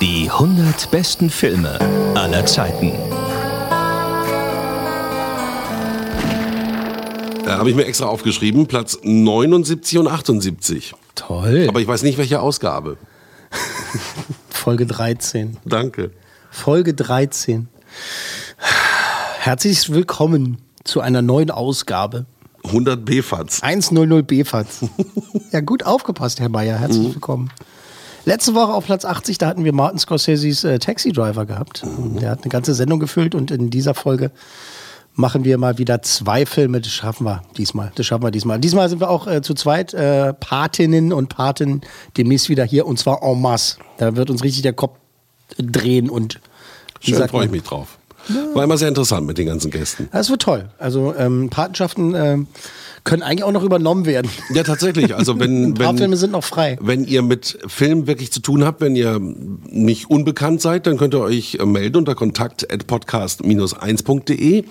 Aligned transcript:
Die 0.00 0.28
100 0.28 0.90
besten 0.90 1.30
Filme 1.30 1.78
aller 2.16 2.44
Zeiten. 2.46 2.92
Da 7.44 7.58
habe 7.58 7.70
ich 7.70 7.76
mir 7.76 7.84
extra 7.84 8.06
aufgeschrieben, 8.06 8.66
Platz 8.66 8.98
79 9.02 9.98
und 9.98 10.08
78. 10.08 10.94
Toll. 11.14 11.66
Aber 11.68 11.80
ich 11.80 11.86
weiß 11.86 12.02
nicht, 12.02 12.18
welche 12.18 12.40
Ausgabe. 12.40 12.96
Folge 14.48 14.86
13. 14.86 15.58
Danke. 15.64 16.10
Folge 16.50 16.94
13. 16.94 17.68
Herzlich 19.38 19.92
willkommen 19.92 20.58
zu 20.82 21.00
einer 21.00 21.22
neuen 21.22 21.52
Ausgabe. 21.52 22.26
100 22.64 23.04
BFATs. 23.04 23.62
100 23.62 24.26
BFATs. 24.26 24.84
ja, 25.52 25.60
gut 25.60 25.84
aufgepasst, 25.84 26.40
Herr 26.40 26.48
Bayer. 26.48 26.78
Herzlich 26.78 27.14
willkommen. 27.14 27.50
Letzte 28.24 28.54
Woche 28.54 28.74
auf 28.74 28.84
Platz 28.84 29.04
80, 29.04 29.38
da 29.38 29.46
hatten 29.46 29.64
wir 29.64 29.72
Martin 29.72 29.98
Scorseses 29.98 30.64
äh, 30.64 30.78
Taxi 30.78 31.12
Driver 31.12 31.46
gehabt. 31.46 31.82
Der 32.20 32.30
hat 32.30 32.42
eine 32.42 32.50
ganze 32.50 32.74
Sendung 32.74 33.00
gefüllt 33.00 33.34
und 33.34 33.50
in 33.50 33.70
dieser 33.70 33.94
Folge 33.94 34.30
machen 35.14 35.44
wir 35.44 35.56
mal 35.58 35.78
wieder 35.78 36.02
zwei 36.02 36.44
Filme. 36.44 36.80
Das 36.80 36.92
schaffen 36.92 37.24
wir 37.24 37.42
diesmal. 37.56 37.92
Das 37.94 38.06
schaffen 38.06 38.22
wir 38.22 38.30
diesmal. 38.30 38.60
Diesmal 38.60 38.88
sind 38.88 39.00
wir 39.00 39.08
auch 39.08 39.26
äh, 39.26 39.40
zu 39.40 39.54
zweit 39.54 39.94
äh, 39.94 40.34
Patinnen 40.34 41.12
und 41.12 41.28
Paten 41.30 41.80
demnächst 42.16 42.50
wieder 42.50 42.64
hier 42.64 42.86
und 42.86 42.98
zwar 42.98 43.22
en 43.22 43.40
masse. 43.40 43.78
Da 43.96 44.16
wird 44.16 44.30
uns 44.30 44.42
richtig 44.44 44.62
der 44.62 44.74
Kopf 44.74 44.98
drehen 45.56 46.10
und 46.10 46.40
Schön, 47.00 47.26
freue 47.28 47.46
ich 47.46 47.50
mich 47.50 47.62
drauf. 47.62 47.99
War 48.54 48.64
immer 48.64 48.78
sehr 48.78 48.88
interessant 48.88 49.26
mit 49.26 49.38
den 49.38 49.46
ganzen 49.46 49.70
Gästen. 49.70 50.08
Das 50.12 50.30
wird 50.30 50.42
toll. 50.42 50.68
Also 50.78 51.14
ähm, 51.16 51.50
Patenschaften 51.50 52.14
ähm, 52.14 52.46
können 53.04 53.22
eigentlich 53.22 53.44
auch 53.44 53.52
noch 53.52 53.62
übernommen 53.62 54.06
werden. 54.06 54.30
Ja, 54.52 54.62
tatsächlich. 54.62 55.14
Also 55.14 55.38
wenn, 55.38 55.70
Ein 55.70 55.74
paar 55.74 55.96
Filme 55.96 56.12
wenn, 56.12 56.18
sind 56.18 56.32
noch 56.32 56.44
frei. 56.44 56.78
wenn 56.80 57.04
ihr 57.04 57.22
mit 57.22 57.58
Film 57.66 58.06
wirklich 58.06 58.32
zu 58.32 58.40
tun 58.40 58.64
habt, 58.64 58.80
wenn 58.80 58.96
ihr 58.96 59.18
nicht 59.20 60.10
unbekannt 60.10 60.60
seid, 60.60 60.86
dann 60.86 60.98
könnt 60.98 61.14
ihr 61.14 61.20
euch 61.20 61.58
äh, 61.60 61.64
melden 61.64 61.96
unter 61.98 62.14
kontakt.podcast-1.de 62.14 64.64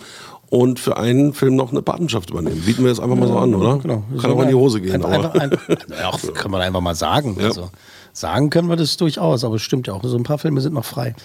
und 0.50 0.80
für 0.80 0.98
einen 0.98 1.34
Film 1.34 1.56
noch 1.56 1.72
eine 1.72 1.82
Patenschaft 1.82 2.30
übernehmen. 2.32 2.62
Bieten 2.66 2.84
wir 2.84 2.90
jetzt 2.90 3.00
einfach 3.00 3.16
mal 3.16 3.28
so 3.28 3.38
an, 3.38 3.54
oder? 3.54 3.78
Genau. 3.78 4.04
Kann 4.20 4.32
auch 4.32 4.42
in 4.42 4.50
die 4.50 4.56
Hose 4.56 4.82
gehen. 4.82 4.94
Einfach, 4.94 5.12
aber. 5.12 5.40
einfach, 5.40 5.70
einfach, 5.70 5.90
ja, 6.28 6.34
kann 6.34 6.52
man 6.52 6.62
einfach 6.62 6.82
mal 6.82 6.96
sagen. 6.96 7.38
Ja. 7.40 7.48
Also, 7.48 7.70
sagen 8.14 8.50
können 8.50 8.70
wir 8.70 8.76
das 8.76 8.98
durchaus, 8.98 9.44
aber 9.44 9.56
es 9.56 9.62
stimmt 9.62 9.88
ja 9.88 9.94
auch. 9.94 10.04
So 10.04 10.18
ein 10.18 10.24
paar 10.24 10.40
Filme 10.40 10.62
sind 10.62 10.74
noch 10.74 10.86
frei. 10.86 11.16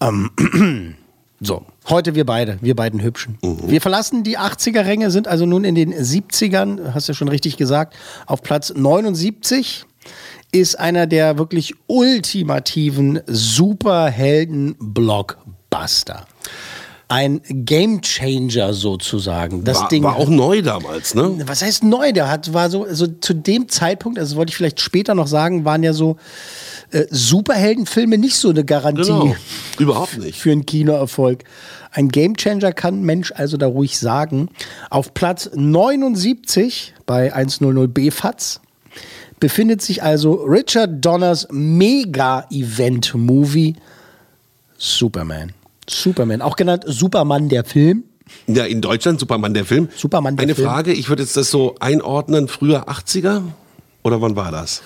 Ähm, 0.00 0.30
so, 1.42 1.64
heute 1.88 2.14
wir 2.14 2.26
beide, 2.26 2.58
wir 2.60 2.76
beiden 2.76 3.02
Hübschen. 3.02 3.38
Wir 3.40 3.80
verlassen 3.80 4.24
die 4.24 4.38
80er-Ränge, 4.38 5.10
sind 5.10 5.26
also 5.26 5.46
nun 5.46 5.64
in 5.64 5.74
den 5.74 5.94
70ern, 5.94 6.92
hast 6.92 7.08
du 7.08 7.12
ja 7.12 7.14
schon 7.14 7.28
richtig 7.28 7.56
gesagt, 7.56 7.96
auf 8.26 8.42
Platz 8.42 8.74
79 8.76 9.86
ist 10.52 10.78
einer 10.78 11.06
der 11.06 11.38
wirklich 11.38 11.72
ultimativen 11.86 13.20
Superhelden-Blockbuster. 13.26 16.26
Ein 17.08 17.40
Gamechanger 17.48 18.74
sozusagen. 18.74 19.64
Das 19.64 19.80
war, 19.80 19.88
Ding 19.88 20.02
war 20.02 20.16
auch 20.16 20.28
neu 20.28 20.60
damals, 20.60 21.14
ne? 21.14 21.38
was 21.46 21.62
heißt 21.62 21.84
neu? 21.84 22.12
Der 22.12 22.28
hat, 22.28 22.52
war 22.52 22.68
so, 22.68 22.84
also 22.84 23.06
zu 23.06 23.32
dem 23.32 23.66
Zeitpunkt, 23.68 24.18
also 24.18 24.34
das 24.34 24.36
wollte 24.36 24.50
ich 24.50 24.56
vielleicht 24.56 24.82
später 24.82 25.14
noch 25.14 25.26
sagen, 25.26 25.64
waren 25.64 25.82
ja 25.82 25.94
so 25.94 26.18
äh, 26.92 27.06
Superheldenfilme 27.10 28.18
nicht 28.18 28.36
so 28.36 28.50
eine 28.50 28.64
Garantie 28.64 29.02
Genau. 29.02 29.34
Überhaupt 29.78 30.18
nicht. 30.18 30.38
für 30.38 30.52
einen 30.52 30.66
Kinoerfolg. 30.66 31.44
Ein 31.92 32.08
Gamechanger 32.08 32.72
kann 32.72 33.02
Mensch 33.02 33.32
also 33.34 33.56
da 33.56 33.66
ruhig 33.66 33.98
sagen. 33.98 34.48
Auf 34.90 35.12
Platz 35.14 35.50
79 35.54 36.94
bei 37.06 37.32
100 37.34 37.92
BFATS 37.92 38.60
befindet 39.40 39.82
sich 39.82 40.02
also 40.02 40.34
Richard 40.34 41.04
Donners 41.04 41.48
Mega-Event-Movie 42.50 43.76
Superman. 44.78 45.52
Superman, 45.88 46.42
auch 46.42 46.56
genannt 46.56 46.84
Superman 46.86 47.48
der 47.48 47.64
Film. 47.64 48.04
Ja, 48.46 48.64
in 48.64 48.80
Deutschland 48.80 49.18
Superman 49.18 49.54
der 49.54 49.64
Film. 49.64 49.88
Superman 49.96 50.36
der 50.36 50.44
Eine 50.44 50.54
Film. 50.54 50.68
Frage, 50.68 50.92
ich 50.92 51.08
würde 51.08 51.22
jetzt 51.24 51.36
das 51.36 51.50
so 51.50 51.74
einordnen, 51.80 52.46
früher 52.46 52.88
80er? 52.88 53.42
Oder 54.02 54.22
wann 54.22 54.34
war 54.34 54.50
das? 54.50 54.80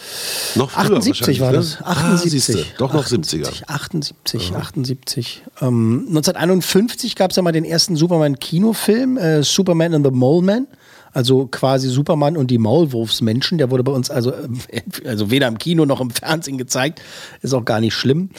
Noch 0.57 0.71
früher 0.71 0.97
78 0.99 1.41
war 1.41 1.53
das. 1.53 1.79
ne? 1.79 1.87
78. 1.87 2.13
Ah, 2.13 2.17
siehste, 2.29 2.67
doch 2.79 2.93
noch 2.93 3.05
78, 3.05 3.63
70er. 3.63 3.69
78, 3.69 4.55
78. 4.57 5.43
Ähm, 5.61 6.05
1951 6.09 7.15
gab 7.15 7.31
es 7.31 7.37
ja 7.37 7.43
mal 7.43 7.53
den 7.53 7.65
ersten 7.65 7.95
Superman-Kinofilm, 7.97 9.17
äh, 9.17 9.43
Superman 9.45 9.95
and 9.95 10.05
the 10.05 10.11
Mole 10.11 10.43
Man. 10.45 10.67
Also 11.13 11.47
quasi 11.47 11.89
Superman 11.91 12.37
und 12.37 12.51
die 12.51 12.59
Maulwurfsmenschen. 12.59 13.57
Der 13.59 13.71
wurde 13.71 13.85
bei 13.85 13.93
uns 13.93 14.11
also, 14.11 14.35
ähm, 14.35 14.59
also 15.07 15.31
weder 15.31 15.47
im 15.47 15.59
Kino 15.59 15.87
noch 15.87 16.01
im 16.01 16.11
Fernsehen 16.11 16.59
gezeigt. 16.59 17.01
Ist 17.41 17.55
auch 17.55 17.65
gar 17.65 17.79
nicht 17.79 17.95
schlimm. 17.95 18.31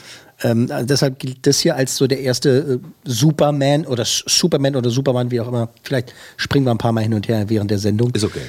Ähm, 0.43 0.67
also 0.69 0.85
deshalb 0.85 1.19
gilt 1.19 1.47
das 1.47 1.59
hier 1.59 1.77
als 1.77 1.95
so 1.95 2.05
der 2.05 2.19
erste 2.19 2.81
äh, 2.83 2.87
Superman 3.09 3.85
oder 3.85 4.01
S- 4.03 4.25
Superman 4.27 4.75
oder 4.75 4.89
Superman, 4.89 5.31
wie 5.31 5.39
auch 5.39 5.47
immer. 5.47 5.69
Vielleicht 5.83 6.13
springen 6.35 6.65
wir 6.65 6.71
ein 6.71 6.77
paar 6.77 6.91
Mal 6.91 6.99
hin 7.03 7.13
und 7.13 7.29
her 7.29 7.45
während 7.47 7.71
der 7.71 7.79
Sendung. 7.79 8.11
Ist 8.13 8.25
okay. 8.25 8.41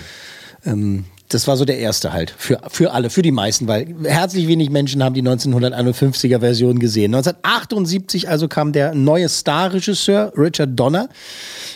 Ähm, 0.64 1.04
das 1.28 1.48
war 1.48 1.56
so 1.56 1.64
der 1.64 1.78
erste 1.78 2.12
halt. 2.12 2.34
Für, 2.36 2.60
für 2.68 2.92
alle, 2.92 3.10
für 3.10 3.22
die 3.22 3.32
meisten, 3.32 3.66
weil 3.66 3.94
herzlich 4.04 4.46
wenig 4.46 4.70
Menschen 4.70 5.02
haben 5.02 5.14
die 5.14 5.22
1951er 5.22 6.40
Version 6.40 6.78
gesehen. 6.78 7.14
1978 7.14 8.28
also 8.28 8.48
kam 8.48 8.72
der 8.72 8.94
neue 8.94 9.28
Starregisseur 9.28 10.32
Richard 10.36 10.70
Donner. 10.78 11.08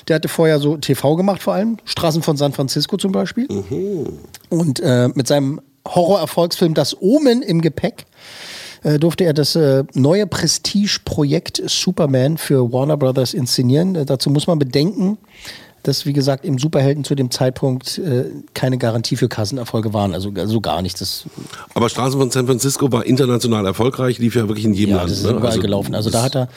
Der 0.09 0.17
hatte 0.17 0.29
vorher 0.29 0.59
so 0.59 0.77
TV 0.77 1.17
gemacht 1.17 1.43
vor 1.43 1.55
allem. 1.55 1.79
Straßen 1.85 2.23
von 2.23 2.37
San 2.37 2.53
Francisco 2.53 2.97
zum 2.97 3.13
Beispiel. 3.13 3.49
Und 4.49 4.81
äh, 4.81 5.09
mit 5.15 5.27
seinem 5.27 5.61
Horrorerfolgsfilm 5.87 6.75
Das 6.75 7.01
Omen 7.01 7.43
im 7.43 7.61
Gepäck 7.61 8.07
äh, 8.83 8.99
durfte 8.99 9.25
er 9.25 9.35
das 9.35 9.57
äh, 9.57 9.85
neue 9.95 10.27
Prestige-Projekt 10.27 11.63
Superman 11.67 12.39
für 12.39 12.73
Warner 12.73 12.97
Brothers 12.97 13.35
inszenieren. 13.35 13.95
Äh, 13.95 14.05
dazu 14.07 14.31
muss 14.31 14.47
man 14.47 14.59
bedenken, 14.59 15.19
dass, 15.83 16.07
wie 16.07 16.13
gesagt, 16.13 16.45
im 16.45 16.59
Superhelden 16.59 17.05
zu 17.05 17.15
dem 17.15 17.31
Zeitpunkt 17.31 17.99
äh, 17.99 18.27
keine 18.55 18.79
Garantie 18.79 19.17
für 19.17 19.29
Kassenerfolge 19.29 19.93
waren. 19.93 20.15
Also, 20.15 20.31
also 20.37 20.61
gar 20.61 20.83
nichts. 20.83 21.01
Das, 21.01 21.25
Aber 21.75 21.89
Straßen 21.89 22.19
von 22.19 22.31
San 22.31 22.47
Francisco 22.47 22.91
war 22.93 23.07
international 23.07 23.67
erfolgreich, 23.67 24.19
lief 24.19 24.35
ja 24.37 24.49
wirklich 24.49 24.67
in 24.67 24.75
jedem 24.75 24.93
ja, 24.93 24.97
Land. 24.99 25.11
das 25.11 25.19
ist 25.19 25.25
ne? 25.25 25.33
überall 25.33 25.59
gelaufen. 25.59 25.95
Also 25.95 26.11
da 26.11 26.23
hat 26.23 26.37
er 26.37 26.49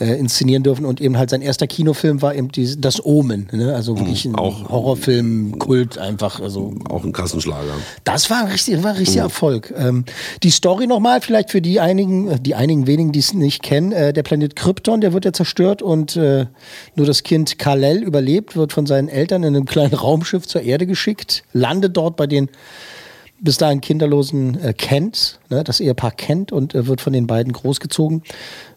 äh, 0.00 0.18
inszenieren 0.18 0.62
dürfen 0.62 0.84
und 0.84 1.00
eben 1.00 1.16
halt 1.18 1.30
sein 1.30 1.42
erster 1.42 1.66
Kinofilm 1.66 2.22
war 2.22 2.34
eben 2.34 2.50
die, 2.50 2.80
das 2.80 3.04
Omen. 3.04 3.48
Ne? 3.52 3.74
Also 3.74 3.98
wirklich 3.98 4.24
ein 4.24 4.34
auch- 4.34 4.68
Horrorfilm, 4.68 5.58
Kult 5.58 5.98
einfach. 5.98 6.40
Also 6.40 6.74
Auch 6.88 7.04
ein 7.04 7.12
Kassenschlager. 7.12 7.74
Das 8.04 8.30
war 8.30 8.44
ein 8.44 8.50
richtig, 8.50 8.82
war 8.82 8.90
ein 8.90 8.96
richtiger 8.96 9.22
Erfolg. 9.22 9.72
Ähm, 9.76 10.04
die 10.42 10.50
Story 10.50 10.86
nochmal, 10.86 11.20
vielleicht 11.20 11.50
für 11.50 11.60
die 11.62 11.80
einigen, 11.80 12.28
äh, 12.28 12.40
die 12.40 12.54
einigen 12.54 12.86
wenigen, 12.86 13.12
die 13.12 13.20
es 13.20 13.32
nicht 13.34 13.62
kennen. 13.62 13.92
Äh, 13.92 14.12
der 14.12 14.22
Planet 14.22 14.56
Krypton, 14.56 15.00
der 15.00 15.12
wird 15.12 15.24
ja 15.24 15.32
zerstört 15.32 15.82
und 15.82 16.16
äh, 16.16 16.46
nur 16.94 17.06
das 17.06 17.22
Kind 17.22 17.58
Kal-El 17.58 18.02
überlebt, 18.02 18.56
wird 18.56 18.71
von 18.72 18.86
seinen 18.86 19.08
Eltern 19.08 19.42
in 19.42 19.54
einem 19.54 19.66
kleinen 19.66 19.94
Raumschiff 20.02 20.46
zur 20.46 20.62
Erde 20.62 20.86
geschickt, 20.86 21.44
landet 21.52 21.96
dort 21.96 22.16
bei 22.16 22.26
den 22.26 22.48
bis 23.40 23.58
dahin 23.58 23.80
kinderlosen 23.80 24.62
äh, 24.62 24.72
Kent, 24.72 25.40
ne, 25.50 25.64
das 25.64 25.80
Ehepaar 25.80 26.12
Kent 26.12 26.52
und 26.52 26.74
äh, 26.74 26.86
wird 26.86 27.00
von 27.00 27.12
den 27.12 27.26
beiden 27.26 27.52
großgezogen. 27.52 28.22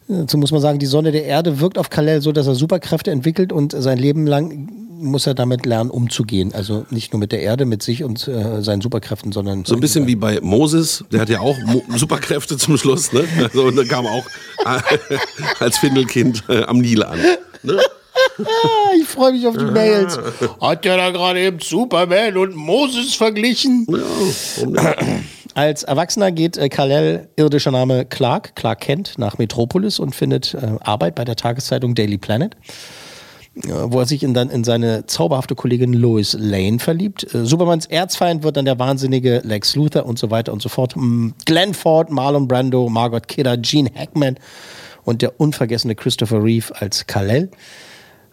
Dazu 0.08 0.38
muss 0.38 0.52
man 0.52 0.62
sagen, 0.62 0.80
die 0.80 0.86
Sonne 0.86 1.12
der 1.12 1.26
Erde 1.26 1.60
wirkt 1.60 1.78
auf 1.78 1.90
Kal-El 1.90 2.22
so, 2.22 2.32
dass 2.32 2.46
er 2.48 2.56
Superkräfte 2.56 3.12
entwickelt 3.12 3.52
und 3.52 3.72
sein 3.72 3.98
Leben 3.98 4.28
lang 4.28 4.70
muss 4.98 5.28
er 5.28 5.34
damit 5.34 5.66
lernen, 5.66 5.90
umzugehen. 5.90 6.54
Also 6.54 6.86
nicht 6.90 7.12
nur 7.14 7.20
mit 7.20 7.32
der 7.32 7.42
Erde, 7.42 7.66
mit 7.66 7.84
sich 7.84 8.04
und 8.04 8.28
äh, 8.28 8.62
seinen 8.62 8.82
Superkräften, 8.82 9.32
sondern 9.32 9.66
So 9.66 9.76
ein 9.76 9.82
bisschen 9.82 10.08
wie 10.08 10.16
bei 10.16 10.40
Moses, 10.42 11.04
der 11.12 11.22
hat 11.22 11.30
ja 11.30 11.42
auch 11.42 11.58
Mo 11.66 11.84
Superkräfte 11.96 12.58
zum 12.58 12.78
Schluss, 12.78 13.12
ne? 13.12 13.26
Also, 13.44 13.64
und 13.64 13.76
dann 13.76 13.88
kam 13.88 14.06
auch 14.06 14.26
als 15.60 15.78
Findelkind 15.78 16.44
äh, 16.50 16.64
am 16.64 16.80
Nil 16.80 17.04
an. 17.04 17.20
Ne? 17.64 17.80
Ich 19.00 19.08
freue 19.08 19.34
mich 19.34 19.46
auf 19.48 19.58
die 19.58 19.66
Mails. 19.66 20.18
Hat 20.62 20.86
der 20.86 20.98
da 20.98 21.12
gerade 21.12 21.40
eben 21.40 21.60
Superman 21.60 22.38
und 22.38 22.56
Moses 22.56 23.16
verglichen? 23.16 23.86
Als 25.54 25.84
Erwachsener 25.84 26.32
geht 26.32 26.58
äh, 26.58 26.68
Kal-El, 26.68 27.30
irdischer 27.38 27.72
Name 27.72 28.06
Clark, 28.06 28.56
Clark 28.56 28.82
Kent, 28.82 29.14
nach 29.18 29.38
Metropolis 29.38 30.00
und 30.00 30.14
findet 30.14 30.54
äh, 30.54 30.78
Arbeit 30.82 31.16
bei 31.16 31.24
der 31.24 31.36
Tageszeitung 31.36 31.96
Daily 31.96 32.18
Planet. 32.18 32.56
wo 33.56 34.00
er 34.00 34.06
sich 34.06 34.22
in, 34.24 34.34
dann 34.34 34.50
in 34.50 34.66
seine 34.66 35.06
zauberhafte 35.06 35.56
Kollegin 35.56 35.94
Lois 35.94 36.36
Lane 36.38 36.80
verliebt. 36.80 37.34
Äh, 37.34 37.46
Supermans 37.46 37.86
Erzfeind 37.86 38.44
wird 38.44 38.58
dann 38.58 38.66
der 38.66 38.80
wahnsinnige 38.80 39.42
Lex 39.46 39.76
Luthor 39.76 40.06
und 40.06 40.20
so 40.20 40.30
weiter 40.30 40.52
und 40.52 40.62
so 40.62 40.68
fort. 40.68 40.96
Glenn 41.46 41.74
Ford, 41.74 42.10
Marlon 42.10 42.50
Brando, 42.50 42.90
Margot 42.90 43.28
Kidder, 43.28 43.56
Gene 43.58 43.90
Hackman 43.96 44.38
und 45.06 45.22
der 45.22 45.40
unvergessene 45.40 45.96
Christopher 45.96 46.44
Reeve 46.44 46.74
als 46.82 47.08
Kal-El. 47.08 47.50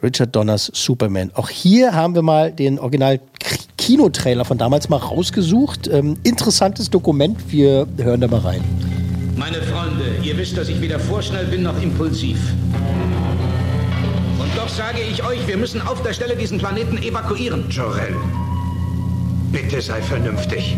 Richard 0.02 0.34
Donners 0.34 0.70
Superman. 0.74 1.30
Auch 1.34 1.48
hier 1.48 1.94
haben 1.94 2.14
wir 2.14 2.22
mal 2.22 2.52
den 2.52 2.78
Original-Kinotrailer 2.78 4.44
von 4.44 4.58
damals 4.58 4.88
mal 4.88 4.96
rausgesucht. 4.96 5.88
Ähm, 5.88 6.16
interessantes 6.24 6.90
Dokument, 6.90 7.38
wir 7.52 7.86
hören 7.98 8.20
da 8.20 8.28
mal 8.28 8.40
rein. 8.40 8.64
Meine 9.36 9.62
Freunde, 9.62 10.04
ihr 10.22 10.36
wisst, 10.36 10.56
dass 10.56 10.68
ich 10.68 10.80
weder 10.80 10.98
vorschnell 10.98 11.46
bin 11.46 11.62
noch 11.62 11.80
impulsiv. 11.80 12.38
Und 14.38 14.56
doch 14.56 14.68
sage 14.68 14.98
ich 15.10 15.24
euch, 15.24 15.46
wir 15.46 15.56
müssen 15.56 15.80
auf 15.80 16.02
der 16.02 16.12
Stelle 16.12 16.36
diesen 16.36 16.58
Planeten 16.58 16.98
evakuieren. 16.98 17.70
Jorel, 17.70 18.14
bitte 19.50 19.80
sei 19.80 20.02
vernünftig. 20.02 20.76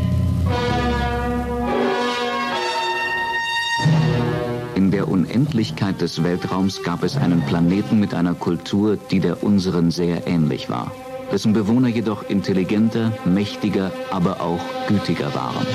In 4.85 4.91
der 4.91 5.09
Unendlichkeit 5.09 6.03
des 6.03 6.23
Weltraums 6.23 6.83
gab 6.83 7.05
es 7.05 7.17
einen 7.17 7.41
Planeten 7.41 8.01
mit 8.01 8.13
einer 8.13 8.35
Kultur, 8.35 8.99
die 9.11 9.19
der 9.19 9.43
unseren 9.43 9.91
sehr 9.91 10.27
ähnlich 10.27 10.69
war, 10.69 10.93
dessen 11.33 11.55
Bewohner 11.55 11.89
jedoch 11.89 12.29
intelligenter, 12.29 13.11
mächtiger, 13.25 13.93
aber 14.11 14.43
auch 14.43 14.61
gütiger 14.87 15.35
waren. 15.35 15.67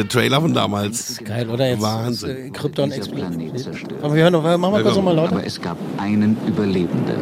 Diese 0.00 0.08
Trailer 0.08 0.40
von 0.40 0.54
damals. 0.54 1.18
geil, 1.24 1.48
oder? 1.50 1.68
Jetzt 1.68 1.82
Wahnsinn. 1.82 2.46
Äh, 2.46 2.50
Krypton 2.50 2.90
explodiert. 2.90 3.58
zerstört. 3.58 4.02
Aber 4.02 4.14
wir 4.14 4.22
hören 4.22 4.32
noch, 4.32 4.42
machen 4.42 4.74
wir 4.74 4.82
kurz 4.82 4.96
nochmal 4.96 5.14
lauter. 5.14 5.32
Aber 5.32 5.44
es 5.44 5.60
gab 5.60 5.76
einen 5.98 6.36
Überlebenden. 6.46 7.16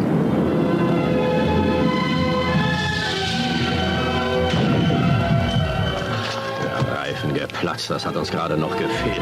Der 6.62 6.98
Reifen 6.98 7.34
geplatzt, 7.34 7.90
das 7.90 8.06
hat 8.06 8.16
uns 8.16 8.30
gerade 8.30 8.56
noch 8.56 8.76
gefehlt. 8.76 9.20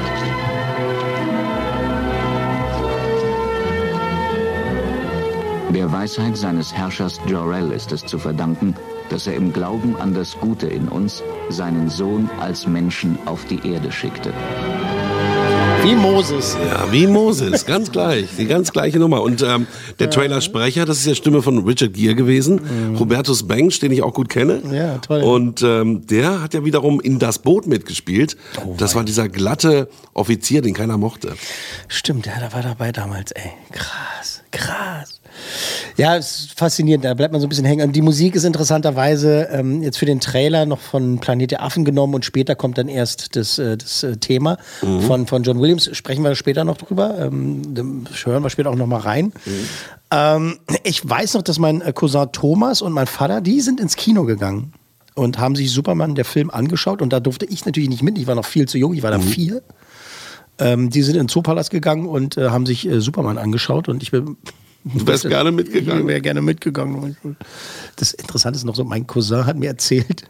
Der 5.70 5.92
Weisheit 5.92 6.36
seines 6.36 6.72
Herrschers 6.72 7.20
Jor-El 7.26 7.70
ist 7.70 7.92
es 7.92 8.04
zu 8.04 8.18
verdanken, 8.18 8.74
dass 9.10 9.26
er 9.26 9.34
im 9.34 9.52
Glauben 9.52 9.96
an 9.96 10.14
das 10.14 10.38
Gute 10.40 10.66
in 10.66 10.88
uns 10.88 11.22
seinen 11.48 11.88
Sohn 11.88 12.28
als 12.40 12.66
Menschen 12.66 13.18
auf 13.26 13.44
die 13.46 13.60
Erde 13.70 13.92
schickte. 13.92 14.32
Wie 15.82 15.94
Moses. 15.94 16.56
Ja, 16.68 16.90
wie 16.90 17.06
Moses, 17.06 17.64
ganz 17.64 17.92
gleich, 17.92 18.28
die 18.36 18.46
ganz 18.46 18.72
gleiche 18.72 18.98
Nummer. 18.98 19.22
Und 19.22 19.42
ähm, 19.42 19.68
der 20.00 20.10
Trailer-Sprecher, 20.10 20.84
das 20.84 20.98
ist 20.98 21.06
ja 21.06 21.14
Stimme 21.14 21.42
von 21.42 21.64
Richard 21.64 21.92
Gere 21.92 22.16
gewesen, 22.16 22.96
Robertus 22.98 23.46
Banks, 23.46 23.78
den 23.78 23.92
ich 23.92 24.02
auch 24.02 24.12
gut 24.12 24.28
kenne. 24.28 24.62
Mhm. 24.64 24.74
Ja, 24.74 24.98
toll. 24.98 25.22
Und 25.22 25.62
ähm, 25.62 26.04
der 26.06 26.42
hat 26.42 26.54
ja 26.54 26.64
wiederum 26.64 27.00
in 27.00 27.20
Das 27.20 27.38
Boot 27.38 27.68
mitgespielt. 27.68 28.36
Oh, 28.64 28.74
das 28.76 28.96
war 28.96 29.04
dieser 29.04 29.28
glatte 29.28 29.88
Offizier, 30.12 30.60
den 30.60 30.74
keiner 30.74 30.98
mochte. 30.98 31.34
Stimmt, 31.86 32.26
ja, 32.26 32.32
der 32.40 32.52
war 32.52 32.62
dabei 32.62 32.90
damals, 32.90 33.30
ey. 33.32 33.52
Krass, 33.70 34.42
krass. 34.50 35.20
Ja, 35.96 36.16
es 36.16 36.40
ist 36.40 36.58
faszinierend, 36.58 37.04
da 37.04 37.14
bleibt 37.14 37.32
man 37.32 37.40
so 37.40 37.46
ein 37.46 37.48
bisschen 37.48 37.64
hängen. 37.64 37.88
Und 37.88 37.96
die 37.96 38.02
Musik 38.02 38.34
ist 38.34 38.44
interessanterweise 38.44 39.48
ähm, 39.50 39.82
jetzt 39.82 39.98
für 39.98 40.04
den 40.04 40.20
Trailer 40.20 40.66
noch 40.66 40.78
von 40.78 41.18
Planet 41.20 41.52
der 41.52 41.62
Affen 41.62 41.84
genommen 41.84 42.14
und 42.14 42.24
später 42.24 42.54
kommt 42.54 42.76
dann 42.76 42.88
erst 42.88 43.34
das, 43.34 43.58
äh, 43.58 43.78
das 43.78 44.02
äh, 44.02 44.16
Thema 44.16 44.58
von, 45.06 45.26
von 45.26 45.42
John 45.42 45.60
Williams. 45.60 45.88
Sprechen 45.96 46.22
wir 46.22 46.34
später 46.34 46.64
noch 46.64 46.76
drüber. 46.76 47.18
Ähm, 47.18 48.04
hören 48.24 48.42
wir 48.42 48.50
später 48.50 48.70
auch 48.70 48.76
noch 48.76 48.86
mal 48.86 49.00
rein. 49.00 49.32
Ähm, 50.10 50.58
ich 50.84 51.08
weiß 51.08 51.34
noch, 51.34 51.42
dass 51.42 51.58
mein 51.58 51.80
äh, 51.80 51.92
Cousin 51.92 52.30
Thomas 52.32 52.82
und 52.82 52.92
mein 52.92 53.06
Vater, 53.06 53.40
die 53.40 53.60
sind 53.60 53.80
ins 53.80 53.96
Kino 53.96 54.24
gegangen 54.24 54.72
und 55.14 55.38
haben 55.38 55.56
sich 55.56 55.72
Superman, 55.72 56.14
der 56.14 56.26
Film, 56.26 56.50
angeschaut. 56.50 57.00
Und 57.00 57.12
da 57.12 57.20
durfte 57.20 57.46
ich 57.46 57.64
natürlich 57.64 57.88
nicht 57.88 58.02
mit. 58.02 58.18
Ich 58.18 58.26
war 58.26 58.34
noch 58.34 58.44
viel 58.44 58.68
zu 58.68 58.76
jung, 58.76 58.92
ich 58.92 59.02
war 59.02 59.10
da 59.10 59.18
vier. 59.18 59.62
Ähm, 60.58 60.90
die 60.90 61.02
sind 61.02 61.14
in 61.14 61.22
den 61.22 61.28
Zoopalast 61.28 61.70
gegangen 61.70 62.06
und 62.06 62.36
äh, 62.36 62.50
haben 62.50 62.66
sich 62.66 62.86
äh, 62.86 63.00
Superman 63.00 63.38
angeschaut 63.38 63.88
und 63.88 64.02
ich 64.02 64.10
bin. 64.10 64.36
Du 64.94 65.06
wärst 65.06 65.28
gerne 65.28 65.50
mitgegangen? 65.50 66.02
Ich 66.02 66.08
wäre 66.08 66.20
gerne 66.20 66.42
mitgegangen. 66.42 67.16
Das 67.96 68.12
Interessante 68.12 68.56
ist 68.56 68.64
noch 68.64 68.76
so, 68.76 68.84
mein 68.84 69.06
Cousin 69.06 69.44
hat 69.44 69.56
mir 69.56 69.68
erzählt, 69.68 70.28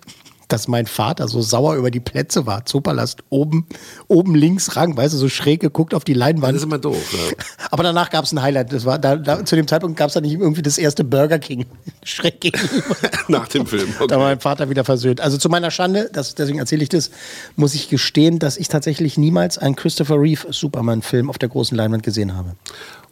dass 0.48 0.68
mein 0.68 0.86
Vater 0.86 1.28
so 1.28 1.42
sauer 1.42 1.74
über 1.74 1.90
die 1.90 2.00
Plätze 2.00 2.46
war. 2.46 2.64
Zoopalast 2.64 3.24
oben, 3.30 3.66
oben 4.08 4.34
links 4.34 4.76
Rang, 4.76 4.96
weißt 4.96 5.14
du, 5.14 5.18
so 5.18 5.28
schräg 5.28 5.60
geguckt 5.60 5.92
auf 5.92 6.04
die 6.04 6.14
Leinwand. 6.14 6.54
Das 6.54 6.62
ist 6.62 6.66
immer 6.66 6.78
doof. 6.78 7.12
Ja. 7.12 7.44
Aber 7.70 7.82
danach 7.82 8.10
gab 8.10 8.24
es 8.24 8.32
ein 8.32 8.40
Highlight. 8.40 8.72
Das 8.72 8.84
war 8.84 8.98
da, 8.98 9.16
da, 9.16 9.44
zu 9.44 9.56
dem 9.56 9.66
Zeitpunkt 9.66 9.96
gab 9.96 10.08
es 10.08 10.14
da 10.14 10.20
nicht 10.20 10.32
irgendwie 10.32 10.62
das 10.62 10.78
erste 10.78 11.04
Burger 11.04 11.38
King. 11.38 11.66
Schräg 12.04 12.40
gegenüber. 12.40 12.96
Nach 13.28 13.48
dem 13.48 13.66
Film. 13.66 13.88
Okay. 13.96 14.06
Da 14.08 14.18
war 14.18 14.26
mein 14.26 14.40
Vater 14.40 14.70
wieder 14.70 14.84
versöhnt. 14.84 15.20
Also 15.20 15.36
zu 15.36 15.48
meiner 15.48 15.70
Schande, 15.70 16.08
das, 16.12 16.34
deswegen 16.34 16.58
erzähle 16.58 16.82
ich 16.82 16.88
das, 16.88 17.10
muss 17.56 17.74
ich 17.74 17.88
gestehen, 17.88 18.38
dass 18.38 18.56
ich 18.56 18.68
tatsächlich 18.68 19.18
niemals 19.18 19.58
einen 19.58 19.74
Christopher 19.74 20.20
Reeve 20.20 20.46
Superman-Film 20.50 21.28
auf 21.28 21.38
der 21.38 21.48
großen 21.48 21.76
Leinwand 21.76 22.04
gesehen 22.04 22.36
habe. 22.36 22.54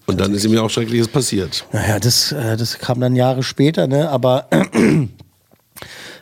Und 0.07 0.21
dann 0.21 0.35
ist 0.35 0.45
ihm 0.45 0.53
ja 0.53 0.63
auch 0.63 0.71
Schreckliches 0.71 1.09
passiert. 1.09 1.65
Naja, 1.73 1.99
das, 1.99 2.33
äh, 2.33 2.57
das 2.57 2.79
kam 2.79 3.01
dann 3.01 3.17
Jahre 3.17 3.43
später, 3.43 3.87
ne? 3.87 4.11
aber 4.11 4.49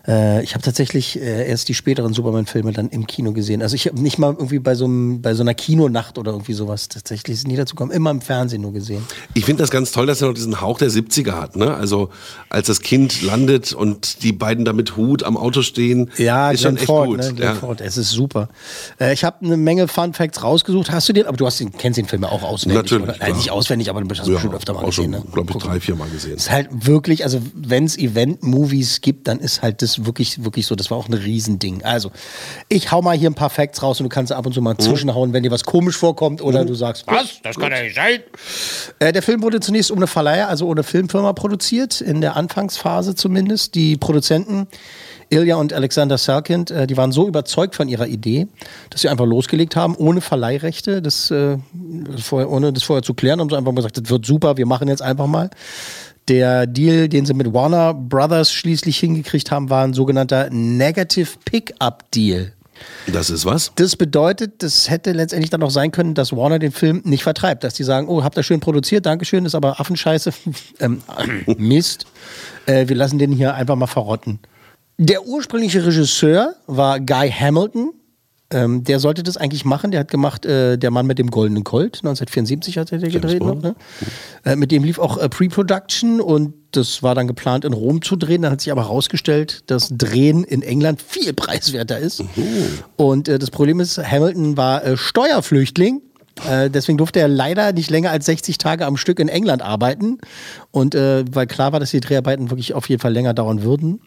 äh, 0.06 0.42
ich 0.42 0.54
habe 0.54 0.62
tatsächlich 0.64 1.20
äh, 1.20 1.48
erst 1.48 1.68
die 1.68 1.74
späteren 1.74 2.12
Superman-Filme 2.12 2.72
dann 2.72 2.88
im 2.90 3.06
Kino 3.06 3.32
gesehen. 3.32 3.62
Also 3.62 3.74
ich 3.76 3.86
habe 3.86 4.00
nicht 4.00 4.18
mal 4.18 4.32
irgendwie 4.32 4.58
bei 4.58 4.74
so, 4.74 4.86
bei 4.88 5.34
so 5.34 5.42
einer 5.42 5.54
Kinonacht 5.54 6.18
oder 6.18 6.32
irgendwie 6.32 6.52
sowas 6.54 6.88
tatsächlich 6.88 7.36
ist 7.38 7.46
nie 7.48 7.56
dazu 7.56 7.74
gekommen, 7.74 7.92
immer 7.92 8.10
im 8.10 8.20
Fernsehen 8.20 8.62
nur 8.62 8.72
gesehen. 8.72 9.02
Ich 9.34 9.44
finde 9.44 9.62
das 9.62 9.70
ganz 9.70 9.92
toll, 9.92 10.06
dass 10.06 10.20
er 10.22 10.28
noch 10.28 10.34
diesen 10.34 10.60
Hauch 10.60 10.78
der 10.78 10.90
70er 10.90 11.32
hat. 11.32 11.56
Ne? 11.56 11.74
Also 11.74 12.10
als 12.48 12.66
das 12.66 12.80
Kind 12.80 13.22
landet 13.22 13.72
und 13.72 14.22
die 14.22 14.32
beiden 14.32 14.64
da 14.64 14.72
mit 14.72 14.96
Hut 14.96 15.22
am 15.22 15.36
Auto 15.36 15.62
stehen, 15.62 16.10
Ja, 16.16 16.50
ist 16.50 16.60
Glenn 16.60 16.70
schon 16.72 16.76
echt 16.78 16.86
Ford, 16.86 17.06
gut. 17.08 17.18
ne? 17.18 17.32
Glenn 17.34 17.48
ja. 17.48 17.54
Ford, 17.54 17.80
es 17.80 17.96
ist 17.96 18.10
super. 18.10 18.48
Äh, 19.00 19.12
ich 19.12 19.24
habe 19.24 19.44
eine 19.44 19.56
Menge 19.56 19.88
Fun 19.88 20.12
Facts 20.14 20.42
rausgesucht. 20.42 20.90
Hast 20.90 21.08
du 21.08 21.12
den, 21.12 21.26
aber 21.26 21.36
du 21.36 21.46
hast 21.46 21.60
den, 21.60 21.72
kennst 21.72 21.96
den 21.98 22.06
Film 22.06 22.22
ja 22.22 22.28
auch 22.30 22.42
auswendig, 22.42 22.82
Natürlich, 22.82 23.04
oder? 23.08 23.16
Nein, 23.20 23.36
nicht 23.36 23.50
auswendig, 23.50 23.88
aber 23.90 24.00
du 24.00 24.08
hast 24.10 24.26
Ja, 24.26 24.34
bestimmt 24.34 24.54
öfter 24.54 24.72
mal 24.74 24.80
auch 24.80 24.86
gesehen. 24.86 25.12
schon, 25.12 25.22
Ne? 25.22 25.30
glaube 25.32 25.52
ich, 25.52 25.62
drei, 25.62 25.80
vier 25.80 25.94
Mal 25.94 26.08
gesehen. 26.10 26.36
ist 26.36 26.50
halt 26.50 26.68
wirklich, 26.72 27.24
also 27.24 27.40
wenn 27.54 27.84
es 27.84 27.96
Event-Movies 27.96 29.00
gibt, 29.00 29.28
dann 29.28 29.38
ist 29.38 29.62
halt 29.62 29.82
das 29.82 29.91
wirklich, 30.06 30.44
wirklich 30.44 30.66
so, 30.66 30.74
das 30.74 30.90
war 30.90 30.98
auch 30.98 31.08
ein 31.08 31.14
Riesending. 31.14 31.82
Also, 31.84 32.10
ich 32.68 32.90
hau 32.92 33.02
mal 33.02 33.16
hier 33.16 33.30
ein 33.30 33.34
paar 33.34 33.50
Facts 33.50 33.82
raus 33.82 34.00
und 34.00 34.04
du 34.04 34.08
kannst 34.08 34.32
ab 34.32 34.46
und 34.46 34.52
zu 34.52 34.60
Mhm. 34.60 34.64
mal 34.64 34.76
zwischenhauen, 34.78 35.32
wenn 35.32 35.42
dir 35.42 35.50
was 35.50 35.64
komisch 35.64 35.96
vorkommt 35.96 36.42
oder 36.42 36.64
du 36.64 36.74
sagst, 36.74 37.04
was, 37.06 37.40
das 37.42 37.56
kann 37.58 37.72
ja 37.72 37.82
nicht 37.82 37.94
sein. 37.96 38.20
Äh, 38.98 39.12
der 39.12 39.22
Film 39.22 39.42
wurde 39.42 39.60
zunächst 39.60 39.90
ohne 39.90 40.06
Verleiher, 40.06 40.48
also 40.48 40.66
ohne 40.66 40.82
Filmfirma 40.82 41.32
produziert, 41.32 42.00
in 42.00 42.20
der 42.20 42.36
Anfangsphase 42.36 43.14
zumindest. 43.14 43.74
Die 43.74 43.96
Produzenten 43.96 44.66
Ilya 45.30 45.56
und 45.56 45.72
Alexander 45.72 46.18
Salkind, 46.18 46.70
äh, 46.70 46.86
die 46.86 46.96
waren 46.98 47.10
so 47.10 47.26
überzeugt 47.26 47.74
von 47.74 47.88
ihrer 47.88 48.06
Idee, 48.06 48.48
dass 48.90 49.00
sie 49.00 49.08
einfach 49.08 49.24
losgelegt 49.24 49.76
haben, 49.76 49.94
ohne 49.96 50.20
Verleihrechte, 50.20 51.00
das, 51.00 51.30
äh, 51.30 51.56
vorher, 52.18 52.50
ohne 52.50 52.72
das 52.72 52.82
vorher 52.82 53.02
zu 53.02 53.14
klären, 53.14 53.40
haben 53.40 53.48
sie 53.48 53.56
einfach 53.56 53.72
mal 53.72 53.76
gesagt, 53.76 53.96
das 53.98 54.10
wird 54.10 54.26
super, 54.26 54.58
wir 54.58 54.66
machen 54.66 54.88
jetzt 54.88 55.00
einfach 55.00 55.26
mal. 55.26 55.48
Der 56.28 56.66
Deal, 56.66 57.08
den 57.08 57.26
sie 57.26 57.34
mit 57.34 57.52
Warner 57.52 57.94
Brothers 57.94 58.52
schließlich 58.52 58.98
hingekriegt 58.98 59.50
haben, 59.50 59.70
war 59.70 59.84
ein 59.84 59.92
sogenannter 59.92 60.48
Negative 60.50 61.30
Pickup 61.44 62.10
Deal. 62.12 62.52
Das 63.06 63.30
ist 63.30 63.44
was? 63.44 63.72
Das 63.76 63.96
bedeutet, 63.96 64.62
das 64.62 64.90
hätte 64.90 65.12
letztendlich 65.12 65.50
dann 65.50 65.62
auch 65.62 65.70
sein 65.70 65.90
können, 65.90 66.14
dass 66.14 66.32
Warner 66.32 66.58
den 66.58 66.72
Film 66.72 67.02
nicht 67.04 67.22
vertreibt. 67.22 67.64
Dass 67.64 67.74
die 67.74 67.84
sagen, 67.84 68.08
oh, 68.08 68.22
habt 68.22 68.36
ihr 68.36 68.42
schön 68.42 68.60
produziert, 68.60 69.06
Dankeschön, 69.06 69.44
ist 69.44 69.54
aber 69.54 69.80
Affenscheiße, 69.80 70.32
ähm, 70.80 71.02
Mist. 71.58 72.06
Äh, 72.66 72.88
wir 72.88 72.96
lassen 72.96 73.18
den 73.18 73.32
hier 73.32 73.54
einfach 73.54 73.76
mal 73.76 73.86
verrotten. 73.86 74.38
Der 74.98 75.26
ursprüngliche 75.26 75.84
Regisseur 75.84 76.54
war 76.66 77.00
Guy 77.00 77.30
Hamilton. 77.30 77.92
Ähm, 78.52 78.84
der 78.84 79.00
sollte 79.00 79.22
das 79.22 79.36
eigentlich 79.36 79.64
machen. 79.64 79.90
Der 79.90 80.00
hat 80.00 80.10
gemacht 80.10 80.44
äh, 80.44 80.76
Der 80.76 80.90
Mann 80.90 81.06
mit 81.06 81.18
dem 81.18 81.30
goldenen 81.30 81.64
Colt. 81.64 81.98
1974 81.98 82.78
hat 82.78 82.92
er 82.92 82.98
der 82.98 83.10
gedreht 83.10 83.42
noch. 83.42 83.60
Ne? 83.60 83.74
Äh, 84.44 84.56
mit 84.56 84.70
dem 84.70 84.84
lief 84.84 84.98
auch 84.98 85.16
äh, 85.18 85.28
Pre-Production 85.28 86.20
und 86.20 86.54
das 86.72 87.02
war 87.02 87.14
dann 87.14 87.26
geplant 87.26 87.64
in 87.64 87.72
Rom 87.72 88.02
zu 88.02 88.16
drehen. 88.16 88.42
Dann 88.42 88.52
hat 88.52 88.60
sich 88.60 88.72
aber 88.72 88.82
herausgestellt, 88.82 89.64
dass 89.70 89.88
Drehen 89.90 90.44
in 90.44 90.62
England 90.62 91.02
viel 91.02 91.32
preiswerter 91.32 91.98
ist. 91.98 92.22
Und 92.96 93.28
äh, 93.28 93.38
das 93.38 93.50
Problem 93.50 93.80
ist, 93.80 93.98
Hamilton 93.98 94.56
war 94.56 94.84
äh, 94.84 94.96
Steuerflüchtling 94.96 96.02
Äh, 96.48 96.70
deswegen 96.70 96.98
durfte 96.98 97.20
er 97.20 97.28
leider 97.28 97.72
nicht 97.72 97.90
länger 97.90 98.10
als 98.10 98.26
60 98.26 98.56
Tage 98.58 98.86
am 98.86 98.96
Stück 98.96 99.20
in 99.20 99.28
England 99.28 99.62
arbeiten. 99.62 100.18
Und 100.70 100.94
äh, 100.94 101.24
weil 101.30 101.46
klar 101.46 101.72
war, 101.72 101.80
dass 101.80 101.90
die 101.90 102.00
Dreharbeiten 102.00 102.50
wirklich 102.50 102.74
auf 102.74 102.88
jeden 102.88 103.00
Fall 103.00 103.12
länger 103.12 103.34
dauern 103.34 103.62
würden, 103.62 104.00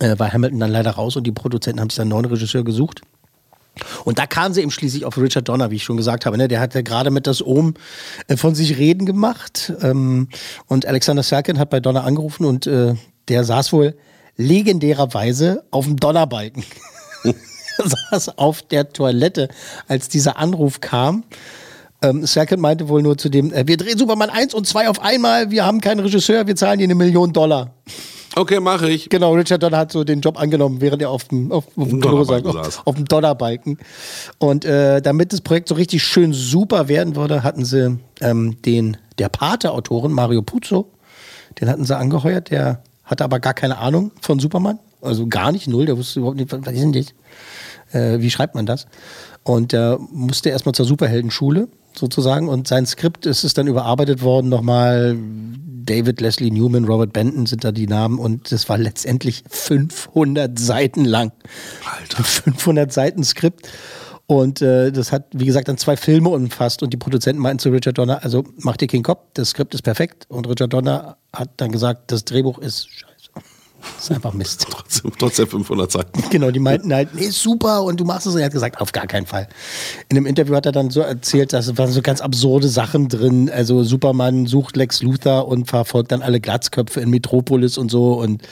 äh, 0.00 0.18
war 0.18 0.32
Hamilton 0.32 0.60
dann 0.60 0.70
leider 0.70 0.90
raus 0.90 1.16
und 1.16 1.24
die 1.24 1.32
Produzenten 1.32 1.80
haben 1.80 1.90
sich 1.90 1.96
dann 1.96 2.04
einen 2.04 2.10
neuen 2.10 2.24
Regisseur 2.26 2.64
gesucht. 2.64 3.00
Und 4.04 4.18
da 4.18 4.26
kamen 4.26 4.54
sie 4.54 4.62
eben 4.62 4.70
schließlich 4.70 5.04
auf 5.04 5.18
Richard 5.18 5.48
Donner, 5.48 5.70
wie 5.70 5.76
ich 5.76 5.84
schon 5.84 5.96
gesagt 5.96 6.26
habe. 6.26 6.36
Ne? 6.38 6.48
Der 6.48 6.60
hat 6.60 6.74
ja 6.74 6.82
gerade 6.82 7.10
mit 7.10 7.26
das 7.26 7.44
Ohm 7.44 7.74
äh, 8.28 8.36
von 8.36 8.54
sich 8.54 8.78
reden 8.78 9.06
gemacht. 9.06 9.72
Ähm, 9.82 10.28
und 10.66 10.86
Alexander 10.86 11.22
Serkin 11.22 11.58
hat 11.58 11.70
bei 11.70 11.80
Donner 11.80 12.04
angerufen 12.04 12.44
und 12.44 12.66
äh, 12.66 12.94
der 13.28 13.44
saß 13.44 13.72
wohl 13.72 13.96
legendärerweise 14.36 15.64
auf 15.70 15.86
dem 15.86 15.96
Donnerbalken. 15.96 16.64
saß 18.10 18.38
auf 18.38 18.62
der 18.62 18.92
Toilette, 18.92 19.48
als 19.88 20.08
dieser 20.08 20.38
Anruf 20.38 20.80
kam. 20.80 21.24
Ähm, 22.02 22.26
Serkin 22.26 22.60
meinte 22.60 22.88
wohl 22.88 23.02
nur 23.02 23.16
zu 23.16 23.28
dem, 23.28 23.52
äh, 23.52 23.66
wir 23.66 23.76
drehen 23.76 23.98
Superman 23.98 24.30
1 24.30 24.54
und 24.54 24.66
2 24.66 24.88
auf 24.88 25.00
einmal, 25.00 25.50
wir 25.50 25.64
haben 25.64 25.80
keinen 25.80 26.00
Regisseur, 26.00 26.46
wir 26.46 26.56
zahlen 26.56 26.78
dir 26.78 26.84
eine 26.84 26.94
Million 26.94 27.32
Dollar. 27.32 27.74
Okay, 28.38 28.60
mache 28.60 28.90
ich. 28.90 29.08
Genau, 29.08 29.32
Richard 29.32 29.62
Donner 29.62 29.78
hat 29.78 29.92
so 29.92 30.04
den 30.04 30.20
Job 30.20 30.38
angenommen, 30.38 30.82
während 30.82 31.00
er 31.00 31.08
auf 31.08 31.24
dem, 31.24 31.50
auf, 31.50 31.64
auf 31.74 31.88
dem, 31.88 32.02
Klo 32.02 32.22
saß, 32.22 32.44
auf, 32.44 32.86
auf 32.86 32.94
dem 32.94 33.06
Donnerbalken. 33.06 33.78
Und 34.36 34.66
äh, 34.66 35.00
damit 35.00 35.32
das 35.32 35.40
Projekt 35.40 35.70
so 35.70 35.74
richtig 35.74 36.02
schön 36.02 36.34
super 36.34 36.86
werden 36.88 37.16
würde, 37.16 37.42
hatten 37.42 37.64
sie 37.64 37.98
ähm, 38.20 38.60
den, 38.60 38.98
der 39.18 39.30
Pate-Autoren, 39.30 40.12
Mario 40.12 40.42
Puzo, 40.42 40.90
den 41.58 41.70
hatten 41.70 41.86
sie 41.86 41.96
angeheuert, 41.96 42.50
der 42.50 42.82
hatte 43.04 43.24
aber 43.24 43.40
gar 43.40 43.54
keine 43.54 43.78
Ahnung 43.78 44.12
von 44.20 44.38
Superman. 44.38 44.80
Also 45.00 45.26
gar 45.28 45.50
nicht, 45.50 45.66
null, 45.66 45.86
der 45.86 45.96
wusste 45.96 46.20
überhaupt 46.20 46.36
nicht, 46.36 46.52
was 46.52 46.60
ist 46.60 46.82
denn 46.82 46.92
das? 46.92 47.14
Äh, 47.94 48.20
wie 48.20 48.30
schreibt 48.30 48.54
man 48.54 48.66
das? 48.66 48.86
Und 49.44 49.72
der 49.72 49.98
musste 50.12 50.50
erstmal 50.50 50.74
zur 50.74 50.84
Superheldenschule 50.84 51.68
sozusagen 51.98 52.48
und 52.48 52.68
sein 52.68 52.86
Skript 52.86 53.26
ist 53.26 53.44
es 53.44 53.54
dann 53.54 53.66
überarbeitet 53.66 54.22
worden 54.22 54.48
nochmal 54.48 55.16
David 55.86 56.20
Leslie 56.20 56.50
Newman, 56.50 56.84
Robert 56.84 57.12
Benton 57.12 57.46
sind 57.46 57.64
da 57.64 57.72
die 57.72 57.86
Namen 57.86 58.18
und 58.18 58.50
das 58.50 58.68
war 58.68 58.76
letztendlich 58.76 59.44
500 59.48 60.58
Seiten 60.58 61.04
lang. 61.04 61.32
Alter. 61.84 62.24
500 62.24 62.92
Seiten 62.92 63.24
Skript. 63.24 63.68
Und 64.26 64.60
äh, 64.60 64.90
das 64.90 65.12
hat, 65.12 65.26
wie 65.32 65.46
gesagt, 65.46 65.68
dann 65.68 65.78
zwei 65.78 65.96
Filme 65.96 66.30
umfasst 66.30 66.82
und 66.82 66.92
die 66.92 66.96
Produzenten 66.96 67.40
meinten 67.40 67.60
zu 67.60 67.70
Richard 67.70 67.96
Donner, 67.96 68.24
also 68.24 68.44
mach 68.58 68.76
dir 68.76 68.88
keinen 68.88 69.04
Kopf, 69.04 69.22
das 69.34 69.50
Skript 69.50 69.72
ist 69.74 69.82
perfekt. 69.82 70.26
Und 70.28 70.48
Richard 70.48 70.72
Donner 70.72 71.16
hat 71.32 71.50
dann 71.58 71.70
gesagt, 71.70 72.10
das 72.10 72.24
Drehbuch 72.24 72.58
ist 72.58 72.88
scheiße. 72.90 73.15
Das 73.96 74.04
ist 74.04 74.12
einfach 74.12 74.32
Mist. 74.32 74.66
Trotzdem, 74.70 75.12
trotzdem 75.18 75.46
500 75.46 75.90
Seiten. 75.90 76.24
Genau, 76.30 76.50
die 76.50 76.58
meinten 76.58 76.92
halt, 76.92 77.14
nee, 77.14 77.28
super 77.30 77.82
und 77.84 78.00
du 78.00 78.04
machst 78.04 78.26
es. 78.26 78.34
Und 78.34 78.40
er 78.40 78.46
hat 78.46 78.52
gesagt, 78.52 78.80
auf 78.80 78.92
gar 78.92 79.06
keinen 79.06 79.26
Fall. 79.26 79.48
In 80.08 80.16
einem 80.16 80.26
Interview 80.26 80.54
hat 80.54 80.66
er 80.66 80.72
dann 80.72 80.90
so 80.90 81.00
erzählt, 81.00 81.52
dass 81.52 81.66
es 81.66 81.78
waren 81.78 81.90
so 81.90 82.02
ganz 82.02 82.20
absurde 82.20 82.68
Sachen 82.68 83.08
drin. 83.08 83.50
Also 83.50 83.84
Superman 83.84 84.46
sucht 84.46 84.76
Lex 84.76 85.02
Luthor 85.02 85.48
und 85.48 85.66
verfolgt 85.66 86.12
dann 86.12 86.22
alle 86.22 86.40
Glatzköpfe 86.40 87.00
in 87.00 87.10
Metropolis 87.10 87.78
und 87.78 87.90
so. 87.90 88.14
Und 88.14 88.42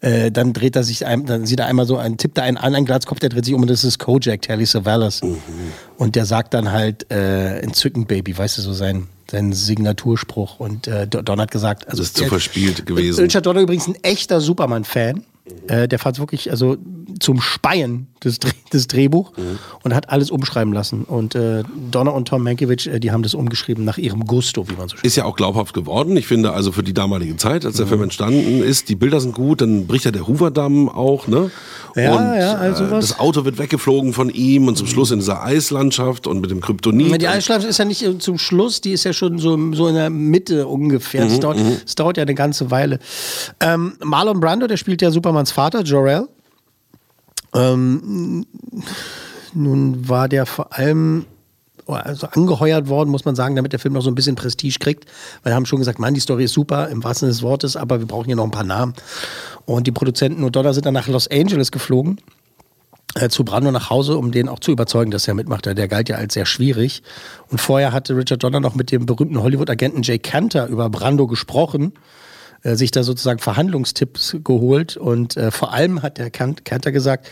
äh, 0.00 0.30
dann 0.30 0.52
dreht 0.52 0.76
er 0.76 0.84
sich, 0.84 1.06
ein, 1.06 1.26
dann 1.26 1.46
sieht 1.46 1.60
er 1.60 1.66
einmal 1.66 1.86
so, 1.86 1.96
einen, 1.96 2.16
tippt 2.16 2.38
er 2.38 2.44
einen 2.44 2.56
an, 2.56 2.74
einen 2.74 2.86
Glatzkopf, 2.86 3.20
der 3.20 3.30
dreht 3.30 3.44
sich 3.44 3.54
um 3.54 3.62
und 3.62 3.70
das 3.70 3.84
ist 3.84 3.98
Kojak, 3.98 4.42
Telly 4.42 4.66
Savalas. 4.66 5.22
Mhm. 5.22 5.38
Und 5.96 6.16
der 6.16 6.26
sagt 6.26 6.54
dann 6.54 6.72
halt, 6.72 7.10
äh, 7.10 7.58
entzückend 7.60 8.08
Baby, 8.08 8.36
weißt 8.36 8.58
du, 8.58 8.62
so 8.62 8.72
sein 8.72 9.08
sein 9.30 9.52
Signaturspruch. 9.52 10.60
Und 10.60 10.86
äh, 10.86 11.06
Don 11.06 11.40
hat 11.40 11.50
gesagt, 11.50 11.88
also 11.88 11.98
das 12.02 12.08
ist 12.08 12.16
zu 12.16 12.26
verspielt 12.26 12.86
gewesen. 12.86 13.20
Richard 13.22 13.46
Donner 13.46 13.60
übrigens 13.60 13.88
ein 13.88 13.96
echter 14.02 14.40
Superman-Fan. 14.40 15.24
Äh, 15.66 15.88
der 15.88 15.98
fand 15.98 16.16
es 16.16 16.20
wirklich 16.20 16.50
also 16.50 16.76
zum 17.20 17.40
Speien 17.40 18.08
des, 18.24 18.38
des 18.72 18.86
Drehbuch 18.86 19.32
mhm. 19.36 19.58
und 19.82 19.94
hat 19.94 20.10
alles 20.10 20.30
umschreiben 20.30 20.72
lassen. 20.72 21.04
Und 21.04 21.34
äh, 21.34 21.62
Donner 21.90 22.14
und 22.14 22.28
Tom 22.28 22.42
Mankiewicz, 22.42 22.86
äh, 22.86 23.00
die 23.00 23.10
haben 23.10 23.22
das 23.22 23.34
umgeschrieben 23.34 23.84
nach 23.84 23.98
ihrem 23.98 24.24
Gusto, 24.24 24.68
wie 24.68 24.74
man 24.74 24.88
so 24.88 24.96
schön 24.96 25.06
Ist 25.06 25.16
ja 25.16 25.24
auch 25.24 25.36
glaubhaft 25.36 25.74
geworden. 25.74 26.16
Ich 26.16 26.26
finde 26.26 26.52
also 26.52 26.72
für 26.72 26.82
die 26.82 26.94
damalige 26.94 27.36
Zeit, 27.36 27.64
als 27.64 27.76
der 27.76 27.86
mhm. 27.86 27.90
Film 27.90 28.02
entstanden 28.04 28.62
ist, 28.62 28.88
die 28.88 28.96
Bilder 28.96 29.20
sind 29.20 29.34
gut, 29.34 29.60
dann 29.60 29.86
bricht 29.86 30.04
ja 30.04 30.10
der 30.10 30.26
Hoover-Damm 30.26 30.88
auch, 30.88 31.26
ne? 31.26 31.50
Ja, 31.96 32.16
und 32.16 32.38
ja, 32.38 32.54
also 32.54 32.84
äh, 32.84 32.90
das 32.90 33.18
Auto 33.18 33.44
wird 33.44 33.58
weggeflogen 33.58 34.12
von 34.12 34.30
ihm 34.30 34.66
und 34.66 34.76
zum 34.76 34.86
Schluss 34.86 35.10
in 35.10 35.20
dieser 35.20 35.44
Eislandschaft 35.44 36.26
und 36.26 36.40
mit 36.40 36.50
dem 36.50 36.60
Kryptonit. 36.60 37.20
Die 37.20 37.28
Eislandschaft 37.28 37.68
ist 37.68 37.78
ja 37.78 37.84
nicht 37.84 38.02
äh, 38.02 38.18
zum 38.18 38.38
Schluss, 38.38 38.80
die 38.80 38.92
ist 38.92 39.04
ja 39.04 39.12
schon 39.12 39.38
so, 39.38 39.56
so 39.72 39.88
in 39.88 39.94
der 39.94 40.10
Mitte 40.10 40.66
ungefähr. 40.66 41.24
Es 41.24 41.34
mhm, 41.34 41.40
dauert, 41.40 41.58
mhm. 41.58 41.76
dauert, 41.96 42.16
ja 42.16 42.22
eine 42.22 42.34
ganze 42.34 42.70
Weile. 42.70 42.98
Ähm, 43.60 43.94
Marlon 44.02 44.40
Brando, 44.40 44.66
der 44.66 44.76
spielt 44.76 45.02
ja 45.02 45.10
Supermans 45.10 45.52
Vater, 45.52 45.82
Jor-El. 45.82 46.28
Ähm, 47.54 48.46
nun 49.54 50.08
war 50.08 50.28
der 50.28 50.46
vor 50.46 50.76
allem 50.76 51.26
also 51.86 52.26
angeheuert 52.28 52.88
worden, 52.88 53.10
muss 53.10 53.24
man 53.24 53.34
sagen, 53.34 53.56
damit 53.56 53.72
der 53.72 53.78
Film 53.78 53.94
noch 53.94 54.02
so 54.02 54.10
ein 54.10 54.14
bisschen 54.14 54.36
Prestige 54.36 54.78
kriegt. 54.78 55.06
Weil 55.42 55.52
wir 55.52 55.56
haben 55.56 55.66
schon 55.66 55.78
gesagt, 55.78 55.98
Mann, 55.98 56.14
die 56.14 56.20
Story 56.20 56.44
ist 56.44 56.54
super, 56.54 56.88
im 56.88 57.04
wahrsten 57.04 57.26
Sinne 57.26 57.32
des 57.32 57.42
Wortes, 57.42 57.76
aber 57.76 57.98
wir 57.98 58.06
brauchen 58.06 58.26
hier 58.26 58.36
noch 58.36 58.44
ein 58.44 58.50
paar 58.50 58.64
Namen. 58.64 58.94
Und 59.66 59.86
die 59.86 59.92
Produzenten 59.92 60.44
und 60.44 60.56
Donner 60.56 60.72
sind 60.72 60.86
dann 60.86 60.94
nach 60.94 61.08
Los 61.08 61.28
Angeles 61.28 61.70
geflogen, 61.72 62.20
äh, 63.16 63.28
zu 63.28 63.44
Brando 63.44 63.70
nach 63.70 63.90
Hause, 63.90 64.16
um 64.16 64.32
den 64.32 64.48
auch 64.48 64.60
zu 64.60 64.72
überzeugen, 64.72 65.10
dass 65.10 65.28
er 65.28 65.34
mitmacht. 65.34 65.66
Der 65.66 65.88
galt 65.88 66.08
ja 66.08 66.16
als 66.16 66.34
sehr 66.34 66.46
schwierig. 66.46 67.02
Und 67.50 67.60
vorher 67.60 67.92
hatte 67.92 68.16
Richard 68.16 68.42
Donner 68.42 68.60
noch 68.60 68.74
mit 68.74 68.90
dem 68.90 69.06
berühmten 69.06 69.42
Hollywood-Agenten 69.42 70.02
Jay 70.02 70.18
Cantor 70.18 70.66
über 70.66 70.88
Brando 70.88 71.26
gesprochen 71.26 71.92
äh, 72.64 72.74
sich 72.74 72.90
da 72.90 73.04
sozusagen 73.04 73.38
Verhandlungstipps 73.38 74.38
geholt 74.42 74.96
und 74.96 75.36
äh, 75.36 75.50
vor 75.50 75.72
allem 75.72 76.02
hat 76.02 76.18
der 76.18 76.30
Cantor 76.30 76.92
gesagt, 76.92 77.28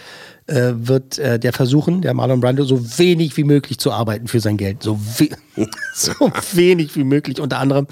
äh, 0.47 0.73
wird 0.75 1.19
äh, 1.19 1.39
der 1.41 1.53
versuchen, 1.53 2.03
der 2.03 2.15
Marlon 2.15 2.41
Brando, 2.41 2.65
so 2.65 2.99
wenig 2.99 3.37
wie 3.37 3.45
möglich 3.45 3.79
zu 3.79 3.91
arbeiten 3.93 4.29
für 4.29 4.41
sein 4.41 4.57
Geld. 4.57 4.83
So, 4.83 5.01
we 5.19 5.31
so 5.95 6.12
wenig 6.53 6.95
wie 6.97 7.05
möglich. 7.05 7.41
Unter 7.41 7.59
anderem 7.59 7.87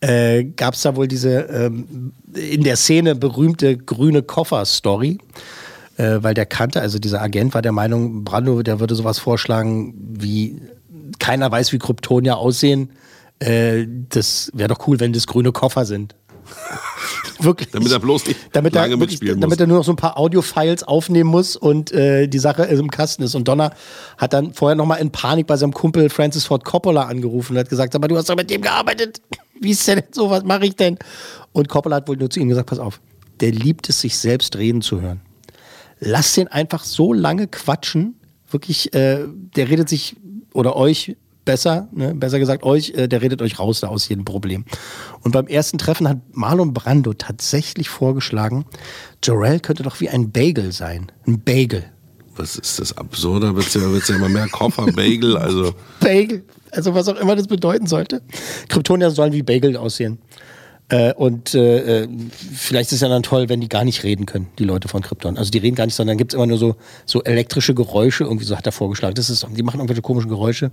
äh, 0.00 0.44
gab 0.44 0.74
es 0.74 0.82
da 0.82 0.96
wohl 0.96 1.06
diese 1.06 1.40
ähm, 1.42 2.12
in 2.34 2.64
der 2.64 2.76
Szene 2.76 3.14
berühmte 3.14 3.76
grüne 3.76 4.22
Koffer-Story. 4.22 5.18
Äh, 5.96 6.22
weil 6.22 6.32
der 6.32 6.46
kannte, 6.46 6.80
also 6.80 6.98
dieser 6.98 7.20
Agent 7.20 7.52
war 7.52 7.60
der 7.60 7.72
Meinung, 7.72 8.24
Brando, 8.24 8.62
der 8.62 8.80
würde 8.80 8.94
sowas 8.94 9.18
vorschlagen 9.18 9.94
wie 9.98 10.62
keiner 11.18 11.50
weiß, 11.50 11.72
wie 11.72 11.78
Kryptonier 11.78 12.38
aussehen. 12.38 12.90
Äh, 13.38 13.86
das 14.08 14.50
wäre 14.54 14.68
doch 14.68 14.86
cool, 14.86 14.98
wenn 14.98 15.12
das 15.12 15.26
grüne 15.26 15.52
Koffer 15.52 15.84
sind. 15.84 16.14
Wirklich. 17.40 17.70
Damit 17.70 17.90
er 17.90 17.98
bloß 17.98 18.26
nicht 18.26 18.38
damit 18.52 18.74
lange 18.74 18.94
er, 18.94 18.96
mitspielen 18.96 19.36
muss. 19.36 19.42
Damit 19.42 19.60
er 19.60 19.66
nur 19.66 19.78
noch 19.78 19.84
so 19.84 19.92
ein 19.92 19.96
paar 19.96 20.18
Audio-Files 20.18 20.82
aufnehmen 20.82 21.30
muss 21.30 21.56
und 21.56 21.92
äh, 21.92 22.26
die 22.26 22.38
Sache 22.38 22.64
im 22.64 22.90
Kasten 22.90 23.22
ist. 23.22 23.34
Und 23.34 23.48
Donner 23.48 23.72
hat 24.18 24.32
dann 24.32 24.52
vorher 24.52 24.76
nochmal 24.76 25.00
in 25.00 25.10
Panik 25.10 25.46
bei 25.46 25.56
seinem 25.56 25.72
Kumpel 25.72 26.10
Francis 26.10 26.44
Ford 26.44 26.64
Coppola 26.64 27.04
angerufen 27.04 27.54
und 27.54 27.60
hat 27.60 27.68
gesagt, 27.68 27.94
aber 27.94 28.08
du 28.08 28.16
hast 28.16 28.28
doch 28.28 28.36
mit 28.36 28.50
dem 28.50 28.62
gearbeitet. 28.62 29.20
Wie 29.58 29.70
ist 29.70 29.86
denn 29.88 30.02
so, 30.10 30.30
was 30.30 30.44
mache 30.44 30.66
ich 30.66 30.76
denn? 30.76 30.98
Und 31.52 31.68
Coppola 31.68 31.96
hat 31.96 32.08
wohl 32.08 32.16
nur 32.16 32.30
zu 32.30 32.40
ihm 32.40 32.48
gesagt, 32.48 32.68
pass 32.68 32.78
auf, 32.78 33.00
der 33.40 33.52
liebt 33.52 33.88
es, 33.88 34.00
sich 34.00 34.18
selbst 34.18 34.56
reden 34.56 34.82
zu 34.82 35.00
hören. 35.00 35.20
Lass 35.98 36.34
den 36.34 36.48
einfach 36.48 36.84
so 36.84 37.12
lange 37.12 37.46
quatschen. 37.46 38.14
Wirklich, 38.50 38.94
äh, 38.94 39.26
der 39.28 39.68
redet 39.68 39.88
sich 39.88 40.16
oder 40.52 40.76
euch 40.76 41.16
besser, 41.50 41.88
ne? 41.90 42.14
besser 42.14 42.38
gesagt 42.38 42.62
euch, 42.62 42.90
äh, 42.90 43.08
der 43.08 43.22
redet 43.22 43.42
euch 43.42 43.58
raus 43.58 43.80
da 43.80 43.88
aus 43.88 44.08
jedem 44.08 44.24
Problem. 44.24 44.64
Und 45.24 45.32
beim 45.32 45.48
ersten 45.48 45.78
Treffen 45.78 46.08
hat 46.08 46.18
Marlon 46.30 46.72
Brando 46.72 47.12
tatsächlich 47.12 47.88
vorgeschlagen, 47.88 48.66
Jorel 49.24 49.58
könnte 49.58 49.82
doch 49.82 50.00
wie 50.00 50.08
ein 50.08 50.30
Bagel 50.30 50.70
sein. 50.70 51.10
Ein 51.26 51.40
Bagel. 51.40 51.84
Was 52.36 52.56
ist 52.56 52.78
das 52.78 52.96
absurder? 52.96 53.56
Wird 53.56 53.66
es 53.66 53.74
ja, 53.74 53.80
wird's 53.80 54.06
ja 54.06 54.14
immer 54.14 54.28
mehr 54.28 54.46
Koffer, 54.46 54.86
Bagel, 54.92 55.36
also. 55.36 55.74
Bagel, 56.00 56.44
also 56.70 56.94
was 56.94 57.08
auch 57.08 57.16
immer 57.16 57.34
das 57.34 57.48
bedeuten 57.48 57.88
sollte. 57.88 58.22
Kryptonier 58.68 59.10
sollen 59.10 59.32
wie 59.32 59.42
Bagel 59.42 59.76
aussehen. 59.76 60.18
Äh, 60.88 61.14
und 61.14 61.56
äh, 61.56 62.02
äh, 62.02 62.08
vielleicht 62.54 62.90
ist 62.90 62.96
es 62.96 63.00
ja 63.00 63.08
dann 63.08 63.24
toll, 63.24 63.48
wenn 63.48 63.60
die 63.60 63.68
gar 63.68 63.84
nicht 63.84 64.04
reden 64.04 64.24
können, 64.24 64.46
die 64.60 64.64
Leute 64.64 64.86
von 64.86 65.02
Krypton. 65.02 65.36
Also 65.36 65.50
die 65.50 65.58
reden 65.58 65.74
gar 65.74 65.86
nicht, 65.86 65.96
sondern 65.96 66.16
gibt 66.16 66.32
es 66.32 66.36
immer 66.36 66.46
nur 66.46 66.58
so, 66.58 66.76
so 67.06 67.24
elektrische 67.24 67.74
Geräusche, 67.74 68.22
irgendwie 68.22 68.44
so 68.44 68.56
hat 68.56 68.66
er 68.66 68.72
vorgeschlagen. 68.72 69.16
Das 69.16 69.30
ist, 69.30 69.44
die 69.50 69.64
machen 69.64 69.80
irgendwelche 69.80 70.02
komischen 70.02 70.30
Geräusche. 70.30 70.70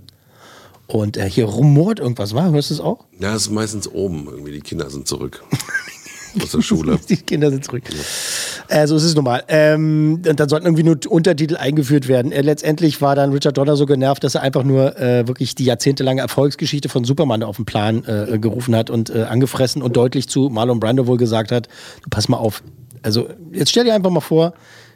Und 0.88 1.18
äh, 1.18 1.28
hier 1.28 1.44
rumort 1.44 2.00
irgendwas, 2.00 2.34
war? 2.34 2.50
Hörst 2.50 2.70
du 2.70 2.74
es 2.74 2.80
auch? 2.80 3.04
Ja, 3.20 3.34
es 3.34 3.42
ist 3.42 3.50
meistens 3.50 3.86
oben. 3.88 4.26
Irgendwie 4.26 4.52
die 4.52 4.60
Kinder 4.60 4.88
sind 4.88 5.06
zurück. 5.06 5.44
Aus 6.42 6.52
der 6.52 6.62
Schule. 6.62 6.98
die 7.08 7.16
Kinder 7.16 7.50
sind 7.50 7.64
zurück. 7.64 7.82
Ja. 7.90 8.82
Äh, 8.82 8.86
so 8.86 8.96
ist 8.96 9.04
es 9.04 9.14
normal. 9.14 9.44
Ähm, 9.48 10.22
und 10.26 10.40
dann 10.40 10.48
sollten 10.48 10.66
irgendwie 10.66 10.84
nur 10.84 10.98
Untertitel 11.08 11.56
eingeführt 11.56 12.08
werden. 12.08 12.32
Äh, 12.32 12.40
letztendlich 12.40 13.02
war 13.02 13.14
dann 13.14 13.32
Richard 13.32 13.58
Donner 13.58 13.76
so 13.76 13.84
genervt, 13.84 14.24
dass 14.24 14.34
er 14.34 14.42
einfach 14.42 14.64
nur 14.64 14.98
äh, 14.98 15.28
wirklich 15.28 15.54
die 15.54 15.64
jahrzehntelange 15.64 16.22
Erfolgsgeschichte 16.22 16.88
von 16.88 17.04
Superman 17.04 17.42
auf 17.42 17.56
den 17.56 17.66
Plan 17.66 18.04
äh, 18.04 18.38
gerufen 18.38 18.74
hat 18.74 18.88
und 18.88 19.10
äh, 19.10 19.24
angefressen 19.24 19.82
und 19.82 19.94
deutlich 19.96 20.28
zu 20.28 20.48
Marlon 20.48 20.80
Brando 20.80 21.06
wohl 21.06 21.18
gesagt 21.18 21.52
hat: 21.52 21.68
Du 22.02 22.08
pass 22.08 22.28
mal 22.28 22.38
auf. 22.38 22.62
Also, 23.02 23.28
jetzt 23.52 23.70
stell 23.70 23.84
dir 23.84 23.94
einfach 23.94 24.10
mal 24.10 24.20
vor, 24.20 24.54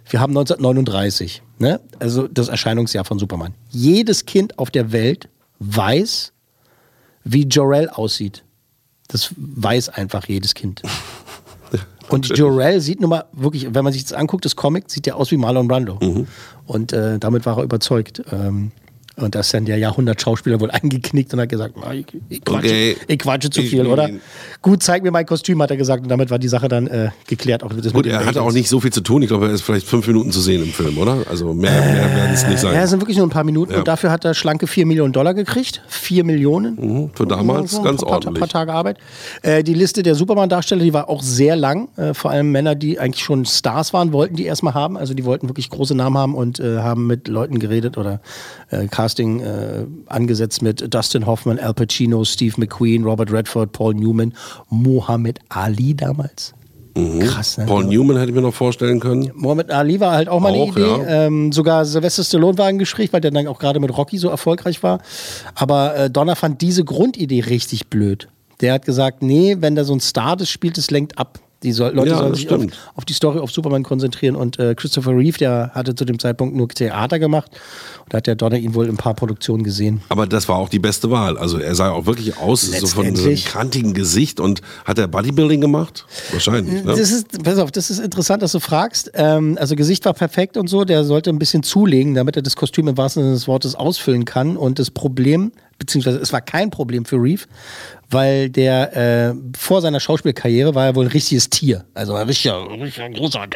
wir 0.08 0.20
haben 0.20 0.30
1939, 0.30 1.42
ne? 1.58 1.80
also 1.98 2.26
das 2.28 2.48
Erscheinungsjahr 2.48 3.04
von 3.04 3.18
Superman. 3.18 3.54
Jedes 3.70 4.26
Kind 4.26 4.58
auf 4.58 4.70
der 4.70 4.92
Welt 4.92 5.28
weiß, 5.62 6.32
wie 7.24 7.44
Jorel 7.44 7.88
aussieht. 7.88 8.44
Das 9.08 9.34
weiß 9.36 9.90
einfach 9.90 10.26
jedes 10.26 10.54
Kind. 10.54 10.82
Und 12.08 12.36
Jorel 12.36 12.80
sieht 12.80 13.00
nun 13.00 13.10
mal 13.10 13.24
wirklich, 13.32 13.74
wenn 13.74 13.84
man 13.84 13.92
sich 13.92 14.02
das 14.02 14.12
anguckt, 14.12 14.44
das 14.44 14.56
Comic, 14.56 14.90
sieht 14.90 15.06
ja 15.06 15.14
aus 15.14 15.30
wie 15.30 15.36
Marlon 15.36 15.66
Brando. 15.66 15.98
Mhm. 16.02 16.26
Und 16.66 16.92
äh, 16.92 17.18
damit 17.18 17.46
war 17.46 17.58
er 17.58 17.64
überzeugt. 17.64 18.22
Ähm, 18.30 18.72
Und 19.16 19.34
da 19.34 19.40
ist 19.40 19.52
dann 19.52 19.66
der 19.66 19.76
Jahrhundert-Schauspieler 19.78 20.58
wohl 20.60 20.70
eingeknickt 20.72 21.34
und 21.34 21.40
hat 21.40 21.48
gesagt, 21.50 21.74
"Ah, 21.82 21.92
ich, 21.92 22.06
ich, 22.30 22.42
quatsche, 22.44 22.66
Okay. 22.68 22.96
ich 23.08 23.18
quatsche 23.18 23.50
zu 23.50 23.60
Ich 23.60 23.70
viel, 23.70 23.86
oder? 23.86 24.06
bin- 24.06 24.20
Gut, 24.62 24.82
zeig 24.82 25.02
mir 25.02 25.10
mein 25.10 25.26
Kostüm, 25.26 25.60
hat 25.60 25.70
er 25.70 25.76
gesagt. 25.76 26.04
Und 26.04 26.08
damit 26.08 26.30
war 26.30 26.38
die 26.38 26.48
Sache 26.48 26.68
dann 26.68 26.86
äh, 26.86 27.10
geklärt. 27.26 27.62
Auch 27.62 27.72
das 27.72 27.92
Gut, 27.92 28.06
er 28.06 28.24
hatte 28.24 28.40
auch 28.42 28.52
nicht 28.52 28.68
so 28.68 28.80
viel 28.80 28.92
zu 28.92 29.00
tun. 29.02 29.20
Ich 29.22 29.28
glaube, 29.28 29.46
er 29.48 29.52
ist 29.52 29.62
vielleicht 29.62 29.86
fünf 29.86 30.06
Minuten 30.06 30.32
zu 30.32 30.40
sehen 30.40 30.62
im 30.62 30.70
Film, 30.72 30.96
oder? 30.98 31.18
Also 31.28 31.52
mehr, 31.52 31.70
mehr 31.72 32.14
werden 32.14 32.32
es 32.32 32.46
nicht 32.46 32.58
sein. 32.60 32.74
Ja, 32.74 32.82
es 32.82 32.90
sind 32.90 33.00
wirklich 33.00 33.18
nur 33.18 33.26
ein 33.26 33.30
paar 33.30 33.44
Minuten 33.44 33.72
Ja. 33.72 33.78
und 33.80 33.88
dafür 33.88 34.10
hat 34.10 34.24
er 34.24 34.32
schlanke 34.34 34.66
4 34.66 34.86
Millionen 34.86 35.12
Dollar 35.12 35.34
gekriegt. 35.34 35.82
4 35.88 36.24
Millionen. 36.24 36.76
Mhm, 36.76 37.10
Für 37.14 37.26
damals 37.26 37.72
So 37.72 37.78
ein 37.78 37.84
ganz 37.84 38.00
paar, 38.02 38.12
ordentlich. 38.12 38.38
paar 38.40 38.48
Tage 38.48 38.72
Arbeit. 38.72 38.96
Äh, 39.42 39.62
die 39.62 39.74
Liste 39.74 40.02
der 40.02 40.14
Superman-Darsteller, 40.14 40.82
die 40.82 40.92
war 40.94 41.08
auch 41.10 41.22
sehr 41.22 41.56
lang. 41.56 41.88
Äh, 41.96 42.14
vor 42.14 42.30
allem 42.30 42.50
Männer, 42.50 42.74
die 42.74 42.98
eigentlich 42.98 43.24
schon 43.24 43.44
Stars 43.44 43.92
waren, 43.92 44.12
wollten 44.12 44.36
die 44.36 44.44
erstmal 44.46 44.74
haben. 44.74 44.96
Also 44.96 45.12
die 45.12 45.24
wollten 45.24 45.48
wirklich 45.48 45.68
große 45.68 45.94
Namen 45.94 46.16
haben 46.16 46.34
und 46.34 46.60
äh, 46.60 46.78
haben 46.78 47.06
mit 47.06 47.28
Leuten 47.28 47.58
geredet 47.58 47.98
oder 47.98 48.20
äh, 48.70 48.86
Casting 49.02 49.40
äh, 49.40 49.84
angesetzt 50.06 50.62
mit 50.62 50.94
Dustin 50.94 51.26
Hoffman, 51.26 51.58
Al 51.58 51.74
Pacino, 51.74 52.24
Steve 52.24 52.54
McQueen, 52.56 53.02
Robert 53.02 53.32
Redford, 53.32 53.72
Paul 53.72 53.94
Newman, 53.94 54.32
Muhammad 54.70 55.40
Ali 55.48 55.92
damals. 55.94 56.54
Krass, 56.94 57.58
ne? 57.58 57.64
Mhm. 57.64 57.68
Paul 57.68 57.84
Newman 57.86 58.16
hätte 58.18 58.28
ich 58.28 58.34
mir 58.34 58.42
noch 58.42 58.54
vorstellen 58.54 59.00
können. 59.00 59.32
Muhammad 59.34 59.70
Ali 59.72 59.98
war 59.98 60.12
halt 60.12 60.28
auch 60.28 60.38
mal 60.38 60.52
eine 60.52 60.62
Auch, 60.62 60.76
Idee. 60.76 60.86
ja. 60.86 61.26
Ähm, 61.26 61.50
sogar 61.50 61.84
Sylvester 61.84 62.22
Stallone 62.22 62.56
war 62.58 62.70
im 62.70 62.78
Gespräch, 62.78 63.12
weil 63.12 63.20
der 63.20 63.32
dann 63.32 63.48
auch 63.48 63.58
gerade 63.58 63.80
mit 63.80 63.96
Rocky 63.96 64.18
so 64.18 64.28
erfolgreich 64.28 64.84
war. 64.84 65.00
Aber 65.56 65.96
äh, 65.96 66.10
Donner 66.10 66.36
fand 66.36 66.60
diese 66.60 66.84
Grundidee 66.84 67.40
richtig 67.40 67.88
blöd. 67.88 68.28
Der 68.60 68.74
hat 68.74 68.84
gesagt, 68.84 69.22
nee, 69.22 69.56
wenn 69.58 69.74
da 69.74 69.82
so 69.82 69.94
ein 69.94 70.00
Star 70.00 70.36
das 70.36 70.48
spielt, 70.48 70.78
das 70.78 70.92
lenkt 70.92 71.18
ab. 71.18 71.40
Die 71.62 71.72
soll, 71.72 71.92
Leute 71.94 72.10
Ja, 72.10 72.18
sollen 72.18 72.34
sich 72.34 72.50
auf, 72.50 72.64
auf 72.94 73.04
die 73.04 73.12
Story, 73.12 73.38
auf 73.38 73.50
Superman 73.50 73.82
konzentrieren. 73.82 74.36
Und 74.36 74.58
äh, 74.58 74.74
Christopher 74.74 75.16
Reeve, 75.16 75.38
der 75.38 75.70
hatte 75.74 75.94
zu 75.94 76.04
dem 76.04 76.18
Zeitpunkt 76.18 76.56
nur 76.56 76.68
Theater 76.68 77.18
gemacht. 77.18 77.50
Und 78.04 78.12
da 78.12 78.18
hat 78.18 78.26
der 78.26 78.34
Donner 78.34 78.56
ihn 78.56 78.74
wohl 78.74 78.86
in 78.86 78.92
ein 78.92 78.96
paar 78.96 79.14
Produktionen 79.14 79.62
gesehen. 79.62 80.02
Aber 80.08 80.26
das 80.26 80.48
war 80.48 80.56
auch 80.56 80.68
die 80.68 80.78
beste 80.78 81.10
Wahl. 81.10 81.38
Also 81.38 81.58
er 81.58 81.74
sah 81.74 81.90
auch 81.90 82.06
wirklich 82.06 82.36
aus, 82.38 82.62
so 82.62 82.86
von 82.86 83.14
so 83.14 83.28
einem 83.28 83.36
kantigen 83.44 83.94
Gesicht. 83.94 84.40
Und 84.40 84.60
hat 84.84 84.98
er 84.98 85.08
Bodybuilding 85.08 85.60
gemacht? 85.60 86.06
Wahrscheinlich, 86.32 86.84
ne? 86.84 86.94
Das 86.96 87.10
ist, 87.10 87.42
pass 87.42 87.58
auf, 87.58 87.70
das 87.70 87.90
ist 87.90 87.98
interessant, 87.98 88.42
dass 88.42 88.52
du 88.52 88.60
fragst. 88.60 89.12
Ähm, 89.14 89.56
also 89.60 89.76
Gesicht 89.76 90.04
war 90.04 90.14
perfekt 90.14 90.56
und 90.56 90.68
so, 90.68 90.84
der 90.84 91.04
sollte 91.04 91.30
ein 91.30 91.38
bisschen 91.38 91.62
zulegen, 91.62 92.14
damit 92.14 92.36
er 92.36 92.42
das 92.42 92.56
Kostüm 92.56 92.88
im 92.88 92.96
wahrsten 92.96 93.22
Sinne 93.22 93.34
des 93.34 93.48
Wortes 93.48 93.74
ausfüllen 93.74 94.24
kann. 94.24 94.56
Und 94.56 94.78
das 94.78 94.90
Problem, 94.90 95.52
beziehungsweise 95.78 96.18
es 96.18 96.32
war 96.32 96.40
kein 96.40 96.70
Problem 96.70 97.04
für 97.04 97.16
Reeve, 97.16 97.44
weil 98.12 98.50
der 98.50 98.96
äh, 98.96 99.34
vor 99.56 99.80
seiner 99.80 100.00
Schauspielkarriere 100.00 100.74
war 100.74 100.86
er 100.86 100.94
wohl 100.94 101.06
ein 101.06 101.10
richtiges 101.10 101.50
Tier. 101.50 101.84
Also 101.94 102.14
ein 102.14 102.26
richtiger, 102.26 102.68
richtiger 102.70 103.10
großer. 103.10 103.46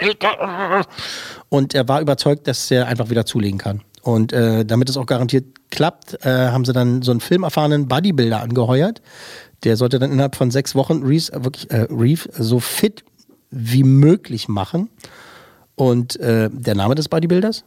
Und 1.49 1.75
er 1.75 1.89
war 1.89 2.01
überzeugt, 2.01 2.47
dass 2.49 2.71
er 2.71 2.87
einfach 2.87 3.11
wieder 3.11 3.27
zulegen 3.27 3.59
kann. 3.59 3.83
Und 4.03 4.33
äh, 4.33 4.65
damit 4.65 4.89
es 4.89 4.97
auch 4.97 5.07
garantiert 5.07 5.45
klappt, 5.71 6.25
äh, 6.25 6.29
haben 6.31 6.65
sie 6.65 6.73
dann 6.73 7.03
so 7.03 7.11
einen 7.11 7.21
filmerfahrenen 7.21 7.89
Bodybuilder 7.89 8.41
angeheuert. 8.41 9.03
Der 9.65 9.77
sollte 9.77 9.99
dann 9.99 10.13
innerhalb 10.13 10.37
von 10.37 10.51
sechs 10.51 10.75
Wochen 10.75 11.03
Reeves, 11.03 11.31
äh, 11.31 11.43
wirklich, 11.45 11.71
äh, 11.71 11.87
Reeve 11.91 12.29
so 12.33 12.61
fit 12.61 13.05
wie 13.51 13.83
möglich 13.83 14.49
machen. 14.49 14.91
Und 15.75 16.19
äh, 16.21 16.49
der 16.53 16.75
Name 16.75 16.95
des 16.95 17.09
Bodybuilders? 17.09 17.65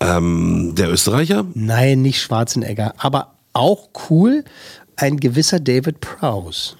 Ähm, 0.00 0.74
der 0.76 0.90
Österreicher? 0.90 1.46
Nein, 1.54 2.02
nicht 2.02 2.20
Schwarzenegger, 2.20 2.94
aber 2.98 3.34
auch 3.52 3.88
cool, 4.10 4.44
ein 4.96 5.18
gewisser 5.18 5.60
David 5.60 6.00
Prowse. 6.00 6.76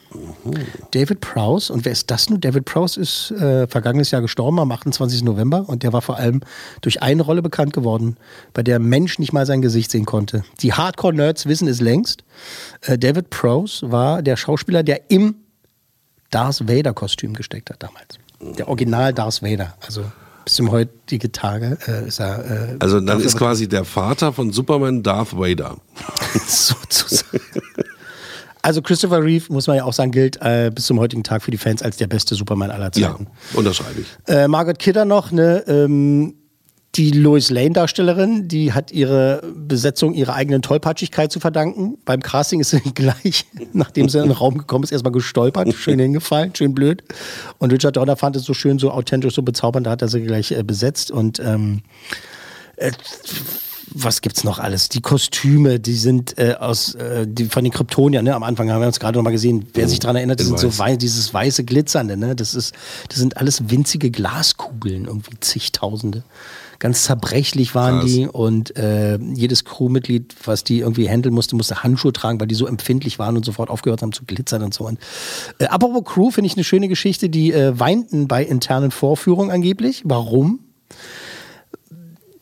David 0.93 1.21
Prowse, 1.21 1.73
und 1.73 1.85
wer 1.85 1.93
ist 1.93 2.11
das 2.11 2.31
nun? 2.31 2.41
David 2.41 2.65
Prowse 2.65 3.01
ist 3.01 3.33
äh, 3.33 3.67
vergangenes 3.67 4.11
Jahr 4.11 4.23
gestorben 4.23 4.61
am 4.61 4.71
28. 4.71 5.23
November 5.25 5.69
und 5.69 5.83
der 5.83 5.93
war 5.93 6.03
vor 6.03 6.17
allem 6.17 6.41
durch 6.81 7.03
eine 7.03 7.23
Rolle 7.23 7.43
bekannt 7.43 7.73
geworden, 7.73 8.17
bei 8.53 8.63
der 8.63 8.77
ein 8.77 8.85
Mensch 8.85 9.19
nicht 9.19 9.33
mal 9.33 9.47
sein 9.47 9.63
Gesicht 9.63 9.91
sehen 9.91 10.05
konnte. 10.05 10.45
Die 10.61 10.73
Hardcore-Nerds 10.73 11.47
wissen 11.47 11.67
es 11.67 11.81
längst. 11.81 12.23
Äh, 12.83 12.99
David 12.99 13.31
Prowse 13.31 13.91
war 13.91 14.23
der 14.23 14.37
Schauspieler, 14.37 14.83
der 14.83 15.11
im 15.11 15.35
Darth 16.31 16.69
Vader-Kostüm 16.69 17.35
gesteckt 17.35 17.71
hat 17.71 17.83
damals. 17.83 18.19
Der 18.59 18.69
Original 18.69 19.13
Darth 19.13 19.43
Vader. 19.43 19.75
Also 19.85 20.05
bis 20.45 20.55
zum 20.55 20.71
heutige 20.71 21.33
Tage 21.33 21.79
äh, 21.89 22.07
ist 22.07 22.21
er. 22.21 22.73
Äh, 22.73 22.77
Also 22.79 23.01
dann 23.01 23.21
ist 23.21 23.37
quasi 23.37 23.67
der 23.67 23.85
Vater 23.85 24.33
von 24.33 24.53
Superman 24.53 25.03
Darth 25.03 25.37
Vader. 25.37 25.77
sozusagen. 26.47 27.41
Also 28.65 28.81
Christopher 28.81 29.23
Reeve, 29.23 29.53
muss 29.53 29.67
man 29.67 29.77
ja 29.77 29.85
auch 29.85 29.93
sagen, 29.93 30.11
gilt 30.11 30.41
äh, 30.41 30.71
bis 30.75 30.87
zum 30.87 30.99
heutigen 30.99 31.23
Tag 31.23 31.43
für 31.43 31.51
die 31.51 31.59
Fans 31.59 31.83
als 31.83 31.99
der 31.99 32.07
beste 32.07 32.35
Superman 32.35 32.71
aller 32.71 32.91
Ja, 32.95 33.11
Zeiten. 33.11 33.27
unterschreibe 33.53 34.01
ich. 34.01 34.07
Äh, 34.27 34.49
Margaret 34.49 34.79
Kidder 34.79 35.05
noch, 35.05 35.33
ne, 35.33 35.63
ähm, 35.67 36.35
die 36.95 37.11
Lois 37.11 37.51
Lane-Darstellerin, 37.51 38.49
die 38.49 38.73
hat 38.73 38.91
ihre 38.91 39.43
Besetzung 39.55 40.15
ihrer 40.15 40.35
eigenen 40.35 40.63
Tollpatschigkeit 40.63 41.31
zu 41.31 41.41
verdanken. 41.41 41.99
Beim 42.07 42.23
Casting 42.23 42.61
ist 42.61 42.71
sie 42.71 42.81
gleich, 42.95 43.45
nachdem 43.75 44.09
sie 44.09 44.17
in 44.21 44.29
den 44.29 44.33
Raum 44.33 44.57
gekommen 44.57 44.85
ist, 44.85 44.93
erstmal 44.93 45.13
gestolpert, 45.13 45.75
schön 45.75 45.99
hingefallen, 45.99 46.55
schön 46.55 46.73
blöd. 46.73 47.05
Und 47.59 47.71
Richard 47.71 47.99
Donner 47.99 48.17
fand 48.17 48.35
es 48.37 48.45
so 48.45 48.55
schön, 48.55 48.79
so 48.79 48.91
authentisch, 48.93 49.35
so 49.35 49.43
bezaubernd, 49.43 49.87
da 49.87 49.91
hat 49.91 50.01
er 50.01 50.09
sie 50.09 50.23
gleich 50.23 50.53
äh, 50.53 50.63
besetzt. 50.63 51.11
Und 51.11 51.39
ähm, 51.39 51.83
äh, 52.77 52.93
was 53.95 54.21
gibt's 54.21 54.45
noch 54.45 54.59
alles? 54.59 54.89
Die 54.89 55.01
Kostüme, 55.01 55.79
die 55.79 55.95
sind 55.95 56.37
äh, 56.37 56.55
aus 56.59 56.95
äh, 56.97 57.27
die, 57.29 57.45
von 57.47 57.65
den 57.65 57.73
Kryptoniern, 57.73 58.25
ne? 58.25 58.35
Am 58.35 58.43
Anfang 58.43 58.71
haben 58.71 58.81
wir 58.81 58.89
uns 58.89 58.99
gerade 58.99 59.17
noch 59.17 59.23
mal 59.23 59.31
gesehen. 59.31 59.67
Wer 59.73 59.89
sich 59.89 60.01
daran 60.01 60.17
erinnert, 60.17 60.41
das 60.41 60.49
In 60.49 60.59
sind 60.59 60.61
so 60.61 60.69
weiß. 60.69 60.79
wei 60.79 60.97
dieses 60.97 61.33
weiße 61.33 61.65
Glitzernde, 61.65 62.17
ne? 62.17 62.35
Das 62.35 62.55
ist, 62.55 62.75
das 63.09 63.19
sind 63.19 63.37
alles 63.37 63.71
winzige 63.71 64.11
Glaskugeln, 64.11 65.05
irgendwie 65.07 65.39
zigtausende. 65.41 66.25
Ganz 66.81 67.05
zerbrechlich 67.05 67.75
waren 67.75 68.01
Krass. 68.01 68.11
die 68.11 68.27
und 68.27 68.77
äh, 68.77 69.17
jedes 69.17 69.65
Crewmitglied, 69.65 70.35
was 70.45 70.65
die 70.65 70.81
irgendwie 70.81 71.09
handeln 71.09 71.35
musste, 71.35 71.55
musste 71.57 71.83
Handschuhe 71.83 72.13
tragen, 72.13 72.41
weil 72.41 72.49
die 72.49 72.57
so 72.57 72.67
empfindlich 72.67 73.19
waren 73.19 73.37
und 73.37 73.45
sofort 73.45 73.71
aufgehört 73.71 74.03
haben 74.03 74.13
zu 74.13 74.25
glitzern 74.25 74.63
und 74.63 74.75
so. 74.75 74.85
Und, 74.87 74.99
äh, 75.59 75.67
apropos 75.67 76.05
Crew, 76.05 76.31
finde 76.31 76.47
ich 76.49 76.57
eine 76.57 76.65
schöne 76.65 76.89
Geschichte. 76.89 77.29
Die 77.29 77.53
äh, 77.53 77.79
weinten 77.79 78.29
bei 78.29 78.45
internen 78.45 78.91
Vorführungen 78.91 79.51
angeblich. 79.51 80.03
Warum? 80.05 80.59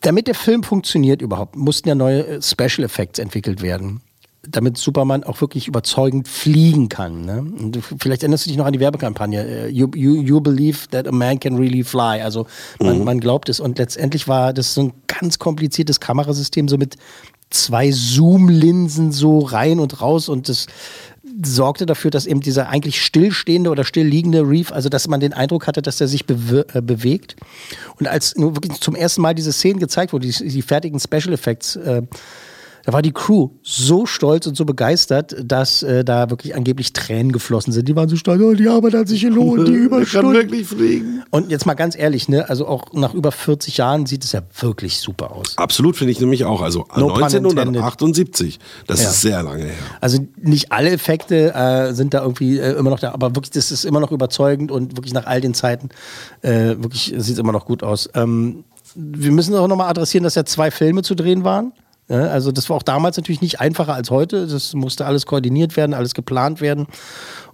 Damit 0.03 0.27
der 0.27 0.35
Film 0.35 0.63
funktioniert 0.63 1.21
überhaupt, 1.21 1.55
mussten 1.55 1.89
ja 1.89 1.95
neue 1.95 2.27
äh, 2.27 2.41
Special 2.41 2.83
Effects 2.85 3.19
entwickelt 3.19 3.61
werden. 3.61 4.01
Damit 4.45 4.77
Superman 4.77 5.23
auch 5.23 5.39
wirklich 5.39 5.69
überzeugend 5.69 6.27
fliegen 6.27 6.89
kann. 6.89 7.21
Ne? 7.21 7.39
Und 7.39 7.71
du, 7.77 7.79
vielleicht 7.81 8.23
erinnerst 8.23 8.45
du 8.45 8.49
dich 8.49 8.57
noch 8.57 8.65
an 8.65 8.73
die 8.73 8.81
Werbekampagne. 8.81 9.41
äh, 9.41 9.67
You, 9.69 9.89
you, 9.95 10.21
you 10.21 10.41
believe 10.41 10.89
that 10.91 11.07
a 11.07 11.11
man 11.11 11.39
can 11.39 11.55
really 11.55 11.83
fly. 11.83 12.21
Also 12.21 12.45
man, 12.79 13.03
man 13.05 13.21
glaubt 13.21 13.47
es. 13.47 13.61
Und 13.61 13.77
letztendlich 13.77 14.27
war 14.27 14.51
das 14.53 14.73
so 14.73 14.83
ein 14.83 14.93
ganz 15.07 15.39
kompliziertes 15.39 16.01
Kamerasystem, 16.01 16.67
so 16.67 16.77
mit 16.77 16.97
zwei 17.49 17.91
Zoom-Linsen 17.91 19.13
so 19.13 19.39
rein 19.39 19.79
und 19.79 20.01
raus. 20.01 20.27
Und 20.27 20.49
das 20.49 20.67
sorgte 21.41 21.85
dafür, 21.85 22.11
dass 22.11 22.25
eben 22.25 22.41
dieser 22.41 22.69
eigentlich 22.69 23.01
stillstehende 23.03 23.69
oder 23.69 23.83
stillliegende 23.83 24.41
Reef, 24.41 24.71
also 24.71 24.89
dass 24.89 25.07
man 25.07 25.19
den 25.19 25.33
Eindruck 25.33 25.67
hatte, 25.67 25.81
dass 25.81 25.99
er 25.99 26.07
sich 26.07 26.25
bewe 26.25 26.65
äh, 26.73 26.81
bewegt. 26.81 27.35
Und 27.99 28.07
als 28.07 28.35
nur 28.35 28.55
wirklich 28.55 28.79
zum 28.79 28.95
ersten 28.95 29.21
Mal 29.21 29.33
diese 29.33 29.53
Szenen 29.53 29.79
gezeigt 29.79 30.13
wurden, 30.13 30.29
die, 30.29 30.47
die 30.47 30.61
fertigen 30.61 30.99
Special 30.99 31.33
Effects, 31.33 31.75
äh, 31.75 32.03
da 32.85 32.93
war 32.93 33.01
die 33.01 33.11
Crew 33.13 33.49
so 33.61 34.05
stolz 34.05 34.45
und 34.45 34.57
so 34.57 34.65
begeistert, 34.65 35.35
dass 35.43 35.83
äh, 35.83 36.03
da 36.03 36.29
wirklich 36.29 36.55
angeblich 36.55 36.91
Tränen 36.93 37.31
geflossen 37.31 37.71
sind. 37.73 37.87
Die 37.87 37.95
waren 37.95 38.09
so 38.09 38.15
stolz, 38.17 38.41
oh, 38.41 38.53
die 38.53 38.67
Arbeit 38.67 38.93
hat 38.93 39.07
sich 39.07 39.21
gelohnt, 39.21 39.67
die 39.67 39.71
Ich 39.73 39.77
kann 39.77 39.85
Überstunden. 39.85 40.33
wirklich 40.33 40.67
fliegen. 40.67 41.23
Und 41.29 41.49
jetzt 41.49 41.65
mal 41.65 41.75
ganz 41.75 41.97
ehrlich, 41.97 42.27
ne, 42.29 42.49
also 42.49 42.67
auch 42.67 42.91
nach 42.93 43.13
über 43.13 43.31
40 43.31 43.77
Jahren 43.77 44.05
sieht 44.05 44.23
es 44.23 44.31
ja 44.33 44.41
wirklich 44.59 44.97
super 44.99 45.31
aus. 45.31 45.57
Absolut 45.57 45.95
finde 45.95 46.11
ich 46.11 46.19
nämlich 46.19 46.45
auch. 46.45 46.61
Also 46.61 46.85
No 46.97 47.07
pun 47.07 47.23
1978. 47.23 48.59
Das 48.87 49.01
Ja. 49.01 49.09
ist 49.09 49.21
sehr 49.21 49.43
lange 49.43 49.63
her. 49.65 49.73
Also 50.01 50.19
nicht 50.41 50.71
alle 50.71 50.91
Effekte 50.91 51.53
äh, 51.53 51.93
sind 51.93 52.13
da 52.13 52.21
irgendwie 52.21 52.57
äh, 52.59 52.73
immer 52.73 52.89
noch 52.89 52.99
da, 52.99 53.11
aber 53.13 53.35
wirklich, 53.35 53.51
das 53.51 53.71
ist 53.71 53.85
immer 53.85 53.99
noch 53.99 54.11
überzeugend 54.11 54.71
und 54.71 54.97
wirklich 54.97 55.13
nach 55.13 55.25
all 55.25 55.41
den 55.41 55.53
Zeiten 55.53 55.89
äh, 56.41 56.75
wirklich 56.77 57.13
sieht 57.17 57.33
es 57.33 57.37
immer 57.39 57.51
noch 57.53 57.65
gut 57.65 57.83
aus. 57.83 58.09
Ähm, 58.13 58.63
wir 58.95 59.31
müssen 59.31 59.55
auch 59.55 59.67
nochmal 59.67 59.89
adressieren, 59.89 60.23
dass 60.23 60.35
ja 60.35 60.45
zwei 60.45 60.69
Filme 60.69 61.01
zu 61.01 61.15
drehen 61.15 61.43
waren. 61.43 61.71
Ja, 62.09 62.27
also 62.27 62.51
das 62.51 62.69
war 62.69 62.77
auch 62.77 62.83
damals 62.83 63.15
natürlich 63.17 63.41
nicht 63.41 63.61
einfacher 63.61 63.93
als 63.93 64.09
heute. 64.11 64.45
Das 64.45 64.73
musste 64.73 65.05
alles 65.05 65.25
koordiniert 65.25 65.77
werden, 65.77 65.93
alles 65.93 66.13
geplant 66.13 66.59
werden. 66.59 66.87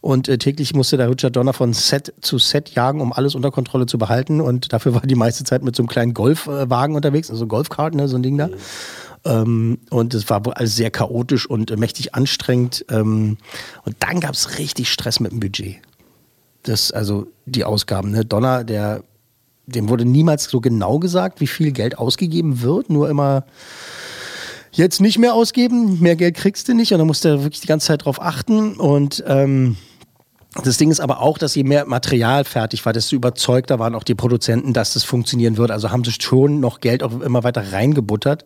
Und 0.01 0.27
äh, 0.27 0.37
täglich 0.37 0.73
musste 0.73 0.97
der 0.97 1.09
Richard 1.09 1.35
Donner 1.35 1.53
von 1.53 1.73
Set 1.73 2.13
zu 2.21 2.39
Set 2.39 2.69
jagen, 2.71 3.01
um 3.01 3.13
alles 3.13 3.35
unter 3.35 3.51
Kontrolle 3.51 3.85
zu 3.85 3.97
behalten. 3.97 4.41
Und 4.41 4.73
dafür 4.73 4.95
war 4.95 5.01
die 5.01 5.15
meiste 5.15 5.43
Zeit 5.43 5.63
mit 5.63 5.75
so 5.75 5.83
einem 5.83 5.89
kleinen 5.89 6.13
Golfwagen 6.13 6.95
unterwegs, 6.95 7.29
also 7.29 7.45
Golfkart, 7.45 7.93
ne, 7.93 8.07
so 8.07 8.17
ein 8.17 8.23
Ding 8.23 8.37
da. 8.37 8.49
Ähm, 9.25 9.79
und 9.89 10.13
es 10.13 10.29
war 10.29 10.41
alles 10.57 10.75
sehr 10.75 10.91
chaotisch 10.91 11.45
und 11.45 11.69
äh, 11.71 11.77
mächtig 11.77 12.15
anstrengend. 12.15 12.85
Ähm, 12.89 13.37
und 13.85 13.95
dann 13.99 14.19
gab 14.19 14.33
es 14.33 14.57
richtig 14.57 14.91
Stress 14.91 15.19
mit 15.19 15.31
dem 15.31 15.39
Budget. 15.39 15.77
Das, 16.63 16.91
also 16.91 17.27
die 17.45 17.65
Ausgaben. 17.65 18.11
Ne? 18.11 18.25
Donner, 18.25 18.63
der, 18.63 19.03
dem 19.67 19.89
wurde 19.89 20.05
niemals 20.05 20.45
so 20.45 20.61
genau 20.61 20.99
gesagt, 20.99 21.39
wie 21.41 21.47
viel 21.47 21.71
Geld 21.71 21.97
ausgegeben 21.97 22.61
wird, 22.61 22.89
nur 22.89 23.09
immer 23.09 23.43
jetzt 24.71 25.01
nicht 25.01 25.17
mehr 25.17 25.33
ausgeben, 25.33 25.99
mehr 25.99 26.15
Geld 26.15 26.35
kriegst 26.35 26.67
du 26.67 26.73
nicht 26.73 26.91
und 26.91 26.99
dann 26.99 27.07
musst 27.07 27.25
du 27.25 27.41
wirklich 27.43 27.61
die 27.61 27.67
ganze 27.67 27.87
Zeit 27.87 28.05
drauf 28.05 28.21
achten 28.21 28.75
und 28.75 29.23
ähm, 29.27 29.75
das 30.63 30.77
Ding 30.77 30.89
ist 30.89 30.99
aber 30.99 31.21
auch, 31.21 31.37
dass 31.37 31.53
je 31.55 31.63
mehr 31.63 31.85
Material 31.85 32.43
fertig 32.43 32.83
war, 32.85 32.91
desto 32.91 33.15
überzeugter 33.15 33.77
waren 33.77 33.93
auch 33.93 34.03
die 34.03 34.15
Produzenten, 34.15 34.73
dass 34.73 34.93
das 34.93 35.03
funktionieren 35.03 35.57
wird. 35.57 35.69
Also 35.69 35.91
haben 35.91 36.03
sie 36.03 36.11
schon 36.19 36.59
noch 36.59 36.79
Geld 36.81 37.03
auch 37.03 37.21
immer 37.21 37.43
weiter 37.43 37.71
reingebuttert. 37.71 38.45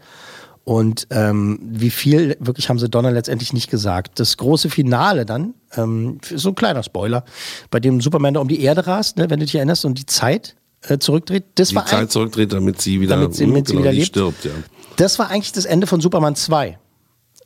Und 0.66 1.08
ähm, 1.12 1.60
wie 1.62 1.90
viel 1.90 2.36
wirklich 2.42 2.68
haben 2.70 2.78
sie 2.78 2.90
Donner 2.90 3.12
letztendlich 3.12 3.54
nicht 3.54 3.70
gesagt. 3.70 4.20
Das 4.20 4.36
große 4.36 4.70
Finale 4.70 5.26
dann, 5.26 5.54
ähm, 5.78 6.20
so 6.36 6.50
ein 6.50 6.56
kleiner 6.56 6.84
Spoiler, 6.84 7.24
bei 7.72 7.80
dem 7.80 8.02
Superman 8.02 8.34
da 8.34 8.42
um 8.42 8.48
die 8.50 8.62
Erde 8.62 8.86
rast, 8.86 9.18
ne, 9.18 9.30
wenn 9.30 9.40
du 9.40 9.46
dich 9.46 9.56
erinnerst, 9.56 9.86
und 9.86 9.98
die 9.98 10.06
Zeit 10.06 10.56
äh, 10.88 10.98
zurückdreht. 11.00 11.46
Das 11.56 11.70
Die 11.70 11.76
war 11.76 11.86
Zeit 11.86 12.00
ein, 12.02 12.10
zurückdreht, 12.10 12.52
damit 12.54 12.82
sie 12.82 13.00
wieder, 13.00 13.16
Damit 13.16 13.34
sie- 13.36 13.46
damit 13.46 13.68
sie 13.68 13.74
genau, 13.74 13.84
wieder 13.84 13.94
lebt. 13.94 14.08
stirbt. 14.08 14.44
Ja. 14.46 14.52
Das 14.96 15.20
war 15.20 15.30
eigentlich 15.30 15.52
das 15.52 15.66
Ende 15.66 15.88
von 15.88 16.02
Superman 16.02 16.36
2. 16.36 16.78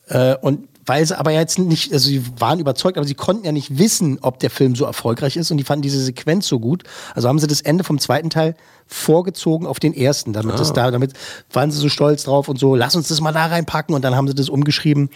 Äh, 0.10 0.36
und 0.42 0.68
weil 0.88 1.06
sie 1.06 1.20
aber 1.20 1.32
jetzt 1.32 1.60
nicht, 1.60 1.92
also 1.92 2.08
sie 2.08 2.24
waren 2.40 2.60
überzeugt, 2.60 2.98
aber 2.98 3.06
sie 3.06 3.14
konnten 3.14 3.46
ja 3.46 3.52
nicht 3.52 3.78
wissen, 3.78 4.20
ob 4.22 4.40
der 4.40 4.50
Film 4.50 4.74
so 4.74 4.86
erfolgreich 4.86 5.36
ist 5.36 5.52
und 5.52 5.58
die 5.58 5.66
fanden 5.66 5.82
diese 5.82 6.02
Sequenz 6.02 6.48
so 6.48 6.60
gut. 6.60 6.84
Also 7.14 7.28
haben 7.28 7.40
sie 7.40 7.48
das 7.48 7.62
Ende 7.62 7.84
vom 7.84 8.00
zweiten 8.00 8.30
Teil 8.30 8.56
vorgezogen 8.88 9.68
auf 9.68 9.80
den 9.80 9.94
ersten, 9.94 10.32
damit 10.32 10.58
das 10.58 10.72
da, 10.72 10.90
damit 10.90 11.12
waren 11.52 11.72
sie 11.72 11.80
so 11.80 11.90
stolz 11.90 12.24
drauf 12.24 12.48
und 12.48 12.58
so, 12.58 12.76
lass 12.76 12.96
uns 12.96 13.10
das 13.10 13.20
mal 13.20 13.34
da 13.34 13.48
reinpacken 13.48 13.94
und 13.94 14.02
dann 14.06 14.16
haben 14.16 14.30
sie 14.30 14.36
das 14.36 14.48
umgeschrieben 14.48 15.10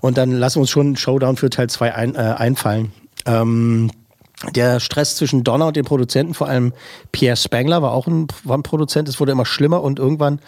und 0.00 0.16
dann 0.16 0.30
lassen 0.30 0.56
wir 0.56 0.60
uns 0.60 0.70
schon 0.70 0.86
einen 0.86 0.96
Showdown 0.96 1.36
für 1.36 1.50
Teil 1.50 1.68
2 1.68 1.92
ein, 1.92 2.14
äh, 2.14 2.18
einfallen. 2.18 2.92
Ähm, 3.26 3.90
der 4.54 4.80
Stress 4.80 5.16
zwischen 5.16 5.44
Donner 5.44 5.66
und 5.66 5.76
den 5.76 5.84
Produzenten, 5.84 6.34
vor 6.34 6.48
allem 6.48 6.72
Pierre 7.12 7.36
Spangler 7.36 7.82
war 7.82 7.92
auch 7.92 8.06
ein, 8.06 8.28
war 8.44 8.56
ein 8.56 8.62
Produzent, 8.62 9.08
es 9.08 9.20
wurde 9.20 9.32
immer 9.32 9.46
schlimmer 9.46 9.82
und 9.82 9.98
irgendwann 9.98 10.40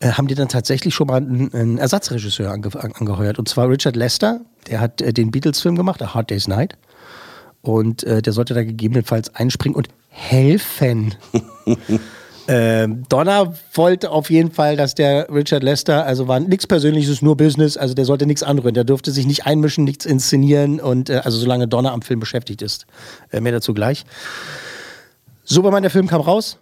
äh, 0.00 0.10
haben 0.10 0.28
die 0.28 0.34
dann 0.34 0.48
tatsächlich 0.48 0.94
schon 0.94 1.06
mal 1.06 1.16
einen, 1.16 1.52
einen 1.52 1.78
Ersatzregisseur 1.78 2.50
ange, 2.50 2.74
an, 2.74 2.92
angeheuert. 2.92 3.38
Und 3.38 3.48
zwar 3.48 3.68
Richard 3.68 3.96
Lester, 3.96 4.40
der 4.68 4.80
hat 4.80 5.00
äh, 5.00 5.12
den 5.12 5.30
Beatles-Film 5.30 5.76
gemacht, 5.76 6.02
A 6.02 6.14
Hard 6.14 6.30
Day's 6.30 6.48
Night. 6.48 6.76
Und 7.62 8.04
äh, 8.04 8.22
der 8.22 8.32
sollte 8.32 8.54
da 8.54 8.62
gegebenenfalls 8.62 9.34
einspringen 9.34 9.76
und 9.76 9.88
helfen. 10.08 11.14
Ähm, 12.48 13.02
Donner 13.08 13.54
wollte 13.74 14.10
auf 14.10 14.30
jeden 14.30 14.52
Fall, 14.52 14.76
dass 14.76 14.94
der 14.94 15.28
Richard 15.32 15.62
Lester, 15.62 16.06
also 16.06 16.28
war 16.28 16.38
nichts 16.38 16.66
Persönliches, 16.66 17.20
nur 17.20 17.36
Business, 17.36 17.76
also 17.76 17.94
der 17.94 18.04
sollte 18.04 18.26
nichts 18.26 18.42
anrühren, 18.42 18.74
der 18.74 18.84
durfte 18.84 19.10
sich 19.10 19.26
nicht 19.26 19.46
einmischen, 19.46 19.84
nichts 19.84 20.06
inszenieren 20.06 20.80
und 20.80 21.10
äh, 21.10 21.22
also 21.24 21.38
solange 21.38 21.66
Donner 21.66 21.92
am 21.92 22.02
Film 22.02 22.20
beschäftigt 22.20 22.62
ist. 22.62 22.86
Äh, 23.32 23.40
mehr 23.40 23.52
dazu 23.52 23.74
gleich. 23.74 24.04
Superman, 25.44 25.82
der 25.82 25.90
Film 25.90 26.06
kam 26.06 26.20
raus 26.20 26.58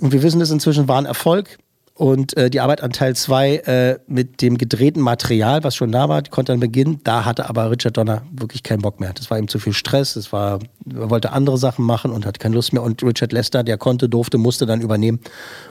und 0.00 0.12
wir 0.12 0.22
wissen 0.22 0.40
es 0.40 0.50
inzwischen 0.50 0.88
war 0.88 0.98
ein 0.98 1.06
Erfolg. 1.06 1.58
Und 2.00 2.34
äh, 2.38 2.48
die 2.48 2.60
Arbeit 2.60 2.82
an 2.82 2.92
Teil 2.92 3.14
2 3.14 3.56
äh, 3.56 3.98
mit 4.06 4.40
dem 4.40 4.56
gedrehten 4.56 5.02
Material, 5.02 5.64
was 5.64 5.76
schon 5.76 5.92
da 5.92 6.08
war, 6.08 6.22
die 6.22 6.30
konnte 6.30 6.50
dann 6.50 6.58
beginnen. 6.58 6.98
Da 7.04 7.26
hatte 7.26 7.46
aber 7.50 7.70
Richard 7.70 7.98
Donner 7.98 8.22
wirklich 8.32 8.62
keinen 8.62 8.80
Bock 8.80 9.00
mehr. 9.00 9.12
Das 9.12 9.30
war 9.30 9.38
ihm 9.38 9.48
zu 9.48 9.58
viel 9.58 9.74
Stress, 9.74 10.16
es 10.16 10.32
war, 10.32 10.60
er 10.90 11.10
wollte 11.10 11.32
andere 11.32 11.58
Sachen 11.58 11.84
machen 11.84 12.10
und 12.10 12.24
hat 12.24 12.40
keine 12.40 12.54
Lust 12.54 12.72
mehr. 12.72 12.82
Und 12.82 13.02
Richard 13.02 13.32
Lester, 13.32 13.62
der 13.64 13.76
konnte, 13.76 14.08
durfte, 14.08 14.38
musste 14.38 14.64
dann 14.64 14.80
übernehmen 14.80 15.20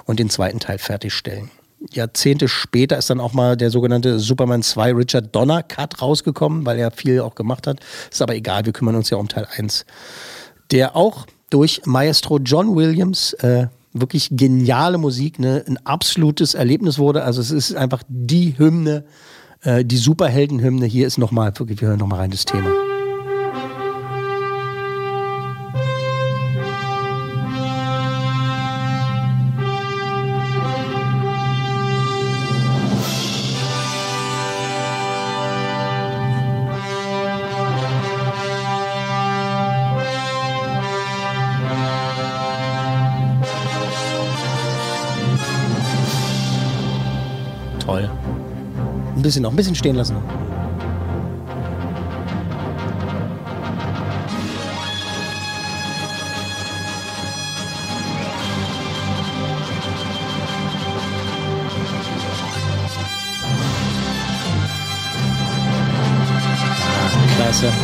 und 0.06 0.20
den 0.20 0.30
zweiten 0.30 0.60
Teil 0.60 0.78
fertigstellen. 0.78 1.50
Jahrzehnte 1.94 2.48
später 2.48 3.00
ist 3.00 3.10
dann 3.10 3.22
auch 3.22 3.34
mal 3.34 3.58
der 3.58 3.72
sogenannte 3.72 4.20
Superman 4.20 4.62
2 4.62 4.94
Richard 4.94 5.36
Donner 5.36 5.64
Cut 5.64 6.00
rausgekommen, 6.00 6.64
weil 6.64 6.78
er 6.78 6.92
viel 6.92 7.22
auch 7.22 7.34
gemacht 7.34 7.66
hat. 7.66 7.80
Ist 8.12 8.22
aber 8.22 8.36
egal, 8.36 8.68
wir 8.68 8.74
kümmern 8.74 8.96
uns 8.96 9.10
ja 9.10 9.18
um 9.18 9.30
Teil 9.30 9.48
1. 9.58 9.84
Der 10.70 10.96
auch 10.96 11.26
durch 11.50 11.82
Maestro 11.86 12.38
John 12.38 12.76
Williams 12.76 13.34
äh, 13.34 13.66
wirklich 13.94 14.30
geniale 14.32 14.98
Musik, 14.98 15.40
ne, 15.40 15.64
ein 15.68 15.78
absolutes 15.86 16.54
Erlebnis 16.54 17.00
wurde. 17.00 17.24
Also 17.24 17.42
es 17.42 17.52
ist 17.52 17.76
einfach 17.76 18.04
die 18.08 18.58
Hymne, 18.58 19.06
äh, 19.62 19.84
die 19.84 19.98
Superheldenhymne. 19.98 20.86
Hier 20.86 21.08
ist 21.08 21.18
nochmal, 21.18 21.54
wir 21.58 21.88
hören 21.88 22.00
nochmal 22.00 22.20
rein 22.20 22.32
das 22.32 22.46
Thema. 22.46 22.72
Bisschen 49.30 49.44
noch, 49.44 49.52
ein 49.52 49.56
bisschen 49.56 49.76
stehen 49.76 49.96
lassen. 49.96 50.16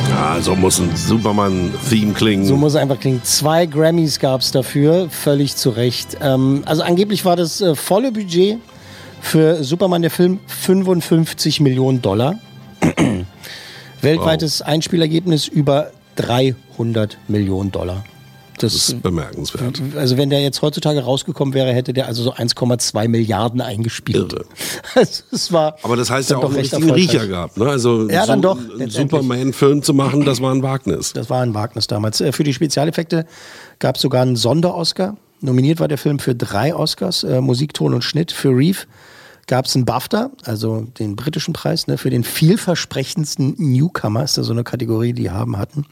Ja, 0.10 0.40
so 0.42 0.56
muss 0.56 0.80
ein 0.80 0.96
Superman-Theme 0.96 2.14
klingen. 2.14 2.46
So 2.46 2.56
muss 2.56 2.74
es 2.74 2.76
einfach 2.78 3.00
klingen. 3.00 3.22
Zwei 3.24 3.66
Grammys 3.66 4.20
gab 4.20 4.42
es 4.42 4.52
dafür, 4.52 5.10
völlig 5.10 5.56
zu 5.56 5.70
Recht. 5.70 6.18
Ähm, 6.22 6.64
also 6.66 6.82
angeblich 6.82 7.26
war 7.26 7.36
das 7.36 7.62
äh, 7.62 7.76
volle 7.76 8.12
Budget 8.12 8.60
für 9.22 9.64
Superman 9.64 10.04
der 10.04 10.12
Film 10.12 10.40
55 10.66 11.60
Millionen 11.62 12.02
Dollar. 12.02 12.40
Weltweites 14.02 14.62
Einspielergebnis 14.64 15.48
über 15.48 15.92
300 16.16 17.18
Millionen 17.28 17.72
Dollar. 17.72 18.04
das 18.58 18.74
Das, 18.74 18.90
ist 18.90 19.02
bemerkenswert. 19.04 19.80
also 19.96 20.18
wenn 20.18 20.30
der 20.32 20.42
jetzt 20.42 20.62
heutzutage 20.64 21.02
rausgekommen 21.04 21.54
wäre, 21.54 21.72
hätte 21.72 21.94
der 21.94 22.08
also 22.08 22.24
so 22.24 22.34
1,2 22.34 23.08
Milliarden 23.08 23.62
eingespielt. 23.62 24.34
Irre. 24.34 24.46
Also 24.96 25.24
es 25.32 25.52
war 25.52 25.76
Aber 25.84 25.96
das 25.98 26.10
heißt 26.10 26.32
ja 26.32 26.38
auch 26.38 26.46
einen 26.46 26.56
recht 26.56 26.74
richtigen 26.74 26.90
erfolgreich. 26.90 27.14
Riecher 27.14 27.28
gehabt. 27.28 27.58
Ne? 27.58 27.66
Also 27.68 28.10
Ja, 28.10 28.26
dann 28.26 28.42
doch, 28.42 28.58
einen. 28.58 28.90
Superman-Film 28.90 29.84
zu 29.84 29.94
machen, 29.94 30.26
das 30.26 30.42
war 30.42 30.52
ein 30.52 30.64
Wagnis. 30.64 31.14
Das 31.14 31.30
war 31.30 31.42
ein 31.42 31.54
Wagnis 31.54 31.86
damals. 31.88 32.22
Äh, 32.22 32.32
Für 32.32 32.44
die 32.44 32.54
Spezialeffekte 32.54 33.26
gab 33.80 33.98
es 33.98 34.02
sogar 34.02 34.24
einen 34.24 34.36
Sonder-Oscar. 34.36 35.16
Nominiert 35.42 35.80
war 35.80 35.88
der 35.88 35.98
Film 36.00 36.18
für 36.18 36.34
drei 36.34 36.74
Oscars, 36.76 37.24
äh, 37.24 37.40
Musik, 37.42 37.74
Ton 37.76 37.94
und 37.94 38.04
Schnitt. 38.04 38.32
Für 38.32 38.50
Reeve 38.50 38.80
gab 39.48 39.66
es 39.66 39.76
einen 39.76 39.86
BAFTA, 39.86 40.32
also 40.44 40.82
den 40.82 41.16
britischen 41.16 41.54
Preis, 41.54 41.88
ne, 41.88 41.98
für 41.98 42.10
den 42.10 42.24
vielversprechendsten 42.24 43.56
Newcomer, 43.58 44.24
ist 44.24 44.38
da 44.38 44.44
so 44.44 44.54
eine 44.54 44.64
Kategorie, 44.64 45.14
die 45.14 45.32
haben 45.32 45.58
hatten. 45.58 45.86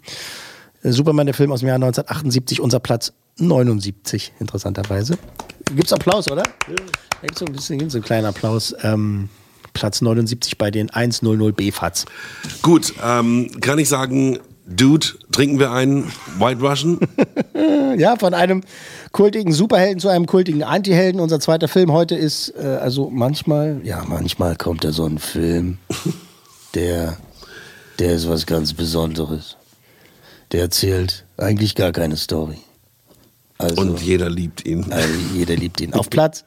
Äh, 0.82 0.92
Superman, 0.92 1.28
der 1.28 1.36
Film 1.36 1.52
aus 1.52 1.60
dem 1.60 1.68
Jahr 1.68 1.76
1978, 1.76 2.60
unser 2.60 2.80
Platz 2.80 3.14
79, 3.38 4.34
interessanterweise. 4.40 5.18
Gibt's 5.76 5.94
Applaus, 5.94 6.30
oder? 6.30 6.44
Ja. 6.68 6.76
Da 6.76 7.28
gibt's 7.28 7.40
so 7.40 7.46
ein 7.46 7.54
bisschen 7.54 7.90
so 7.90 7.98
einen 7.98 8.06
kleinen 8.06 8.26
Applaus. 8.26 8.76
Ähm, 8.84 9.30
Platz 9.74 10.02
79 10.02 10.58
bei 10.58 10.70
den 10.70 10.90
100 10.92 11.56
B-Fats. 11.56 12.06
Gut, 12.62 12.94
ähm, 13.04 13.50
kann 13.60 13.80
ich 13.80 13.90
sagen, 13.90 14.40
Dude, 14.66 15.08
trinken 15.32 15.60
wir 15.60 15.72
einen 15.72 16.12
White 16.38 16.62
Russian? 16.62 17.00
Ja, 17.96 18.16
von 18.16 18.34
einem 18.34 18.64
kultigen 19.14 19.54
Superhelden 19.54 20.00
zu 20.00 20.10
einem 20.10 20.26
kultigen 20.26 20.64
Antihelden. 20.64 21.22
Unser 21.22 21.40
zweiter 21.40 21.70
Film 21.70 21.94
heute 21.94 22.16
ist, 22.16 22.54
äh, 22.58 22.80
also 22.82 23.10
manchmal, 23.10 23.80
ja, 23.84 24.04
manchmal 24.06 24.58
kommt 24.58 24.84
da 24.84 24.92
so 24.92 25.06
ein 25.06 25.20
Film, 25.20 25.78
der, 26.74 27.18
der 28.00 28.14
ist 28.14 28.28
was 28.28 28.46
ganz 28.46 28.74
Besonderes. 28.74 29.56
Der 30.52 30.62
erzählt 30.62 31.26
eigentlich 31.38 31.76
gar 31.76 31.92
keine 31.92 32.18
Story. 32.18 32.58
Also, 33.58 33.82
Und 33.82 34.02
jeder 34.02 34.30
liebt 34.30 34.66
ihn. 34.66 34.92
also 34.92 35.14
jeder 35.36 35.56
liebt 35.56 35.80
ihn. 35.80 35.94
Auf 35.94 36.10
Platz 36.10 36.44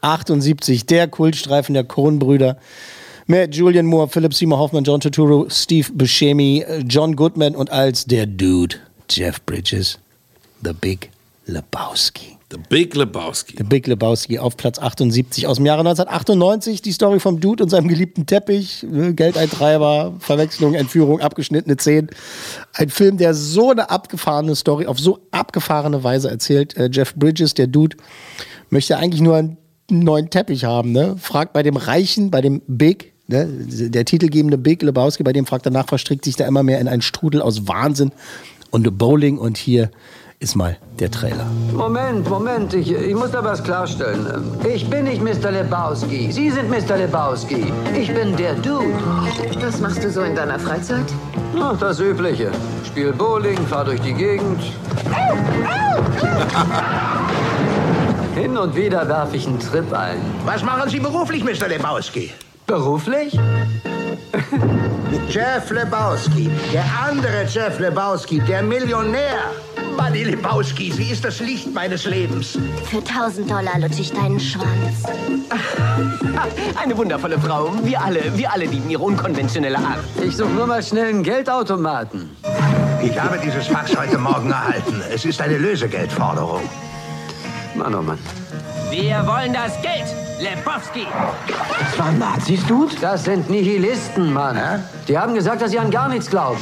78, 0.00 0.86
der 0.86 1.08
Kultstreifen 1.08 1.72
der 1.72 1.84
Coen-Brüder. 1.84 2.58
Mit 3.26 3.54
Julian 3.54 3.86
Moore, 3.86 4.08
Philip 4.08 4.34
Seymour 4.34 4.58
Hoffman, 4.58 4.84
John 4.84 5.00
Turturro, 5.00 5.46
Steve 5.50 5.88
Buscemi, 5.92 6.64
John 6.88 7.14
Goodman 7.14 7.54
und 7.54 7.70
als 7.70 8.06
der 8.06 8.26
Dude 8.26 8.76
Jeff 9.10 9.42
Bridges, 9.42 9.98
The 10.64 10.72
Big 10.72 11.10
Lebowski. 11.48 12.36
The 12.50 12.58
Big 12.68 12.94
Lebowski. 12.94 13.56
The 13.56 13.64
Big 13.64 13.86
Lebowski 13.86 14.38
auf 14.38 14.56
Platz 14.56 14.78
78 14.78 15.46
aus 15.46 15.56
dem 15.56 15.66
Jahre 15.66 15.80
1998. 15.80 16.82
Die 16.82 16.92
Story 16.92 17.20
vom 17.20 17.40
Dude 17.40 17.64
und 17.64 17.70
seinem 17.70 17.88
geliebten 17.88 18.26
Teppich. 18.26 18.82
ne, 18.88 19.14
Geldeintreiber, 19.14 20.14
Verwechslung, 20.18 20.74
Entführung, 20.74 21.20
abgeschnittene 21.20 21.76
Zehen. 21.78 22.10
Ein 22.74 22.90
Film, 22.90 23.16
der 23.16 23.34
so 23.34 23.70
eine 23.70 23.90
abgefahrene 23.90 24.54
Story 24.56 24.86
auf 24.86 24.98
so 24.98 25.20
abgefahrene 25.30 26.04
Weise 26.04 26.30
erzählt. 26.30 26.76
Äh, 26.76 26.90
Jeff 26.92 27.14
Bridges, 27.14 27.54
der 27.54 27.66
Dude, 27.66 27.96
möchte 28.70 28.98
eigentlich 28.98 29.22
nur 29.22 29.36
einen 29.36 29.56
neuen 29.90 30.28
Teppich 30.28 30.64
haben. 30.64 30.92
Ne? 30.92 31.16
Fragt 31.18 31.54
bei 31.54 31.62
dem 31.62 31.76
Reichen, 31.76 32.30
bei 32.30 32.42
dem 32.42 32.60
Big, 32.66 33.14
ne? 33.26 33.46
der 33.48 34.04
titelgebende 34.04 34.58
Big 34.58 34.82
Lebowski, 34.82 35.22
bei 35.22 35.32
dem 35.32 35.46
fragt 35.46 35.66
er 35.66 35.72
nach, 35.72 35.88
verstrickt 35.88 36.26
sich 36.26 36.36
da 36.36 36.46
immer 36.46 36.62
mehr 36.62 36.80
in 36.80 36.88
einen 36.88 37.02
Strudel 37.02 37.40
aus 37.40 37.66
Wahnsinn 37.66 38.12
und 38.70 38.98
Bowling. 38.98 39.38
Und 39.38 39.56
hier 39.56 39.90
ist 40.40 40.54
mal 40.54 40.76
der 41.00 41.10
Trailer. 41.10 41.46
Moment, 41.72 42.28
Moment, 42.28 42.72
ich, 42.74 42.92
ich 42.92 43.14
muss 43.14 43.32
da 43.32 43.42
was 43.42 43.62
klarstellen. 43.62 44.44
Ich 44.72 44.88
bin 44.88 45.04
nicht 45.04 45.20
Mr. 45.22 45.50
Lebowski. 45.50 46.30
Sie 46.30 46.50
sind 46.50 46.70
Mr. 46.70 46.96
Lebowski. 46.96 47.72
Ich 47.96 48.14
bin 48.14 48.36
der 48.36 48.54
Dude. 48.54 48.94
Was 49.60 49.80
machst 49.80 50.04
du 50.04 50.10
so 50.10 50.22
in 50.22 50.36
deiner 50.36 50.58
Freizeit? 50.58 51.06
Ach, 51.60 51.76
das 51.78 51.98
Übliche. 52.00 52.50
Spiel 52.86 53.12
Bowling, 53.12 53.58
fahr 53.66 53.84
durch 53.84 54.00
die 54.00 54.14
Gegend. 54.14 54.60
Hin 58.34 58.56
und 58.56 58.76
wieder 58.76 59.08
werfe 59.08 59.36
ich 59.36 59.46
einen 59.48 59.58
Trip 59.58 59.92
ein. 59.92 60.18
Was 60.44 60.62
machen 60.62 60.88
Sie 60.88 61.00
beruflich, 61.00 61.42
Mr. 61.42 61.66
Lebowski? 61.68 62.32
Beruflich? 62.68 63.32
Jeff 65.30 65.70
Lebowski, 65.70 66.50
der 66.70 66.84
andere 67.02 67.44
Jeff 67.44 67.78
Lebowski, 67.78 68.40
der 68.40 68.62
Millionär. 68.62 69.38
Manni 69.96 70.24
Lebowski, 70.24 70.92
sie 70.92 71.10
ist 71.10 71.24
das 71.24 71.40
Licht 71.40 71.72
meines 71.72 72.04
Lebens. 72.04 72.58
Für 72.84 72.98
1000 72.98 73.50
Dollar 73.50 73.78
lutsche 73.78 74.02
ich 74.02 74.12
deinen 74.12 74.38
Schwanz. 74.38 75.04
Eine 76.82 76.94
wundervolle 76.94 77.38
Frau. 77.40 77.72
Wir 77.84 78.02
alle, 78.02 78.36
wir 78.36 78.52
alle 78.52 78.66
lieben 78.66 78.90
ihre 78.90 79.02
unkonventionelle 79.02 79.78
Art. 79.78 80.04
Ich 80.22 80.36
suche 80.36 80.50
nur 80.50 80.66
mal 80.66 80.82
schnell 80.82 81.06
einen 81.06 81.22
Geldautomaten. 81.22 82.28
Ich 83.02 83.18
habe 83.18 83.38
dieses 83.42 83.66
Fax 83.66 83.96
heute 83.96 84.18
Morgen 84.18 84.50
erhalten. 84.50 85.02
Es 85.10 85.24
ist 85.24 85.40
eine 85.40 85.56
Lösegeldforderung. 85.56 86.68
Mann, 87.74 87.94
oh 87.94 88.02
Mann. 88.02 88.18
Wir 88.90 89.26
wollen 89.26 89.52
das 89.52 89.80
Geld, 89.82 90.06
Lebowski. 90.40 91.06
Das 91.80 91.98
waren 91.98 92.18
Nazis, 92.18 92.64
Dude? 92.66 92.94
Das 93.00 93.24
sind 93.24 93.50
Nihilisten, 93.50 94.32
Mann. 94.32 94.58
Die 95.06 95.18
haben 95.18 95.34
gesagt, 95.34 95.60
dass 95.60 95.70
sie 95.70 95.78
an 95.78 95.90
gar 95.90 96.08
nichts 96.08 96.30
glauben. 96.30 96.58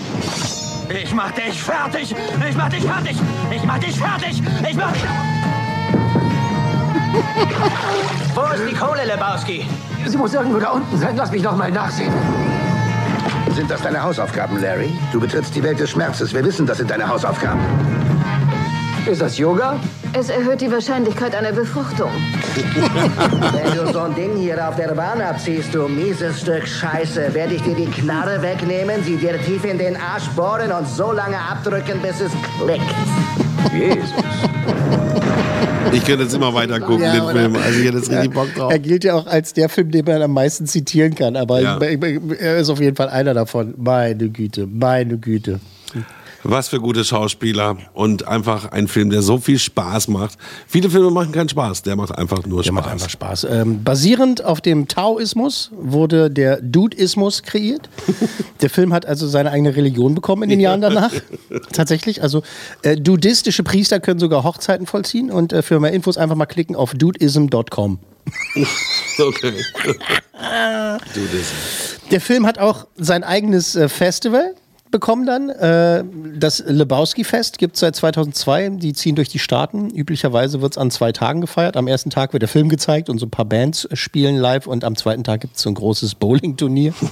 Ich 0.88 1.14
mach 1.14 1.30
dich 1.32 1.62
fertig! 1.62 2.14
Ich 2.48 2.56
mach 2.56 2.68
dich 2.68 2.84
fertig! 2.84 3.16
Ich 3.50 3.64
mach 3.64 3.78
dich 3.78 3.98
fertig! 3.98 4.42
Ich 4.68 4.76
mach 4.76 4.92
dich... 4.92 5.02
Wo 8.34 8.42
ist 8.42 8.70
die 8.70 8.74
Kohle, 8.74 9.04
Lebowski? 9.04 9.66
Sie 10.06 10.16
muss 10.16 10.34
irgendwo 10.34 10.58
da 10.58 10.70
unten 10.70 10.98
sein. 10.98 11.16
Lass 11.16 11.30
mich 11.30 11.42
noch 11.42 11.56
mal 11.56 11.70
nachsehen. 11.70 12.12
Sind 13.54 13.70
das 13.70 13.82
deine 13.82 14.02
Hausaufgaben, 14.02 14.60
Larry? 14.60 14.92
Du 15.12 15.20
betrittst 15.20 15.54
die 15.54 15.62
Welt 15.62 15.80
des 15.80 15.90
Schmerzes. 15.90 16.34
Wir 16.34 16.44
wissen, 16.44 16.66
das 16.66 16.78
sind 16.78 16.90
deine 16.90 17.08
Hausaufgaben. 17.08 17.60
Ist 19.10 19.20
das 19.20 19.38
Yoga? 19.38 19.78
Es 20.14 20.28
erhöht 20.30 20.60
die 20.60 20.70
Wahrscheinlichkeit 20.70 21.34
einer 21.34 21.52
Befruchtung. 21.52 22.10
Wenn 23.52 23.76
du 23.86 23.92
so 23.92 24.00
ein 24.00 24.14
Ding 24.16 24.36
hier 24.36 24.68
auf 24.68 24.74
der 24.76 24.88
Bahn 24.94 25.20
abziehst, 25.20 25.72
du 25.74 25.86
mieses 25.88 26.40
Stück 26.40 26.66
Scheiße, 26.66 27.32
werde 27.32 27.54
ich 27.54 27.62
dir 27.62 27.74
die 27.76 27.86
Knarre 27.86 28.42
wegnehmen, 28.42 29.02
sie 29.04 29.16
dir 29.16 29.40
tief 29.44 29.64
in 29.64 29.78
den 29.78 29.96
Arsch 29.96 30.26
bohren 30.34 30.72
und 30.72 30.88
so 30.88 31.12
lange 31.12 31.36
abdrücken, 31.38 32.00
bis 32.02 32.20
es 32.20 32.32
klickt. 32.60 32.82
Jesus. 33.72 34.10
Ich 35.92 36.04
könnte 36.04 36.24
jetzt 36.24 36.34
immer 36.34 36.52
weiter 36.52 36.80
gucken, 36.80 37.04
Ja, 37.04 37.12
den? 37.12 37.28
Film. 37.36 37.56
Also 37.56 37.78
ich 37.78 37.86
hätte 37.86 37.98
jetzt 37.98 38.10
richtig 38.10 38.32
Bock 38.34 38.52
drauf. 38.56 38.72
Er 38.72 38.78
gilt 38.80 39.04
ja 39.04 39.14
auch 39.14 39.26
als 39.26 39.52
der 39.52 39.68
Film, 39.68 39.92
den 39.92 40.04
man 40.04 40.20
am 40.20 40.32
meisten 40.32 40.66
zitieren 40.66 41.14
kann. 41.14 41.36
Aber 41.36 41.60
Ja. 41.60 41.80
ich, 41.80 42.02
ich, 42.02 42.20
er 42.40 42.56
ist 42.56 42.70
auf 42.70 42.80
jeden 42.80 42.96
Fall 42.96 43.08
einer 43.08 43.34
davon. 43.34 43.74
Meine 43.76 44.28
Güte, 44.30 44.66
meine 44.66 45.16
Güte. 45.18 45.60
Was 46.42 46.68
für 46.68 46.80
gute 46.80 47.04
Schauspieler 47.04 47.76
und 47.94 48.28
einfach 48.28 48.70
ein 48.72 48.88
Film, 48.88 49.10
der 49.10 49.22
so 49.22 49.38
viel 49.38 49.58
Spaß 49.58 50.08
macht. 50.08 50.38
Viele 50.66 50.90
Filme 50.90 51.10
machen 51.10 51.32
keinen 51.32 51.48
Spaß, 51.48 51.82
der 51.82 51.96
macht 51.96 52.16
einfach 52.16 52.46
nur 52.46 52.62
Der 52.62 52.68
Spaß. 52.68 52.74
macht 52.74 52.88
einfach 52.88 53.10
Spaß. 53.10 53.46
Ähm, 53.50 53.82
basierend 53.82 54.44
auf 54.44 54.60
dem 54.60 54.88
Taoismus 54.88 55.70
wurde 55.76 56.30
der 56.30 56.60
Dudeismus 56.60 57.42
kreiert. 57.42 57.88
der 58.60 58.70
Film 58.70 58.92
hat 58.92 59.06
also 59.06 59.26
seine 59.26 59.50
eigene 59.50 59.74
Religion 59.76 60.14
bekommen 60.14 60.44
in 60.44 60.50
den 60.50 60.60
Jahren 60.60 60.80
danach. 60.80 61.12
Tatsächlich. 61.72 62.22
Also 62.22 62.42
äh, 62.82 62.96
dudistische 62.96 63.62
Priester 63.62 64.00
können 64.00 64.20
sogar 64.20 64.44
Hochzeiten 64.44 64.86
vollziehen. 64.86 65.30
Und 65.30 65.52
äh, 65.52 65.62
für 65.62 65.80
mehr 65.80 65.92
Infos 65.92 66.16
einfach 66.18 66.36
mal 66.36 66.46
klicken 66.46 66.76
auf 66.76 66.92
dudeism.com. 66.94 67.98
Okay. 69.18 69.54
du 69.84 71.20
das. 71.32 71.96
Der 72.10 72.20
Film 72.20 72.46
hat 72.46 72.58
auch 72.58 72.86
sein 72.96 73.24
eigenes 73.24 73.74
äh, 73.76 73.88
Festival 73.88 74.54
bekommen 74.96 75.26
dann. 75.26 75.50
Äh, 75.50 76.04
das 76.38 76.64
Lebowski-Fest 76.66 77.58
gibt 77.58 77.74
es 77.74 77.80
seit 77.80 77.96
2002. 77.96 78.70
Die 78.76 78.94
ziehen 78.94 79.14
durch 79.14 79.28
die 79.28 79.38
Staaten. 79.38 79.90
Üblicherweise 79.90 80.62
wird 80.62 80.72
es 80.72 80.78
an 80.78 80.90
zwei 80.90 81.12
Tagen 81.12 81.42
gefeiert. 81.42 81.76
Am 81.76 81.86
ersten 81.86 82.08
Tag 82.08 82.32
wird 82.32 82.40
der 82.40 82.48
Film 82.48 82.70
gezeigt 82.70 83.10
und 83.10 83.18
so 83.18 83.26
ein 83.26 83.30
paar 83.30 83.44
Bands 83.44 83.86
spielen 83.92 84.36
live. 84.36 84.66
Und 84.66 84.84
am 84.84 84.96
zweiten 84.96 85.22
Tag 85.22 85.42
gibt 85.42 85.56
es 85.56 85.62
so 85.62 85.68
ein 85.68 85.74
großes 85.74 86.14
Bowling-Turnier. 86.14 86.94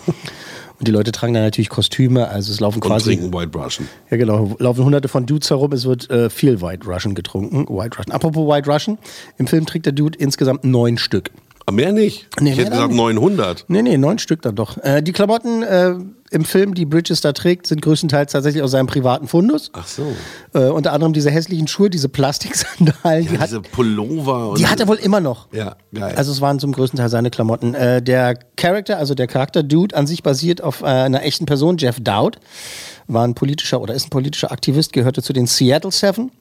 Und 0.76 0.88
die 0.88 0.90
Leute 0.90 1.12
tragen 1.12 1.34
dann 1.34 1.44
natürlich 1.44 1.68
Kostüme. 1.68 2.26
Also 2.26 2.50
es 2.50 2.58
laufen 2.58 2.82
Und 2.82 2.88
quasi... 2.88 3.16
trinken 3.16 3.32
White 3.32 3.56
Russian. 3.56 3.86
Ja, 4.10 4.16
genau. 4.16 4.56
Laufen 4.58 4.84
hunderte 4.84 5.06
von 5.06 5.24
Dudes 5.24 5.48
herum. 5.50 5.72
Es 5.72 5.84
wird 5.84 6.10
äh, 6.10 6.28
viel 6.30 6.60
White 6.60 6.88
Russian 6.88 7.14
getrunken. 7.14 7.68
White 7.68 7.96
Russian. 7.96 8.10
Apropos 8.10 8.48
White 8.48 8.68
Russian. 8.68 8.98
Im 9.38 9.46
Film 9.46 9.66
trägt 9.66 9.86
der 9.86 9.92
Dude 9.92 10.18
insgesamt 10.18 10.64
neun 10.64 10.98
Stück. 10.98 11.30
Aber 11.66 11.76
mehr 11.76 11.92
nicht. 11.92 12.26
Nee, 12.40 12.50
ich 12.50 12.56
mehr 12.56 12.66
hätte 12.66 12.70
gesagt 12.72 12.90
nicht. 12.90 12.98
900. 12.98 13.64
Nee, 13.68 13.82
nee, 13.82 13.96
neun 13.96 14.18
Stück 14.18 14.42
dann 14.42 14.56
doch. 14.56 14.76
Äh, 14.78 15.02
die 15.02 15.12
Klamotten 15.12 15.62
äh, 15.62 15.94
im 16.34 16.44
Film, 16.44 16.74
die 16.74 16.84
Bridges 16.84 17.20
da 17.20 17.32
trägt, 17.32 17.66
sind 17.66 17.80
größtenteils 17.80 18.32
tatsächlich 18.32 18.62
aus 18.62 18.72
seinem 18.72 18.86
privaten 18.86 19.28
Fundus. 19.28 19.70
Ach 19.72 19.86
so. 19.86 20.14
Äh, 20.52 20.68
unter 20.68 20.92
anderem 20.92 21.12
diese 21.12 21.30
hässlichen 21.30 21.68
Schuhe, 21.68 21.88
diese 21.88 22.08
Plastiksandalen, 22.08 23.28
die, 23.28 23.38
hat, 23.38 23.48
Diese 23.48 23.60
Pullover. 23.60 24.50
Und 24.50 24.58
die 24.58 24.66
hat 24.66 24.80
er 24.80 24.88
wohl 24.88 24.96
immer 24.96 25.20
noch. 25.20 25.48
Ja, 25.52 25.76
geil. 25.94 26.14
Also 26.16 26.32
es 26.32 26.40
waren 26.40 26.58
zum 26.58 26.72
größten 26.72 26.98
Teil 26.98 27.08
seine 27.08 27.30
Klamotten. 27.30 27.74
Äh, 27.74 28.02
der 28.02 28.36
Charakter, 28.56 28.98
also 28.98 29.14
der 29.14 29.28
Charakter 29.28 29.62
Dude 29.62 29.96
an 29.96 30.06
sich 30.06 30.22
basiert 30.22 30.62
auf 30.62 30.82
äh, 30.82 30.86
einer 30.86 31.22
echten 31.22 31.46
Person, 31.46 31.78
Jeff 31.78 32.00
Dowd. 32.00 32.38
War 33.06 33.26
ein 33.26 33.34
politischer 33.34 33.80
oder 33.80 33.94
ist 33.94 34.06
ein 34.06 34.10
politischer 34.10 34.50
Aktivist, 34.50 34.92
gehörte 34.92 35.22
zu 35.22 35.32
den 35.32 35.46
Seattle 35.46 35.92
Seven. 35.92 36.32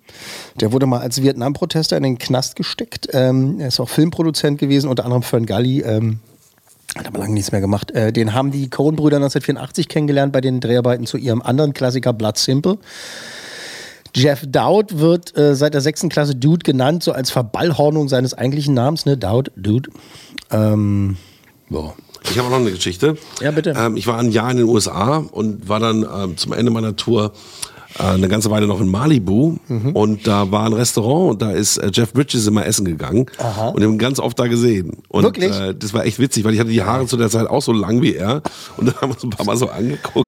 Der 0.60 0.72
wurde 0.72 0.86
mal 0.86 1.02
als 1.02 1.22
Vietnam-Protester 1.22 1.98
in 1.98 2.04
den 2.04 2.18
Knast 2.18 2.56
gesteckt. 2.56 3.10
Ähm, 3.12 3.60
er 3.60 3.68
ist 3.68 3.80
auch 3.80 3.90
Filmproduzent 3.90 4.60
gewesen, 4.60 4.90
unter 4.90 5.04
anderem 5.04 5.24
Fern 5.24 5.46
Gully. 5.46 5.82
Ähm, 5.82 6.20
hat 6.96 7.08
aber 7.08 7.20
lange 7.20 7.34
nichts 7.34 7.52
mehr 7.52 7.62
gemacht. 7.62 7.92
Äh, 7.92 8.14
den 8.14 8.34
haben 8.34 8.52
die 8.52 8.70
Coen-Brüder 8.70 9.18
1984 9.18 9.88
kennengelernt 9.88 10.32
bei 10.32 10.42
den 10.42 10.60
Dreharbeiten 10.60 11.06
zu 11.06 11.18
ihrem 11.18 11.42
anderen 11.42 11.74
Klassiker 11.74 12.14
Blood 12.14 12.38
Simple. 12.38 12.78
Jeff 14.16 14.44
Dowd 14.46 15.00
wird 15.00 15.36
äh, 15.36 15.56
seit 15.56 15.74
der 15.74 15.82
sechsten 15.82 16.10
Klasse 16.10 16.36
Dude 16.36 16.64
genannt, 16.64 17.04
so 17.04 17.14
als 17.14 17.32
Verballhornung 17.32 18.10
seines 18.10 18.36
eigentlichen 18.36 18.76
Namens, 18.76 19.06
ne? 19.06 19.18
Dowd, 19.18 19.52
Dude. 19.56 19.90
Ähm, 20.52 21.18
boah. 21.70 21.96
Ich 22.30 22.38
habe 22.38 22.48
auch 22.48 22.52
noch 22.52 22.60
eine 22.60 22.72
Geschichte. 22.72 23.18
Ja, 23.42 23.52
bitte. 23.52 23.74
Ähm, 23.76 23.98
ich 23.98 24.08
war 24.08 24.18
ein 24.20 24.32
Jahr 24.32 24.52
in 24.52 24.58
den 24.58 24.68
USA 24.68 25.18
und 25.18 25.68
war 25.68 25.80
dann 25.80 26.06
ähm, 26.16 26.38
zum 26.38 26.54
Ende 26.54 26.72
meiner 26.72 26.96
Tour 26.96 27.34
eine 27.98 28.28
ganze 28.28 28.50
Weile 28.50 28.68
noch 28.68 28.82
in 28.82 28.90
Malibu. 28.90 29.58
Mhm. 29.68 29.92
Und 29.92 30.28
da 30.28 30.52
war 30.52 30.66
ein 30.66 30.74
Restaurant 30.74 31.32
und 31.32 31.42
da 31.42 31.52
ist 31.52 31.78
äh, 31.78 31.92
Jeff 31.94 32.14
Bridges 32.14 32.48
immer 32.48 32.66
essen 32.66 32.86
gegangen. 32.86 33.26
Aha. 33.38 33.70
Und 33.70 33.84
haben 33.84 33.94
ihn 33.94 33.98
ganz 33.98 34.20
oft 34.20 34.40
da 34.40 34.48
gesehen. 34.48 34.98
Und, 35.10 35.24
Wirklich? 35.24 35.52
Äh, 35.52 35.76
das 35.76 35.94
war 35.94 36.06
echt 36.06 36.20
witzig, 36.20 36.44
weil 36.44 36.54
ich 36.54 36.60
hatte 36.60 36.72
die 36.72 36.84
Haare 36.84 37.06
zu 37.06 37.18
der 37.18 37.30
Zeit 37.30 37.48
auch 37.48 37.62
so 37.62 37.72
lang 37.72 38.02
wie 38.02 38.16
er. 38.16 38.42
Und 38.78 38.88
dann 38.88 38.96
haben 38.96 39.10
wir 39.10 39.16
uns 39.16 39.24
ein 39.24 39.30
paar 39.30 39.46
Mal 39.46 39.58
so 39.58 39.70
angeguckt. 39.70 40.28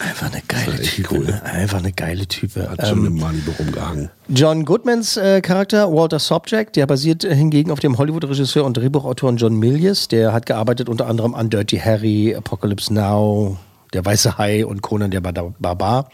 Einfach 0.00 0.32
eine 0.32 0.42
geile 0.48 0.80
Type. 0.80 1.18
Ne? 1.18 1.42
Einfach 1.44 1.78
eine 1.78 1.92
geile 1.92 2.26
Type. 2.26 2.70
Hat 2.70 2.86
schon 2.86 3.00
Ähm, 3.00 3.06
im 3.06 3.16
Malibu 3.18 3.50
rumgehangen. 3.58 4.10
John 4.28 4.64
Goodmans 4.64 5.18
äh, 5.18 5.42
Charakter, 5.42 5.92
Walter 5.92 6.18
Sobchak, 6.18 6.72
der 6.72 6.86
basiert 6.86 7.22
äh, 7.24 7.34
hingegen 7.34 7.70
auf 7.70 7.78
dem 7.80 7.98
Hollywood-Regisseur 7.98 8.64
und 8.64 8.78
Drehbuchautor 8.78 9.32
John 9.34 9.56
Milius. 9.56 10.08
Der 10.08 10.32
hat 10.32 10.46
gearbeitet 10.46 10.88
unter 10.88 11.06
anderem 11.06 11.34
an 11.34 11.50
Dirty 11.50 11.76
Harry, 11.78 12.34
Apocalypse 12.34 12.94
Now, 12.94 13.58
Der 13.92 14.04
Weiße 14.06 14.38
Hai 14.38 14.64
und 14.64 14.80
Conan 14.80 15.10
der 15.10 15.20
Bar- 15.20 15.54
Barbar. 15.58 16.08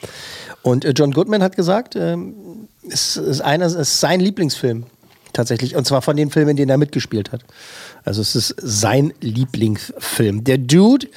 Und 0.62 0.84
äh, 0.84 0.90
John 0.90 1.12
Goodman 1.12 1.42
hat 1.42 1.54
gesagt, 1.54 1.94
ähm, 1.94 2.34
es 2.90 3.16
ist, 3.16 3.40
einer, 3.40 3.66
es 3.66 3.74
ist 3.74 4.00
sein 4.00 4.18
Lieblingsfilm 4.18 4.86
tatsächlich. 5.34 5.76
Und 5.76 5.86
zwar 5.86 6.00
von 6.00 6.16
den 6.16 6.30
Filmen, 6.30 6.50
in 6.50 6.56
denen 6.56 6.70
er 6.70 6.78
mitgespielt 6.78 7.32
hat. 7.32 7.44
Also 8.04 8.22
es 8.22 8.34
ist 8.34 8.54
sein 8.58 9.12
Lieblingsfilm. 9.20 10.44
Der 10.44 10.58
Dude 10.58 11.08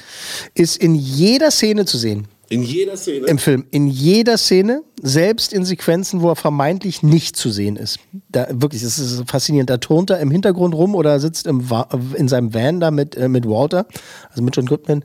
ist 0.54 0.76
in 0.76 0.94
jeder 0.94 1.50
Szene 1.50 1.86
zu 1.86 1.96
sehen. 1.96 2.28
In 2.50 2.62
jeder 2.62 2.96
Szene. 2.96 3.26
Im 3.26 3.36
Film. 3.36 3.66
In 3.70 3.88
jeder 3.88 4.38
Szene, 4.38 4.82
selbst 5.02 5.52
in 5.52 5.66
Sequenzen, 5.66 6.22
wo 6.22 6.30
er 6.30 6.36
vermeintlich 6.36 7.02
nicht 7.02 7.36
zu 7.36 7.50
sehen 7.50 7.76
ist. 7.76 7.98
Da, 8.30 8.46
wirklich, 8.50 8.82
das 8.82 8.98
ist 8.98 9.22
faszinierend. 9.28 9.68
Da 9.68 9.76
turnt 9.76 10.08
er 10.08 10.20
im 10.20 10.30
Hintergrund 10.30 10.74
rum 10.74 10.94
oder 10.94 11.20
sitzt 11.20 11.46
im, 11.46 11.68
Wa- 11.68 11.88
in 12.14 12.26
seinem 12.26 12.54
Van 12.54 12.80
da 12.80 12.90
mit, 12.90 13.16
äh, 13.16 13.28
mit 13.28 13.46
Walter, 13.46 13.86
also 14.30 14.42
mit 14.42 14.56
John 14.56 14.64
Goodman. 14.64 15.04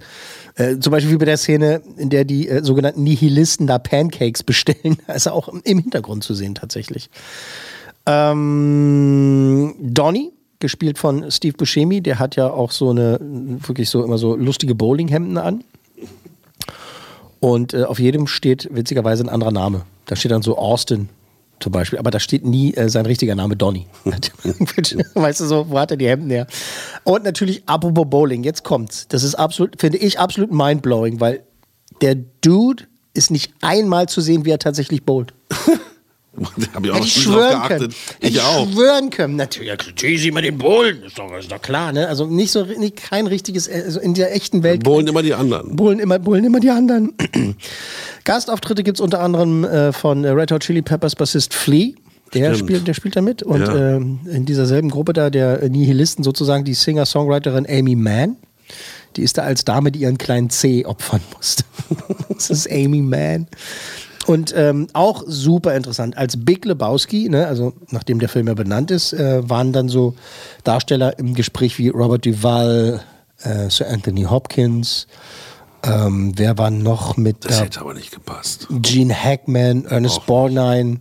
Äh, 0.56 0.80
zum 0.80 0.91
Beispiel 0.91 1.12
wie 1.12 1.17
bei 1.17 1.26
der 1.26 1.36
Szene, 1.36 1.82
in 1.97 2.10
der 2.10 2.23
die 2.23 2.47
äh, 2.47 2.63
sogenannten 2.63 3.04
Nihilisten 3.04 3.67
da 3.67 3.78
Pancakes 3.78 4.43
bestellen. 4.43 4.95
Da 5.08 5.13
ist 5.13 5.26
er 5.26 5.34
auch 5.34 5.49
im 5.49 5.80
Hintergrund 5.80 6.23
zu 6.23 6.34
sehen 6.36 6.56
tatsächlich. 6.56 7.10
Ähm, 8.05 9.75
Donny, 9.79 10.31
gespielt 10.59 10.97
von 10.97 11.29
Steve 11.31 11.57
Buscemi, 11.57 12.01
der 12.01 12.19
hat 12.19 12.35
ja 12.35 12.49
auch 12.49 12.71
so 12.71 12.89
eine, 12.89 13.19
wirklich 13.21 13.89
so 13.89 14.03
immer 14.03 14.17
so 14.17 14.35
lustige 14.35 14.75
Bowlinghemden 14.75 15.37
an. 15.37 15.63
Und 17.39 17.73
äh, 17.73 17.83
auf 17.83 17.99
jedem 17.99 18.27
steht 18.27 18.69
witzigerweise 18.71 19.23
ein 19.23 19.29
anderer 19.29 19.51
Name. 19.51 19.81
Da 20.05 20.15
steht 20.15 20.31
dann 20.31 20.41
so 20.41 20.57
Austin 20.57 21.09
zum 21.59 21.71
Beispiel. 21.71 21.99
Aber 21.99 22.11
da 22.11 22.19
steht 22.19 22.45
nie 22.45 22.73
äh, 22.73 22.89
sein 22.89 23.05
richtiger 23.05 23.35
Name 23.35 23.55
Donny. 23.55 23.87
weißt 25.13 25.39
du 25.41 25.45
so, 25.45 25.69
wo 25.69 25.79
hat 25.79 25.91
er 25.91 25.97
die 25.97 26.07
Hemden 26.07 26.29
her? 26.29 26.47
Und 27.03 27.23
natürlich 27.23 27.63
apropos 27.65 28.09
Bowling, 28.09 28.43
jetzt 28.43 28.63
kommt's. 28.63 29.07
Das 29.09 29.23
ist 29.23 29.35
absolut, 29.35 29.79
finde 29.79 29.97
ich, 29.97 30.19
absolut 30.19 30.51
mindblowing, 30.51 31.19
weil 31.19 31.43
der 32.01 32.15
Dude 32.41 32.85
ist 33.13 33.31
nicht 33.31 33.53
einmal 33.61 34.07
zu 34.07 34.21
sehen, 34.21 34.45
wie 34.45 34.51
er 34.51 34.59
tatsächlich 34.59 35.03
bowlt. 35.03 35.33
Hab 36.73 36.83
ich 36.83 36.91
auch 36.91 36.99
ich 37.05 37.13
schon 37.13 37.33
drauf 37.33 37.41
schwören 37.43 37.51
geachtet. 37.61 37.79
können. 37.79 37.93
Ich 38.21 38.29
Hätte 38.35 38.45
auch. 38.45 38.71
schwören 38.71 39.09
können. 39.11 39.35
Natürlich, 39.35 39.69
ja, 39.69 39.75
natürlich 39.75 40.21
sieht 40.21 40.33
man 40.33 40.43
den 40.43 40.57
Bowlen. 40.57 41.03
Ist 41.03 41.17
doch, 41.19 41.31
ist 41.37 41.51
doch 41.51 41.61
klar, 41.61 41.91
ne? 41.93 42.07
Also 42.07 42.25
nicht 42.25 42.51
so, 42.51 42.63
nicht, 42.65 42.95
kein 42.97 43.27
richtiges, 43.27 43.69
also 43.69 43.99
in 43.99 44.13
der 44.15 44.35
echten 44.35 44.63
Welt. 44.63 44.83
Bohlen 44.83 45.05
immer 45.07 45.21
die 45.21 45.33
anderen. 45.35 45.75
Bullen 45.75 45.99
immer, 45.99 46.17
Bullen 46.19 46.43
immer 46.43 46.59
die 46.59 46.71
anderen. 46.71 47.13
Gastauftritte 48.23 48.83
gibt 48.83 48.97
es 48.97 49.01
unter 49.01 49.19
anderem 49.19 49.63
äh, 49.63 49.91
von 49.93 50.23
äh, 50.23 50.29
Red 50.29 50.51
Hot 50.51 50.63
Chili 50.63 50.81
Peppers 50.81 51.15
Bassist 51.15 51.53
Flea. 51.53 51.93
Der 52.33 52.55
Stimmt. 52.55 52.69
spielt, 52.69 52.87
der 52.87 52.93
spielt 52.95 53.15
da 53.15 53.21
mit. 53.21 53.43
Und 53.43 53.61
Ja. 53.61 53.95
ähm, 53.97 54.19
in 54.25 54.45
dieser 54.45 54.65
selben 54.65 54.89
Gruppe 54.89 55.13
da, 55.13 55.29
der 55.29 55.69
Nihilisten 55.69 56.23
sozusagen, 56.23 56.63
die 56.63 56.73
Singer-Songwriterin 56.73 57.67
Amy 57.69 57.95
Mann. 57.95 58.37
Die 59.17 59.21
ist 59.21 59.37
da 59.37 59.43
als 59.43 59.65
Dame, 59.65 59.91
die 59.91 59.99
ihren 59.99 60.17
kleinen 60.17 60.49
C 60.49 60.83
opfern 60.83 61.21
musste. 61.35 61.63
das 62.29 62.49
ist 62.49 62.71
Amy 62.71 63.01
Mann. 63.01 63.47
Und 64.25 64.53
ähm, 64.55 64.88
auch 64.93 65.23
super 65.25 65.75
interessant. 65.75 66.17
Als 66.17 66.45
Big 66.45 66.65
Lebowski, 66.65 67.29
ne, 67.29 67.47
also 67.47 67.73
nachdem 67.89 68.19
der 68.19 68.29
Film 68.29 68.47
ja 68.47 68.53
benannt 68.53 68.89
ist, 68.91 69.13
äh, 69.13 69.47
waren 69.49 69.73
dann 69.73 69.89
so 69.89 70.15
Darsteller 70.63 71.17
im 71.19 71.33
Gespräch 71.33 71.77
wie 71.77 71.89
Robert 71.89 72.25
Duvall, 72.25 73.01
äh, 73.41 73.69
Sir 73.69 73.89
Anthony 73.89 74.23
Hopkins. 74.23 75.07
Ähm, 75.83 76.31
wer 76.38 76.57
war 76.57 76.69
noch 76.71 77.17
mit 77.17 77.43
Das 77.43 77.57
da? 77.57 77.63
hätte 77.65 77.81
aber 77.81 77.93
nicht 77.93 78.12
gepasst. 78.12 78.67
Gene 78.69 79.13
Hackman, 79.13 79.83
Ernest 79.86 80.25
Borgnine 80.25 80.99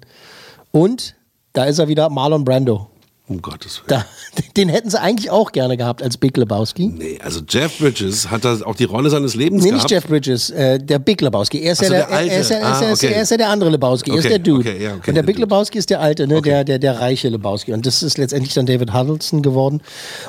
und 0.72 1.14
da 1.52 1.64
ist 1.66 1.78
er 1.78 1.86
wieder, 1.86 2.08
Marlon 2.08 2.44
Brando. 2.44 2.88
Um 3.28 3.40
Gottes 3.40 3.78
Willen. 3.86 4.00
Da, 4.00 4.06
den 4.56 4.68
hätten 4.68 4.90
sie 4.90 5.00
eigentlich 5.00 5.30
auch 5.30 5.52
gerne 5.52 5.76
gehabt 5.76 6.02
als 6.02 6.16
Big 6.16 6.36
Lebowski. 6.36 6.88
Nee, 6.88 7.18
also 7.22 7.40
Jeff 7.48 7.78
Bridges 7.78 8.30
hat 8.30 8.44
da 8.44 8.58
auch 8.64 8.74
die 8.74 8.84
Rolle 8.84 9.10
seines 9.10 9.36
Lebens 9.36 9.62
Nee, 9.62 9.70
gehabt. 9.70 9.84
nicht 9.84 9.90
Jeff 9.92 10.06
Bridges, 10.08 10.50
äh, 10.50 10.78
der 10.80 10.98
Big 10.98 11.20
Lebowski. 11.20 11.60
Er 11.62 11.72
ist, 11.72 11.82
ja 11.82 11.86
so, 11.86 11.92
der, 11.94 12.06
der 12.06 12.16
Alte. 12.16 12.32
Er 12.34 12.40
ist, 12.40 12.50
ja, 12.50 12.56
Ah, 12.62 12.80
er, 12.82 12.92
ist, 12.92 13.04
okay. 13.04 13.12
er 13.14 13.22
ist 13.22 13.30
ja 13.30 13.36
der 13.36 13.48
andere 13.48 13.70
Lebowski, 13.70 14.10
er 14.10 14.16
ist 14.16 14.24
Okay, 14.24 14.28
der 14.30 14.38
Dude. 14.40 14.68
okay, 14.70 14.82
ja, 14.84 14.94
okay, 14.96 15.10
Und 15.10 15.14
der 15.14 15.22
Big. 15.22 15.38
Lebowski 15.38 15.78
ist 15.78 15.88
der 15.90 16.00
Alte, 16.00 16.26
ne? 16.26 16.42
der, 16.42 16.64
der, 16.64 16.78
der 16.80 16.98
reiche 17.00 17.28
Lebowski. 17.28 17.72
Und 17.72 17.86
das 17.86 18.02
ist 18.02 18.18
letztendlich 18.18 18.54
dann 18.54 18.66
David 18.66 18.92
Huddleston 18.92 19.42
geworden. 19.42 19.82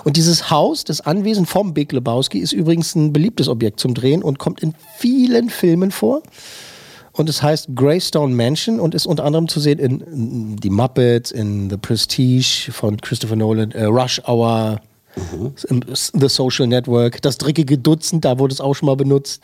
Und 0.03 0.15
dieses 0.15 0.51
Haus, 0.51 0.84
das 0.84 1.01
Anwesen 1.01 1.47
vom 1.47 1.73
Big 1.73 1.91
Lebowski, 1.91 2.38
ist 2.39 2.53
übrigens 2.53 2.93
ein 2.95 3.12
beliebtes 3.12 3.47
Objekt 3.49 3.79
zum 3.79 3.95
Drehen 3.95 4.21
und 4.21 4.38
kommt 4.38 4.62
in 4.62 4.75
vielen 4.99 5.49
Filmen 5.49 5.89
vor. 5.91 6.21
Und 7.13 7.30
es 7.30 7.43
heißt 7.43 7.69
Greystone 7.76 8.34
Mansion 8.34 8.80
und 8.80 8.95
ist 8.95 9.06
unter 9.06 9.23
anderem 9.23 9.47
zu 9.47 9.60
sehen 9.60 9.80
in, 9.80 9.99
in 10.02 10.56
Die 10.58 10.71
Muppets, 10.71 11.32
in 11.32 11.69
The 11.69 11.78
Prestige 11.78 12.71
von 12.71 12.97
Christopher 12.97 13.36
Nolan, 13.36 13.71
äh, 13.71 13.86
Rush 13.86 14.21
Hour, 14.28 14.82
im 15.69 15.82
The 15.93 16.28
Social 16.28 16.65
Network, 16.65 17.21
das 17.21 17.38
dreckige 17.38 17.78
Dutzend, 17.78 18.26
da 18.26 18.39
wurde 18.39 18.54
es 18.54 18.62
auch 18.62 18.73
schon 18.73 18.88
mal 18.88 18.95
benutzt. 18.95 19.43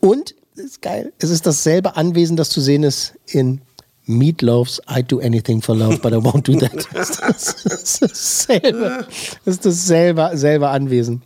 Und, 0.00 0.34
ist 0.54 0.80
geil, 0.80 1.12
es 1.18 1.28
ist 1.28 1.46
dasselbe 1.46 1.96
Anwesen, 1.96 2.36
das 2.36 2.48
zu 2.48 2.60
sehen 2.60 2.82
ist 2.82 3.14
in 3.26 3.60
Meatloaf's 4.06 4.80
I'd 4.88 5.08
do 5.08 5.20
anything 5.20 5.62
for 5.62 5.76
love, 5.76 5.98
but 5.98 6.12
I 6.12 6.16
won't 6.16 6.42
do 6.42 6.58
that. 6.58 6.88
Das 6.92 7.10
ist 7.10 7.20
das, 7.20 7.62
das 7.62 7.82
ist 7.82 8.02
dasselbe, 8.02 9.06
das 9.44 9.54
ist 9.54 9.66
dasselbe 9.66 10.30
selbe 10.34 10.68
Anwesen. 10.68 11.22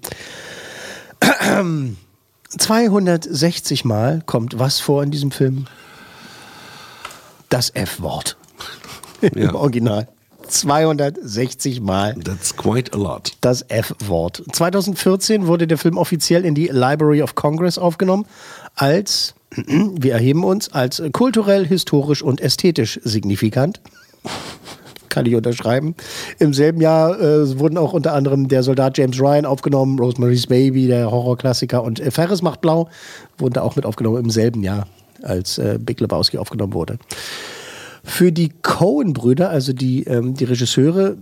260 2.48 3.84
Mal 3.84 4.22
kommt 4.26 4.58
was 4.58 4.80
vor 4.80 5.02
in 5.02 5.10
diesem 5.10 5.30
Film? 5.30 5.66
Das 7.48 7.70
F-Wort. 7.70 8.36
Im 9.20 9.54
Original. 9.54 10.08
260 10.48 11.80
Mal 11.80 12.14
That's 12.14 12.56
quite 12.56 12.92
a 12.92 12.96
lot. 12.96 13.32
das 13.40 13.64
F-Wort. 13.68 14.42
2014 14.52 15.46
wurde 15.46 15.66
der 15.66 15.78
Film 15.78 15.98
offiziell 15.98 16.44
in 16.44 16.54
die 16.54 16.68
Library 16.68 17.22
of 17.22 17.34
Congress 17.34 17.78
aufgenommen 17.78 18.26
als, 18.76 19.34
wir 19.56 20.12
erheben 20.12 20.44
uns, 20.44 20.68
als 20.72 21.02
kulturell, 21.12 21.66
historisch 21.66 22.22
und 22.22 22.40
ästhetisch 22.40 23.00
signifikant. 23.02 23.80
Kann 25.08 25.26
ich 25.26 25.34
unterschreiben. 25.34 25.94
Im 26.38 26.54
selben 26.54 26.80
Jahr 26.80 27.20
äh, 27.20 27.58
wurden 27.58 27.78
auch 27.78 27.92
unter 27.92 28.12
anderem 28.12 28.48
der 28.48 28.62
Soldat 28.62 28.98
James 28.98 29.20
Ryan 29.20 29.46
aufgenommen, 29.46 29.98
Rosemary's 29.98 30.46
Baby, 30.46 30.86
der 30.86 31.10
Horrorklassiker 31.10 31.82
und 31.82 32.00
äh, 32.00 32.10
Ferris 32.10 32.42
macht 32.42 32.60
blau 32.60 32.88
wurden 33.38 33.54
da 33.54 33.62
auch 33.62 33.76
mit 33.76 33.84
aufgenommen 33.84 34.24
im 34.24 34.30
selben 34.30 34.62
Jahr, 34.62 34.86
als 35.22 35.58
äh, 35.58 35.78
Big 35.80 36.00
Lebowski 36.00 36.38
aufgenommen 36.38 36.74
wurde. 36.74 36.98
Für 38.04 38.32
die 38.32 38.50
Coen-Brüder, 38.62 39.50
also 39.50 39.72
die, 39.72 40.04
ähm, 40.04 40.34
die 40.34 40.44
Regisseure, 40.44 41.16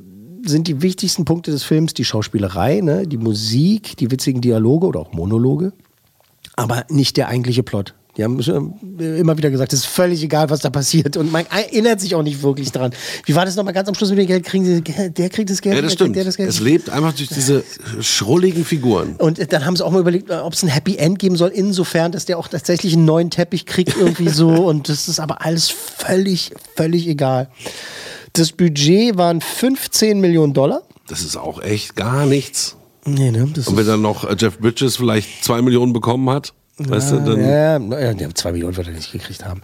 sind 0.45 0.69
die 0.69 0.83
wichtigsten 0.83 1.25
Punkte 1.25 1.51
des 1.51 1.65
Films 1.65 1.95
die 1.95 2.05
Schauspielerei, 2.05 2.81
ne, 2.81 3.07
die 3.07 3.17
Musik, 3.17 3.97
die 3.97 4.11
witzigen 4.11 4.43
Dialoge 4.43 4.87
oder 4.87 5.01
auch 5.01 5.13
Monologe, 5.13 5.73
aber 6.57 6.85
nicht 6.91 7.17
der 7.17 7.29
eigentliche 7.29 7.63
Plot. 7.63 7.95
Die 8.17 8.23
haben 8.23 8.39
äh, 9.01 9.19
immer 9.19 9.37
wieder 9.37 9.51
gesagt, 9.51 9.73
es 9.73 9.81
ist 9.81 9.87
völlig 9.87 10.23
egal, 10.23 10.49
was 10.49 10.61
da 10.61 10.71
passiert. 10.71 11.17
Und 11.17 11.33
man 11.33 11.47
erinnert 11.47 12.01
sich 12.01 12.15
auch 12.15 12.23
nicht 12.23 12.43
wirklich 12.43 12.71
dran. 12.71 12.93
Wie 13.25 13.35
war 13.35 13.45
das 13.45 13.57
nochmal 13.57 13.75
ganz 13.75 13.89
am 13.89 13.95
Schluss 13.95 14.11
mit 14.11 14.21
dem 14.21 14.27
Geld? 14.29 14.45
Kriegen 14.45 14.65
sie, 14.65 14.81
der 14.83 15.29
kriegt 15.31 15.51
das 15.51 15.61
Geld, 15.61 15.75
Ja, 15.75 15.83
das 15.83 15.93
der 15.93 15.97
stimmt. 15.97 16.17
der 16.17 16.25
das 16.25 16.37
Geld. 16.37 16.49
Es 16.49 16.61
lebt 16.61 16.91
einfach 16.91 17.13
durch 17.13 17.29
diese 17.29 17.65
schrulligen 18.01 18.65
Figuren. 18.65 19.17
Und 19.19 19.53
dann 19.53 19.65
haben 19.67 19.75
sie 19.77 19.85
auch 19.85 19.91
mal 19.91 20.01
überlegt, 20.01 20.31
ob 20.31 20.53
es 20.53 20.63
ein 20.63 20.69
Happy 20.69 20.97
End 20.97 21.19
geben 21.19 21.37
soll, 21.37 21.51
insofern, 21.51 22.13
dass 22.13 22.25
der 22.25 22.39
auch 22.39 22.47
tatsächlich 22.49 22.93
einen 22.95 23.05
neuen 23.05 23.31
Teppich 23.31 23.67
kriegt, 23.67 23.97
irgendwie 23.97 24.29
so. 24.29 24.49
Und 24.69 24.89
das 24.89 25.09
ist 25.09 25.19
aber 25.19 25.45
alles 25.45 25.71
völlig, 25.71 26.53
völlig 26.77 27.09
egal. 27.09 27.49
Das 28.33 28.53
Budget 28.53 29.17
waren 29.17 29.41
15 29.41 30.21
Millionen 30.21 30.55
Dollar. 30.55 30.83
Das 31.09 31.23
ist 31.23 31.37
auch 31.37 31.61
echt 31.63 31.97
gar 31.97 32.27
nichts. 32.27 32.77
Nee, 33.07 33.31
ne? 33.31 33.49
Das 33.55 33.69
Und 33.69 33.77
wenn 33.77 33.87
dann 33.87 34.03
noch 34.03 34.25
äh, 34.25 34.35
Jeff 34.39 34.59
Bridges 34.59 34.97
vielleicht 34.97 35.45
zwei 35.45 35.61
Millionen 35.63 35.93
bekommen 35.93 36.31
hat, 36.31 36.55
weißt 36.79 37.13
du, 37.13 37.21
dann. 37.21 37.41
ja, 37.41 37.79
ja, 37.79 37.99
ja, 38.01 38.13
ja, 38.13 38.35
zwei 38.35 38.53
Millionen 38.53 38.77
wird 38.77 38.89
er 38.89 38.95
nicht 38.95 39.13
gekriegt 39.13 39.45
haben. 39.45 39.63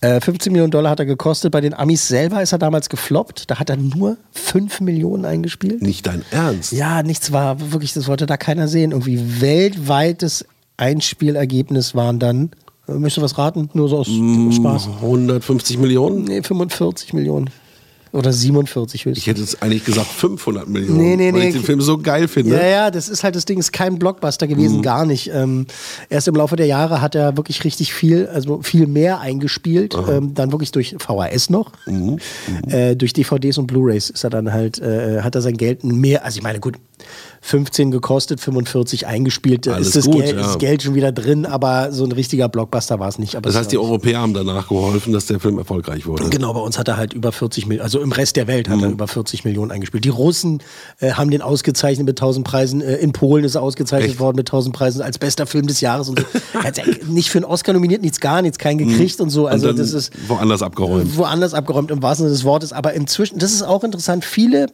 Äh, 0.00 0.20
15 0.20 0.52
Millionen 0.52 0.70
Dollar 0.70 0.90
hat 0.90 1.00
er 1.00 1.06
gekostet. 1.06 1.52
Bei 1.52 1.60
den 1.60 1.74
Amis 1.74 2.08
selber 2.08 2.42
ist 2.42 2.52
er 2.52 2.58
damals 2.58 2.88
gefloppt. 2.88 3.50
Da 3.50 3.58
hat 3.58 3.70
er 3.70 3.76
nur 3.76 4.16
5 4.32 4.80
Millionen 4.80 5.24
eingespielt. 5.24 5.82
Nicht 5.82 6.06
dein 6.06 6.22
Ernst. 6.30 6.72
Ja, 6.72 7.02
nichts 7.02 7.32
war 7.32 7.72
wirklich, 7.72 7.92
das 7.92 8.08
wollte 8.08 8.26
da 8.26 8.36
keiner 8.36 8.68
sehen. 8.68 8.92
Irgendwie 8.92 9.40
weltweites 9.40 10.46
Einspielergebnis 10.76 11.94
waren 11.94 12.18
dann, 12.18 12.50
möchtest 12.86 13.18
du 13.18 13.22
was 13.22 13.38
raten? 13.38 13.70
Nur 13.72 13.88
so 13.88 13.98
aus 13.98 14.06
Spaß. 14.06 14.88
150 15.02 15.78
Millionen? 15.78 16.24
Nee, 16.24 16.42
45 16.42 17.12
Millionen. 17.14 17.50
Oder 18.12 18.32
47 18.32 19.04
höchstens. 19.04 19.18
Ich 19.18 19.26
hätte 19.26 19.40
jetzt 19.40 19.62
eigentlich 19.62 19.84
gesagt 19.84 20.06
500 20.08 20.68
Millionen, 20.68 20.96
Nee, 20.98 21.16
nee, 21.16 21.32
weil 21.32 21.40
nee. 21.40 21.48
ich 21.48 21.54
den 21.54 21.64
Film 21.64 21.80
so 21.80 21.98
geil 21.98 22.28
finde. 22.28 22.56
Ja, 22.56 22.66
ja, 22.66 22.90
das 22.90 23.08
ist 23.08 23.24
halt 23.24 23.34
das 23.36 23.44
Ding, 23.44 23.58
ist 23.58 23.72
kein 23.72 23.98
Blockbuster 23.98 24.46
gewesen, 24.46 24.78
Mhm. 24.78 24.82
gar 24.82 25.04
nicht. 25.04 25.30
Ähm, 25.34 25.66
erst 26.08 26.28
im 26.28 26.34
Laufe 26.36 26.56
der 26.56 26.66
Jahre 26.66 27.00
hat 27.00 27.14
er 27.14 27.36
wirklich 27.36 27.64
richtig 27.64 27.92
viel, 27.92 28.26
also 28.28 28.62
viel 28.62 28.86
mehr 28.86 29.20
eingespielt, 29.20 29.94
ähm, 30.08 30.34
dann 30.34 30.52
wirklich 30.52 30.72
durch 30.72 30.94
VHS 30.98 31.50
noch. 31.50 31.72
Mhm. 31.86 32.18
Äh, 32.68 32.94
durch 32.96 33.12
DVDs 33.12 33.58
und 33.58 33.66
Blu-Rays 33.66 34.10
ist 34.10 34.24
er 34.24 34.30
dann 34.30 34.52
halt, 34.52 34.78
äh, 34.80 35.20
hat 35.22 35.34
er 35.34 35.42
sein 35.42 35.56
Geld 35.56 35.84
mehr, 35.84 36.24
also 36.24 36.38
ich 36.38 36.42
meine, 36.42 36.60
gut, 36.60 36.76
15 37.40 37.90
gekostet, 37.90 38.40
45 38.40 39.06
eingespielt, 39.06 39.68
Alles 39.68 39.88
ist 39.88 39.96
das, 39.96 40.04
gut, 40.06 40.24
Geld, 40.24 40.36
ja. 40.36 40.46
ist 40.50 40.58
Geld 40.58 40.82
schon 40.82 40.94
wieder 40.94 41.12
drin, 41.12 41.46
aber 41.46 41.92
so 41.92 42.04
ein 42.04 42.12
richtiger 42.12 42.48
Blockbuster 42.48 42.98
war 42.98 43.08
es 43.08 43.18
nicht. 43.18 43.36
Aber 43.36 43.48
Das 43.48 43.56
heißt, 43.56 43.70
die 43.72 43.78
Europäer 43.78 44.20
haben 44.20 44.34
danach 44.34 44.68
geholfen, 44.68 45.12
dass 45.12 45.26
der 45.26 45.40
Film 45.40 45.58
erfolgreich 45.58 46.06
wurde. 46.06 46.28
Genau, 46.30 46.52
bei 46.54 46.60
uns 46.60 46.78
hat 46.78 46.88
er 46.88 46.96
halt 46.96 47.12
über 47.12 47.32
40 47.32 47.66
Millionen, 47.66 47.84
also 47.84 48.00
im 48.00 48.12
Rest 48.12 48.36
der 48.36 48.46
Welt 48.46 48.68
Mhm. 48.68 48.72
hat 48.72 48.82
er 48.82 48.90
über 48.90 49.08
40 49.08 49.44
Millionen 49.44 49.70
eingespielt. 49.70 50.04
Die 50.04 50.08
Russen 50.08 50.62
äh, 51.00 51.12
haben 51.12 51.30
den 51.30 51.42
ausgezeichnet 51.42 52.06
mit 52.06 52.18
1000 52.20 52.46
Preisen. 52.46 52.80
Äh, 52.80 52.96
in 52.96 53.12
Polen 53.12 53.44
ist 53.44 53.54
er 53.54 53.62
ausgezeichnet 53.62 54.10
Echt? 54.12 54.20
worden 54.20 54.36
mit 54.36 54.48
1000 54.48 54.74
Preisen 54.74 55.02
als 55.02 55.18
bester 55.18 55.46
Film 55.46 55.66
des 55.66 55.80
Jahres. 55.80 56.08
Und 56.08 56.20
so. 56.20 56.24
hat 56.62 56.80
nicht 57.08 57.30
für 57.30 57.38
einen 57.38 57.44
Oscar 57.44 57.72
nominiert, 57.72 58.02
nichts 58.02 58.20
gar 58.20 58.42
nichts, 58.42 58.58
keinen 58.58 58.78
gekriegt 58.78 59.20
und 59.20 59.30
so. 59.30 59.46
Also 59.46 59.66
Mhm. 59.66 59.70
und 59.70 59.78
das 59.78 59.92
ist 59.92 60.12
woanders 60.28 60.62
abgeräumt. 60.62 61.16
woanders 61.16 61.54
abgeräumt 61.54 61.90
im 61.90 62.02
wahrsten 62.02 62.26
Sinne 62.26 62.34
des 62.36 62.44
Wortes. 62.44 62.72
Aber 62.72 62.92
inzwischen, 62.94 63.38
das 63.38 63.52
ist 63.52 63.62
auch 63.62 63.84
interessant, 63.84 64.24
viele, 64.24 64.66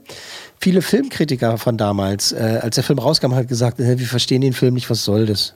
viele 0.63 0.81
Filmkritiker 0.81 1.59
von 1.59 1.77
damals, 1.77 2.33
äh, 2.33 2.61
als 2.63 2.77
der 2.77 2.85
Film 2.85 3.01
rauskam, 3.01 3.35
hat 3.35 3.49
gesagt, 3.49 3.81
äh, 3.81 3.99
wir 3.99 4.07
verstehen 4.07 4.41
den 4.41 4.53
Film 4.53 4.75
nicht, 4.75 4.89
was 4.89 5.05
soll 5.05 5.27
das? 5.27 5.55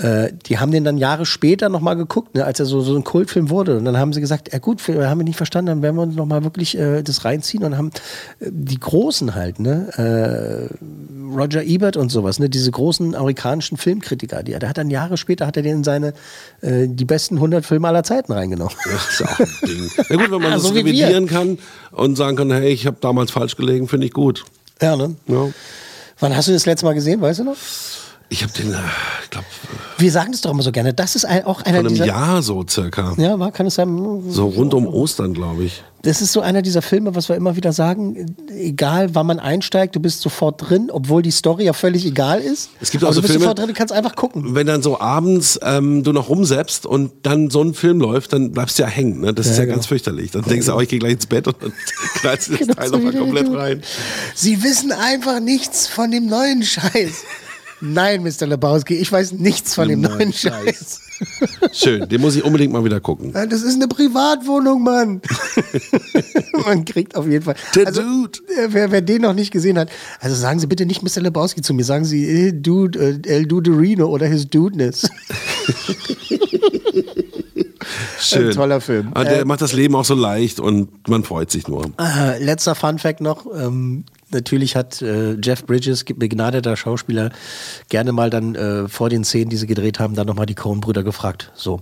Äh, 0.00 0.32
die 0.46 0.58
haben 0.58 0.70
den 0.70 0.84
dann 0.84 0.96
Jahre 0.96 1.26
später 1.26 1.68
nochmal 1.68 1.96
geguckt, 1.96 2.34
ne, 2.34 2.44
als 2.44 2.60
er 2.60 2.66
so, 2.66 2.80
so 2.80 2.94
ein 2.94 3.02
Kultfilm 3.02 3.50
wurde. 3.50 3.78
Und 3.78 3.84
dann 3.84 3.96
haben 3.96 4.12
sie 4.12 4.20
gesagt, 4.20 4.52
ja 4.52 4.58
gut, 4.60 4.86
wir 4.86 5.08
haben 5.10 5.18
wir 5.18 5.24
nicht 5.24 5.36
verstanden, 5.36 5.66
dann 5.66 5.82
werden 5.82 5.96
wir 5.96 6.02
uns 6.02 6.14
nochmal 6.14 6.44
wirklich 6.44 6.78
äh, 6.78 7.02
das 7.02 7.24
reinziehen 7.24 7.64
und 7.64 7.76
haben 7.76 7.90
äh, 8.38 8.46
die 8.50 8.78
Großen 8.78 9.34
halt, 9.34 9.58
ne, 9.58 10.68
äh, 10.70 10.74
Roger 11.36 11.64
Ebert 11.64 11.96
und 11.96 12.10
sowas, 12.10 12.38
ne, 12.38 12.48
diese 12.48 12.70
großen 12.70 13.14
amerikanischen 13.14 13.76
Filmkritiker, 13.76 14.42
die, 14.42 14.52
der 14.56 14.68
hat 14.68 14.78
dann 14.78 14.90
Jahre 14.90 15.16
später, 15.16 15.46
hat 15.46 15.56
er 15.56 15.62
den 15.62 15.78
in 15.78 15.84
seine, 15.84 16.14
äh, 16.60 16.86
die 16.86 17.04
besten 17.04 17.36
100 17.36 17.66
Filme 17.66 17.88
aller 17.88 18.04
Zeiten 18.04 18.32
reingenommen. 18.32 18.74
Das 18.84 19.08
ist 19.08 19.22
auch 19.22 19.40
ein 19.40 19.48
Ding. 19.66 19.90
Na 20.08 20.16
gut, 20.16 20.30
wenn 20.30 20.42
man 20.42 20.52
das 20.52 20.62
So 20.62 20.68
revidieren 20.68 21.26
kann 21.26 21.58
und 21.90 22.16
sagen 22.16 22.36
kann, 22.36 22.50
hey, 22.52 22.70
ich 22.70 22.86
habe 22.86 22.98
damals 23.00 23.32
falsch 23.32 23.56
gelegen, 23.56 23.88
finde 23.88 24.06
ich 24.06 24.12
gut. 24.12 24.44
Ja, 24.80 24.96
ne? 24.96 25.16
Ja. 25.26 25.48
Wann 26.20 26.36
hast 26.36 26.48
du 26.48 26.52
das 26.52 26.66
letzte 26.66 26.86
Mal 26.86 26.94
gesehen, 26.94 27.20
weißt 27.20 27.40
du 27.40 27.44
noch? 27.44 27.56
Ich 28.30 28.42
habe 28.42 28.52
den, 28.52 28.72
äh, 28.74 28.76
ich 28.76 29.38
Wir 30.02 30.12
sagen 30.12 30.32
das 30.32 30.42
doch 30.42 30.50
immer 30.50 30.62
so 30.62 30.70
gerne. 30.70 30.92
Das 30.92 31.16
ist 31.16 31.24
ein, 31.24 31.44
auch 31.44 31.62
einer 31.62 31.78
Von 31.78 31.86
einem 31.86 31.94
dieser. 31.94 32.04
Jahr 32.06 32.42
so 32.42 32.62
circa. 32.68 33.14
Ja, 33.16 33.38
war, 33.38 33.52
kann 33.52 33.64
es 33.66 33.76
sein? 33.76 34.22
So 34.28 34.48
rund 34.48 34.74
um 34.74 34.86
Ostern, 34.86 35.32
glaube 35.32 35.64
ich. 35.64 35.82
Das 36.02 36.20
ist 36.20 36.32
so 36.32 36.42
einer 36.42 36.60
dieser 36.60 36.82
Filme, 36.82 37.14
was 37.14 37.28
wir 37.30 37.36
immer 37.36 37.56
wieder 37.56 37.72
sagen, 37.72 38.36
egal 38.50 39.14
wann 39.14 39.26
man 39.26 39.40
einsteigt, 39.40 39.96
du 39.96 40.00
bist 40.00 40.20
sofort 40.20 40.68
drin, 40.68 40.90
obwohl 40.92 41.22
die 41.22 41.30
Story 41.30 41.64
ja 41.64 41.72
völlig 41.72 42.04
egal 42.04 42.40
ist. 42.40 42.68
Es 42.80 42.90
gibt 42.90 43.02
Aber 43.02 43.10
auch 43.10 43.14
so 43.14 43.20
du 43.20 43.22
bist 43.22 43.32
Filme- 43.32 43.44
sofort 43.44 43.58
drin, 43.60 43.66
du 43.68 43.72
kannst 43.74 43.92
einfach 43.94 44.14
gucken. 44.14 44.54
Wenn 44.54 44.66
dann 44.66 44.82
so 44.82 45.00
abends 45.00 45.58
ähm, 45.62 46.04
du 46.04 46.12
noch 46.12 46.28
rumseppst 46.28 46.84
und 46.84 47.10
dann 47.22 47.48
so 47.48 47.62
ein 47.62 47.72
Film 47.72 47.98
läuft, 47.98 48.34
dann 48.34 48.52
bleibst 48.52 48.78
du 48.78 48.82
ja 48.82 48.88
hängen. 48.90 49.20
Ne? 49.22 49.32
Das 49.32 49.46
Ja, 49.46 49.52
ist 49.52 49.58
ja 49.58 49.64
genau. 49.64 49.76
ganz 49.76 49.86
fürchterlich. 49.86 50.30
Dann 50.32 50.42
denkst 50.42 50.66
du, 50.66 50.74
oh, 50.74 50.80
ich 50.80 50.88
gehe 50.90 50.98
gleich 50.98 51.12
ins 51.14 51.26
Bett 51.26 51.48
und 51.48 51.56
dann 51.62 51.72
knallst 52.20 52.48
du 52.48 52.52
das 52.58 52.60
Genau 52.60 52.74
Teil 52.74 52.90
nochmal 52.90 53.14
komplett 53.14 53.50
rein. 53.54 53.82
Sie 54.34 54.62
wissen 54.62 54.92
einfach 54.92 55.40
nichts 55.40 55.88
von 55.88 56.10
dem 56.10 56.26
neuen 56.26 56.62
Scheiß. 56.62 57.24
Nein, 57.80 58.22
Mr. 58.22 58.46
Lebowski, 58.46 58.94
ich 58.94 59.10
weiß 59.10 59.32
nichts 59.32 59.74
von 59.74 59.88
dem 59.88 60.00
neuen 60.00 60.32
Scheiß. 60.32 61.00
Schön, 61.72 62.08
den 62.08 62.20
muss 62.20 62.36
ich 62.36 62.44
unbedingt 62.44 62.72
mal 62.72 62.84
wieder 62.84 63.00
gucken. 63.00 63.32
Das 63.32 63.62
ist 63.62 63.74
eine 63.74 63.88
Privatwohnung, 63.88 64.82
Mann. 64.82 65.20
Man 66.66 66.84
kriegt 66.84 67.16
auf 67.16 67.26
jeden 67.26 67.44
Fall. 67.44 67.56
Also, 67.84 68.00
äh, 68.00 68.68
wer, 68.68 68.90
wer 68.90 69.00
den 69.00 69.22
noch 69.22 69.34
nicht 69.34 69.50
gesehen 69.50 69.78
hat, 69.78 69.90
also 70.20 70.34
sagen 70.36 70.60
Sie 70.60 70.66
bitte 70.66 70.86
nicht 70.86 71.02
Mr. 71.02 71.22
Lebowski 71.22 71.62
zu 71.62 71.74
mir, 71.74 71.84
sagen 71.84 72.04
Sie 72.04 72.24
eh, 72.24 72.52
Dude, 72.52 72.98
äh, 72.98 73.28
El 73.28 73.46
Duderino 73.46 74.06
oder 74.06 74.26
His 74.26 74.48
Dudeness. 74.48 75.08
Schön. 78.20 78.48
Ein 78.48 78.54
toller 78.54 78.80
Film. 78.80 79.08
Aber 79.12 79.24
der 79.24 79.40
Äh, 79.40 79.44
macht 79.44 79.60
das 79.62 79.72
Leben 79.72 79.94
auch 79.94 80.04
so 80.04 80.14
leicht 80.14 80.60
und 80.60 81.08
man 81.08 81.24
freut 81.24 81.50
sich 81.50 81.66
nur. 81.68 81.90
Äh, 81.98 82.42
letzter 82.42 82.74
Fun 82.74 82.98
Fact 82.98 83.20
noch. 83.20 83.46
Ähm, 83.54 84.04
natürlich 84.30 84.76
hat 84.76 85.02
äh, 85.02 85.34
Jeff 85.40 85.64
Bridges, 85.64 86.04
begnadeter 86.04 86.76
Schauspieler, 86.76 87.30
gerne 87.88 88.12
mal 88.12 88.30
dann 88.30 88.54
äh, 88.54 88.88
vor 88.88 89.08
den 89.08 89.24
Szenen, 89.24 89.50
die 89.50 89.56
sie 89.56 89.66
gedreht 89.66 89.98
haben, 89.98 90.14
dann 90.14 90.26
nochmal 90.26 90.46
die 90.46 90.54
Coen-Brüder 90.54 91.02
gefragt. 91.02 91.52
So, 91.54 91.80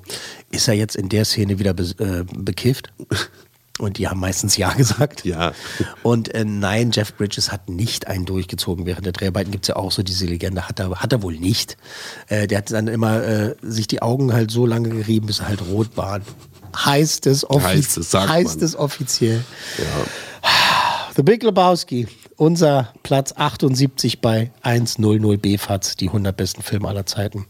ist 0.50 0.68
er 0.68 0.74
jetzt 0.74 0.96
in 0.96 1.08
der 1.08 1.24
Szene 1.24 1.58
wieder 1.58 1.74
be 1.74 1.84
äh, 1.98 2.24
bekifft? 2.34 2.92
Und 3.78 3.98
die 3.98 4.08
haben 4.08 4.20
meistens 4.20 4.56
Ja 4.56 4.72
gesagt. 4.72 5.26
Ja. 5.26 5.52
Und 6.02 6.34
äh, 6.34 6.46
nein, 6.46 6.92
Jeff 6.92 7.14
Bridges 7.14 7.52
hat 7.52 7.68
nicht 7.68 8.06
einen 8.06 8.24
durchgezogen. 8.24 8.86
Während 8.86 9.04
der 9.04 9.12
Dreharbeiten 9.12 9.50
gibt 9.50 9.64
es 9.64 9.68
ja 9.68 9.76
auch 9.76 9.92
so 9.92 10.02
diese 10.02 10.24
Legende, 10.24 10.66
hat 10.66 10.80
er, 10.80 10.90
hat 11.02 11.12
er 11.12 11.22
wohl 11.22 11.36
nicht. 11.36 11.76
Äh, 12.28 12.46
der 12.46 12.58
hat 12.58 12.70
dann 12.70 12.88
immer 12.88 13.22
äh, 13.22 13.54
sich 13.60 13.86
die 13.86 14.00
Augen 14.00 14.32
halt 14.32 14.50
so 14.50 14.64
lange 14.64 14.88
gerieben, 14.88 15.26
bis 15.26 15.40
er 15.40 15.48
halt 15.48 15.60
rot 15.60 15.96
waren. 15.96 16.22
Heißt 16.74 17.26
es, 17.26 17.48
offiz 17.48 17.64
Heißt 17.64 17.98
es, 17.98 18.14
heißt 18.14 18.62
es 18.62 18.76
offiziell. 18.76 19.44
The 21.16 21.22
Big 21.22 21.42
Lebowski, 21.42 22.08
unser 22.36 22.92
Platz 23.02 23.32
78 23.34 24.20
bei 24.20 24.50
100 24.60 25.40
BFATS, 25.40 25.96
die 25.96 26.08
100 26.08 26.36
besten 26.36 26.60
Filme 26.60 26.88
aller 26.88 27.06
Zeiten. 27.06 27.46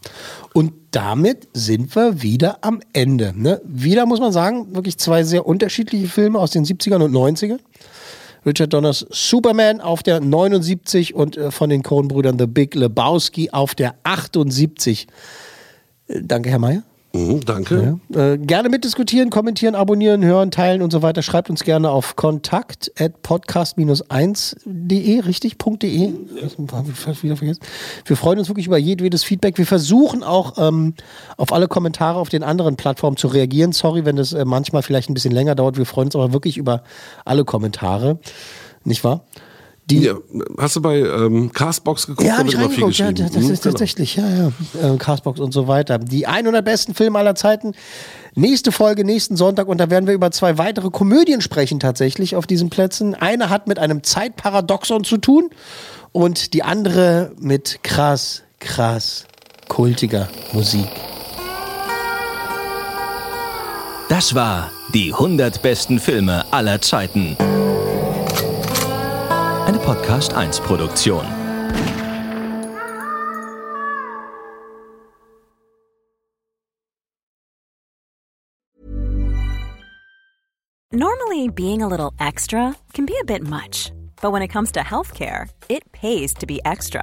Und 0.52 0.72
damit 0.92 1.48
sind 1.52 1.96
wir 1.96 2.22
wieder 2.22 2.58
am 2.60 2.80
Ende. 2.92 3.32
Ne? 3.34 3.60
Wieder 3.64 4.06
muss 4.06 4.20
man 4.20 4.30
sagen, 4.30 4.72
wirklich 4.76 4.98
zwei 4.98 5.24
sehr 5.24 5.46
unterschiedliche 5.46 6.06
Filme 6.06 6.38
aus 6.38 6.52
den 6.52 6.64
70ern 6.64 7.02
und 7.02 7.12
90ern. 7.12 7.58
Richard 8.46 8.72
Donners 8.72 9.04
Superman 9.10 9.80
auf 9.80 10.04
der 10.04 10.20
79 10.20 11.16
und 11.16 11.36
äh, 11.36 11.50
von 11.50 11.68
den 11.68 11.82
Coen-Brüdern 11.82 12.38
The 12.38 12.46
Big 12.46 12.76
Lebowski 12.76 13.50
auf 13.50 13.74
der 13.74 13.96
78. 14.04 15.08
Äh, 16.06 16.20
danke, 16.22 16.50
Herr 16.50 16.60
Mayer. 16.60 16.84
Mhm, 17.16 17.40
danke. 17.44 17.98
Ja. 18.10 18.32
Äh, 18.32 18.38
gerne 18.38 18.68
mitdiskutieren, 18.68 19.30
kommentieren, 19.30 19.74
abonnieren, 19.74 20.24
hören, 20.24 20.50
teilen 20.50 20.82
und 20.82 20.90
so 20.92 21.02
weiter. 21.02 21.22
Schreibt 21.22 21.50
uns 21.50 21.64
gerne 21.64 21.90
auf 21.90 22.16
kontakt 22.16 22.92
at 22.98 23.22
podcast-1.de, 23.22 25.20
richtig? 25.20 25.56
.de? 25.58 26.12
Fast 26.94 27.22
wieder 27.22 27.36
vergessen. 27.36 27.60
Wir 28.04 28.16
freuen 28.16 28.38
uns 28.38 28.48
wirklich 28.48 28.66
über 28.66 28.78
jedwedes 28.78 29.24
Feedback. 29.24 29.58
Wir 29.58 29.66
versuchen 29.66 30.22
auch 30.22 30.58
auf 31.36 31.52
alle 31.52 31.68
Kommentare 31.68 32.18
auf 32.18 32.28
den 32.28 32.42
anderen 32.42 32.76
Plattformen 32.76 33.16
zu 33.16 33.28
reagieren. 33.28 33.72
Sorry, 33.72 34.04
wenn 34.04 34.16
das 34.16 34.32
äh, 34.32 34.44
manchmal 34.44 34.82
vielleicht 34.82 35.10
ein 35.10 35.14
bisschen 35.14 35.32
länger 35.32 35.54
dauert. 35.54 35.76
Wir 35.76 35.86
freuen 35.86 36.08
uns 36.08 36.16
aber 36.16 36.32
wirklich 36.32 36.56
über 36.58 36.82
alle 37.24 37.44
Kommentare. 37.44 38.18
Nicht 38.84 39.02
wahr? 39.04 39.24
Die, 39.88 40.00
Ja, 40.02 40.14
hast 40.58 40.74
du 40.76 40.82
bei 40.82 40.98
ähm, 40.98 41.52
Castbox 41.52 42.06
geguckt? 42.08 42.26
ja, 42.28 42.38
wird 42.38 42.48
ich 42.48 42.56
reingeguckt. 42.58 42.98
Ja, 42.98 43.10
geschrieben. 43.10 43.30
das 43.32 43.44
Mhm, 43.44 43.52
ist 43.52 43.62
genau. 43.62 43.72
tatsächlich, 43.72 44.16
ja, 44.16 44.24
ja. 44.28 44.94
Äh, 44.94 44.96
Castbox 44.96 45.38
und 45.38 45.52
so 45.52 45.68
weiter. 45.68 45.98
Die 45.98 46.26
100 46.26 46.64
besten 46.64 46.94
Filme 46.94 47.18
aller 47.20 47.36
Zeiten. 47.36 47.72
Nächste 48.34 48.72
Folge, 48.72 49.04
nächsten 49.04 49.36
Sonntag. 49.36 49.68
Und 49.68 49.78
da 49.78 49.88
werden 49.88 50.06
wir 50.08 50.14
über 50.14 50.32
zwei 50.32 50.58
weitere 50.58 50.90
Komödien 50.90 51.40
sprechen, 51.40 51.78
tatsächlich 51.78 52.34
auf 52.34 52.46
diesen 52.48 52.68
Plätzen. 52.68 53.14
Eine 53.14 53.48
hat 53.48 53.68
mit 53.68 53.78
einem 53.78 54.02
Zeitparadoxon 54.02 55.04
zu 55.04 55.18
tun 55.18 55.50
und 56.12 56.52
die 56.52 56.64
andere 56.64 57.32
mit 57.38 57.78
krass, 57.84 58.42
krass 58.58 59.26
kultiger 59.68 60.28
Musik. 60.52 60.88
Das 64.08 64.34
war 64.34 64.70
die 64.94 65.12
100 65.12 65.62
besten 65.62 65.98
Filme 65.98 66.44
aller 66.52 66.80
Zeiten. 66.80 67.36
Eine 69.66 69.80
Podcast 69.80 70.32
1 70.32 70.62
Produktion. 70.62 71.26
Normally, 80.92 81.48
being 81.48 81.82
a 81.82 81.88
little 81.88 82.12
extra 82.20 82.76
can 82.92 83.06
be 83.06 83.18
a 83.20 83.24
bit 83.24 83.42
much, 83.42 83.90
but 84.22 84.30
when 84.30 84.42
it 84.42 84.48
comes 84.48 84.70
to 84.70 84.80
healthcare, 84.80 85.48
it 85.68 85.90
pays 85.90 86.32
to 86.34 86.46
be 86.46 86.60
extra. 86.64 87.02